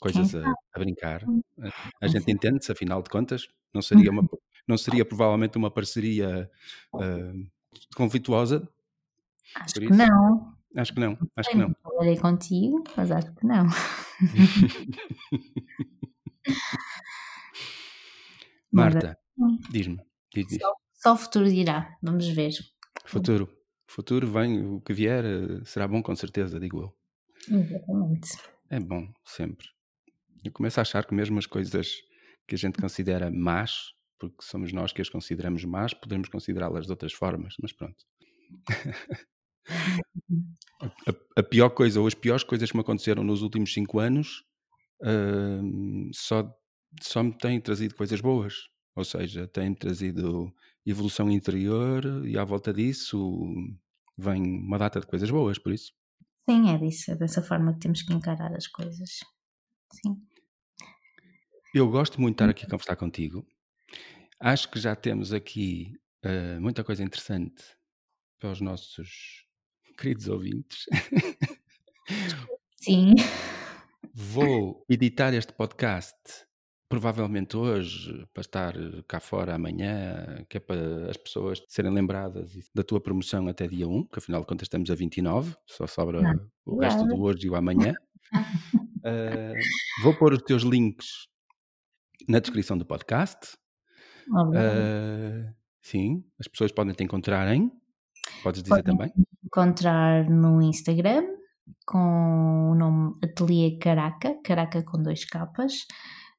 coisas 0.00 0.34
a, 0.34 0.52
a 0.74 0.78
brincar. 0.78 1.22
A, 1.60 1.68
a 1.68 1.72
Quem 2.00 2.08
gente 2.08 2.32
entende-se, 2.32 2.72
afinal 2.72 3.02
de 3.02 3.10
contas, 3.10 3.46
não 3.72 3.82
seria, 3.82 4.10
uma, 4.10 4.28
não 4.66 4.76
seria 4.76 5.04
provavelmente 5.04 5.56
uma 5.56 5.70
parceria 5.70 6.50
uh, 6.94 7.46
conflituosa. 7.94 8.68
Acho 9.54 9.74
que 9.74 9.90
não. 9.90 10.59
Acho 10.76 10.94
que 10.94 11.00
não, 11.00 11.18
acho 11.36 11.50
que 11.50 11.56
não. 11.56 11.72
trabalhei 11.74 12.16
contigo, 12.16 12.84
mas 12.96 13.10
acho 13.10 13.34
que 13.34 13.46
não. 13.46 13.66
Marta, 18.72 19.18
assim, 19.40 19.58
diz-me, 19.70 19.98
diz, 20.32 20.46
diz. 20.46 20.58
só, 20.60 20.72
só 20.94 21.12
o 21.14 21.16
futuro 21.16 21.48
dirá. 21.50 21.96
Vamos 22.02 22.28
ver. 22.28 22.52
Futuro, 23.04 23.48
futuro 23.86 24.30
vem, 24.30 24.64
o 24.64 24.80
que 24.80 24.92
vier 24.92 25.24
eh, 25.24 25.64
será 25.64 25.88
bom 25.88 26.02
com 26.02 26.14
certeza, 26.14 26.60
digo 26.60 26.82
eu. 26.82 26.96
Exatamente. 27.48 28.28
É 28.68 28.78
bom, 28.78 29.12
sempre. 29.24 29.66
Eu 30.44 30.52
começo 30.52 30.78
a 30.78 30.82
achar 30.82 31.04
que 31.04 31.14
mesmo 31.14 31.38
as 31.38 31.46
coisas 31.46 31.92
que 32.46 32.54
a 32.54 32.58
gente 32.58 32.80
considera 32.80 33.30
más, 33.30 33.92
porque 34.18 34.42
somos 34.42 34.72
nós 34.72 34.92
que 34.92 35.02
as 35.02 35.08
consideramos 35.08 35.64
más, 35.64 35.92
podemos 35.92 36.28
considerá-las 36.28 36.86
de 36.86 36.92
outras 36.92 37.12
formas, 37.12 37.54
mas 37.60 37.72
pronto. 37.72 38.04
a, 40.80 41.40
a, 41.40 41.42
pior 41.42 41.70
coisa, 41.70 42.00
ou 42.00 42.06
as 42.06 42.14
piores 42.14 42.42
coisas 42.42 42.70
que 42.70 42.76
me 42.76 42.80
aconteceram 42.80 43.22
nos 43.22 43.42
últimos 43.42 43.72
cinco 43.72 43.98
anos, 43.98 44.44
uh, 45.02 46.10
só, 46.12 46.52
só 47.00 47.22
me 47.22 47.32
têm 47.32 47.60
trazido 47.60 47.94
coisas 47.94 48.20
boas. 48.20 48.68
Ou 48.96 49.04
seja, 49.04 49.46
têm 49.46 49.74
trazido 49.74 50.52
evolução 50.84 51.30
interior 51.30 52.26
e 52.26 52.36
à 52.36 52.44
volta 52.44 52.72
disso 52.72 53.46
vem 54.16 54.42
uma 54.42 54.78
data 54.78 55.00
de 55.00 55.06
coisas 55.06 55.30
boas, 55.30 55.58
por 55.58 55.72
isso. 55.72 55.92
Sim, 56.48 56.70
é 56.70 56.78
disso, 56.78 57.12
é 57.12 57.16
dessa 57.16 57.42
forma 57.42 57.72
que 57.74 57.80
temos 57.80 58.02
que 58.02 58.12
encarar 58.12 58.52
as 58.54 58.66
coisas. 58.66 59.20
Sim. 59.92 60.20
Eu 61.74 61.88
gosto 61.88 62.20
muito 62.20 62.36
de 62.36 62.42
estar 62.42 62.50
aqui 62.50 62.64
a 62.64 62.68
conversar 62.68 62.96
contigo. 62.96 63.46
Acho 64.40 64.70
que 64.70 64.80
já 64.80 64.96
temos 64.96 65.32
aqui 65.32 65.94
uh, 66.24 66.60
muita 66.60 66.82
coisa 66.82 67.02
interessante 67.02 67.62
para 68.38 68.50
os 68.50 68.60
nossos 68.60 69.46
queridos 70.00 70.28
ouvintes. 70.28 70.86
Sim. 72.76 73.14
Vou 74.14 74.82
editar 74.88 75.34
este 75.34 75.52
podcast 75.52 76.16
provavelmente 76.88 77.56
hoje, 77.56 78.26
para 78.34 78.40
estar 78.40 78.74
cá 79.06 79.20
fora 79.20 79.54
amanhã, 79.54 80.44
que 80.48 80.56
é 80.56 80.60
para 80.60 81.08
as 81.08 81.16
pessoas 81.16 81.62
serem 81.68 81.92
lembradas 81.92 82.50
da 82.74 82.82
tua 82.82 83.00
promoção 83.00 83.46
até 83.46 83.68
dia 83.68 83.86
1, 83.86 84.06
que 84.06 84.18
afinal 84.18 84.40
de 84.40 84.46
contas 84.48 84.66
estamos 84.66 84.90
a 84.90 84.94
29, 84.96 85.54
só 85.66 85.86
sobra 85.86 86.20
Não, 86.20 86.50
o 86.66 86.80
resto 86.80 87.04
do 87.04 87.22
hoje 87.22 87.46
e 87.46 87.50
o 87.50 87.54
amanhã. 87.54 87.94
uh, 88.34 89.54
vou 90.02 90.16
pôr 90.18 90.32
os 90.32 90.42
teus 90.42 90.62
links 90.62 91.28
na 92.26 92.40
descrição 92.40 92.76
do 92.76 92.84
podcast. 92.84 93.54
Uh, 94.28 95.54
sim, 95.80 96.24
as 96.40 96.48
pessoas 96.48 96.72
podem 96.72 96.94
te 96.94 97.04
encontrar 97.04 97.54
em. 97.54 97.70
Podes 98.42 98.62
dizer 98.62 98.82
podem 98.82 98.96
também? 98.96 99.12
encontrar 99.44 100.28
no 100.28 100.60
Instagram 100.62 101.24
com 101.86 102.70
o 102.70 102.74
nome 102.74 103.14
Ateliê 103.22 103.78
Caraca, 103.78 104.34
Caraca 104.42 104.82
com 104.82 105.00
dois 105.02 105.24
capas. 105.24 105.86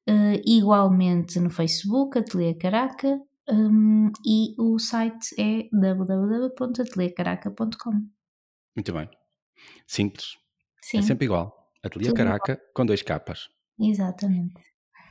Uh, 0.08 0.40
igualmente 0.44 1.38
no 1.38 1.50
Facebook, 1.50 2.18
Ateliê 2.18 2.54
Caraca, 2.54 3.20
um, 3.48 4.10
e 4.26 4.54
o 4.58 4.76
site 4.78 5.34
é 5.38 5.68
www.ateliêcaraca.com. 5.72 7.92
Muito 8.74 8.92
bem. 8.92 9.08
Simples. 9.86 10.36
Sim. 10.80 10.98
É 10.98 11.02
sempre 11.02 11.26
igual. 11.26 11.70
Ateliê 11.84 12.08
Tudo 12.08 12.16
Caraca 12.16 12.60
com 12.74 12.84
dois 12.86 13.02
capas. 13.02 13.48
Exatamente. 13.78 14.54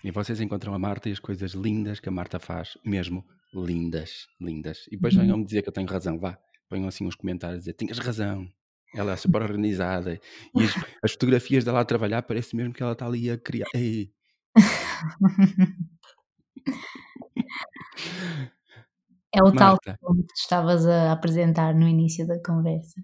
E 0.04 0.12
vocês 0.12 0.42
encontram 0.42 0.74
a 0.74 0.80
Marta 0.80 1.10
e 1.10 1.12
as 1.12 1.20
coisas 1.20 1.52
lindas 1.52 2.00
que 2.00 2.10
a 2.10 2.12
Marta 2.12 2.40
faz, 2.40 2.76
mesmo 2.84 3.24
lindas, 3.54 4.26
lindas. 4.40 4.88
E 4.88 4.96
depois 4.96 5.14
venham-me 5.14 5.46
dizer 5.46 5.62
que 5.62 5.70
eu 5.70 5.74
tenho 5.74 5.88
razão, 5.88 6.18
vá. 6.18 6.40
Ponham 6.72 6.88
assim 6.88 7.06
uns 7.06 7.16
comentários 7.16 7.58
a 7.58 7.60
dizer, 7.60 7.74
tinhas 7.74 7.98
razão. 8.00 8.48
Ela 8.96 9.12
é 9.12 9.18
super 9.18 9.42
organizada. 9.44 10.18
E 10.56 10.64
as, 10.64 10.72
as 11.04 11.12
fotografias 11.12 11.66
dela 11.66 11.82
a 11.82 11.86
trabalhar 11.86 12.22
parece 12.22 12.56
mesmo 12.56 12.74
que 12.74 12.82
ela 12.82 12.94
está 12.94 13.06
ali 13.06 13.30
a 13.30 13.38
criar. 13.38 13.68
Ei. 13.76 14.14
É 19.36 19.44
o 19.44 19.52
tal 19.54 19.72
Marta. 19.86 19.98
que 19.98 20.24
tu 20.24 20.34
estavas 20.34 20.88
a 20.88 21.12
apresentar 21.12 21.76
no 21.76 21.86
início 21.90 22.26
da 22.26 22.42
conversa. 22.42 23.04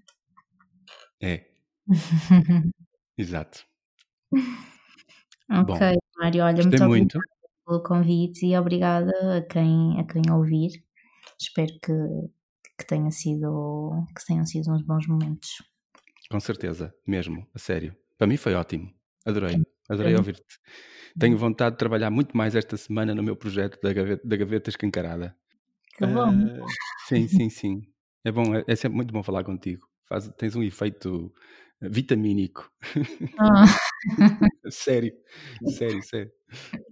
É, 1.22 1.44
exato. 3.18 3.66
ok, 5.50 5.64
Bom, 5.64 5.78
Mário, 6.16 6.42
olha, 6.44 6.62
muito 6.62 6.84
muito. 6.86 7.18
obrigada 7.18 7.38
pelo 7.66 7.82
convite 7.82 8.46
e 8.46 8.56
obrigada 8.58 9.38
a 9.38 9.42
quem, 9.42 10.00
a 10.00 10.04
quem 10.04 10.22
ouvir. 10.32 10.82
Espero 11.38 11.72
que, 11.82 11.92
que, 12.78 12.86
tenha 12.86 13.10
sido, 13.10 14.06
que 14.16 14.24
tenham 14.24 14.46
sido 14.46 14.72
uns 14.72 14.82
bons 14.82 15.06
momentos. 15.06 15.62
Com 16.30 16.38
certeza, 16.40 16.94
mesmo, 17.06 17.46
a 17.54 17.58
sério. 17.58 17.96
Para 18.16 18.26
mim 18.26 18.36
foi 18.36 18.54
ótimo. 18.54 18.92
Adorei, 19.26 19.60
adorei 19.88 20.14
ouvir-te. 20.14 20.58
Tenho 21.18 21.36
vontade 21.36 21.74
de 21.74 21.78
trabalhar 21.78 22.10
muito 22.10 22.36
mais 22.36 22.54
esta 22.54 22.76
semana 22.76 23.14
no 23.14 23.22
meu 23.22 23.36
projeto 23.36 23.80
da 23.82 23.92
gaveta, 23.92 24.26
da 24.26 24.36
gaveta 24.36 24.70
escancarada. 24.70 25.36
Que 25.96 26.06
bom. 26.06 26.30
Ah, 26.30 26.66
sim, 27.08 27.26
sim, 27.26 27.50
sim. 27.50 27.82
É 28.24 28.30
bom, 28.30 28.54
é, 28.54 28.64
é 28.66 28.76
sempre 28.76 28.96
muito 28.96 29.12
bom 29.12 29.22
falar 29.22 29.42
contigo. 29.42 29.86
Faz, 30.06 30.28
tens 30.36 30.54
um 30.54 30.62
efeito 30.62 31.32
vitamínico. 31.80 32.70
Ah, 33.38 33.64
sério, 34.70 35.12
sério, 35.66 36.02
sério. 36.02 36.32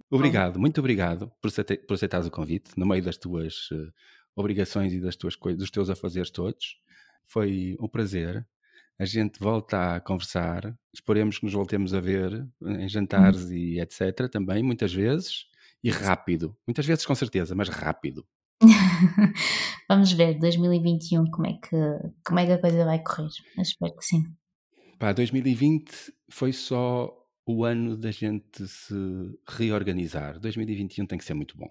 Obrigado, 0.09 0.59
muito 0.59 0.79
obrigado 0.79 1.31
por, 1.41 1.51
por 1.87 1.93
aceitares 1.93 2.27
o 2.27 2.31
convite 2.31 2.71
no 2.77 2.85
meio 2.85 3.03
das 3.03 3.17
tuas 3.17 3.69
eh, 3.71 3.91
obrigações 4.37 4.93
e 4.93 5.01
das 5.01 5.15
tuas 5.15 5.35
coisas, 5.35 5.59
dos 5.59 5.71
teus 5.71 5.89
afazeres 5.89 6.29
todos. 6.29 6.79
Foi 7.25 7.75
um 7.81 7.87
prazer. 7.87 8.47
A 8.99 9.03
gente 9.03 9.39
volta 9.39 9.95
a 9.95 9.99
conversar. 9.99 10.77
Esperemos 10.93 11.39
que 11.39 11.45
nos 11.45 11.53
voltemos 11.53 11.93
a 11.93 11.99
ver 11.99 12.47
em 12.61 12.87
jantares 12.87 13.49
e 13.49 13.79
etc. 13.79 14.29
também, 14.31 14.61
muitas 14.63 14.93
vezes. 14.93 15.45
E 15.83 15.89
rápido. 15.89 16.55
Muitas 16.65 16.85
vezes 16.85 17.05
com 17.05 17.15
certeza, 17.15 17.55
mas 17.55 17.67
rápido. 17.67 18.25
Vamos 19.89 20.11
ver 20.11 20.39
2021 20.39 21.29
como 21.29 21.47
é 21.47 21.53
que 21.53 21.75
como 22.25 22.39
é 22.39 22.45
que 22.45 22.51
a 22.51 22.61
coisa 22.61 22.85
vai 22.85 23.03
correr. 23.03 23.29
Mas 23.55 23.69
espero 23.69 23.95
que 23.95 24.05
sim. 24.05 24.23
Pá, 24.99 25.13
2020 25.13 25.91
foi 26.29 26.53
só 26.53 27.11
o 27.45 27.63
ano 27.63 27.95
da 27.95 28.11
gente 28.11 28.67
se 28.67 28.95
reorganizar. 29.47 30.39
2021 30.39 31.05
tem 31.05 31.17
que 31.17 31.25
ser 31.25 31.33
muito 31.33 31.57
bom. 31.57 31.69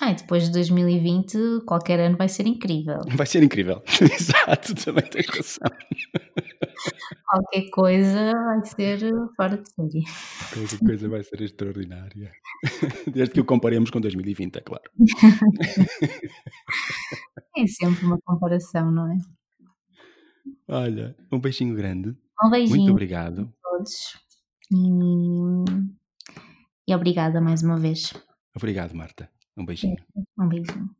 Ah, 0.00 0.12
e 0.12 0.14
depois 0.14 0.44
de 0.44 0.52
2020, 0.52 1.64
qualquer 1.66 2.00
ano 2.00 2.16
vai 2.16 2.26
ser 2.26 2.46
incrível. 2.46 3.00
Vai 3.14 3.26
ser 3.26 3.42
incrível. 3.42 3.82
Exato, 4.00 4.74
também 4.74 5.04
tens 5.10 5.26
razão. 5.26 5.68
Qualquer 7.28 7.68
coisa 7.68 8.32
vai 8.32 8.64
ser 8.64 8.98
fora 9.36 9.58
de 9.58 9.68
série. 9.68 10.02
Qualquer 10.54 10.78
coisa 10.78 11.06
vai 11.06 11.22
ser 11.22 11.42
extraordinária. 11.42 12.32
Desde 13.12 13.34
que 13.34 13.40
o 13.40 13.44
comparemos 13.44 13.90
com 13.90 14.00
2020, 14.00 14.56
é 14.56 14.62
claro. 14.62 14.90
é 17.58 17.66
sempre 17.66 18.06
uma 18.06 18.18
comparação, 18.24 18.90
não 18.90 19.12
é? 19.12 19.18
Olha, 20.66 21.14
um 21.30 21.38
beijinho 21.38 21.76
grande. 21.76 22.16
Um 22.42 22.48
beijinho. 22.48 22.78
Muito 22.78 22.92
obrigado. 22.92 23.42
A 23.42 23.48
todos. 23.68 24.16
E, 24.72 24.76
e 26.88 26.94
obrigada 26.94 27.38
mais 27.38 27.62
uma 27.62 27.78
vez. 27.78 28.14
Obrigado, 28.56 28.94
Marta. 28.94 29.28
Um 29.60 29.66
beijinho. 29.66 29.96
Um 30.38 30.48
beijinho. 30.48 30.90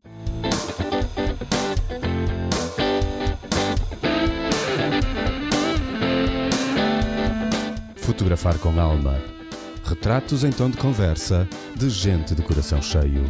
Fotografar 7.97 8.59
com 8.59 8.79
alma. 8.79 9.19
Retratos 9.83 10.45
em 10.45 10.51
tom 10.51 10.69
de 10.69 10.77
conversa 10.77 11.49
de 11.75 11.89
gente 11.89 12.35
de 12.35 12.43
coração 12.43 12.83
cheio. 12.83 13.25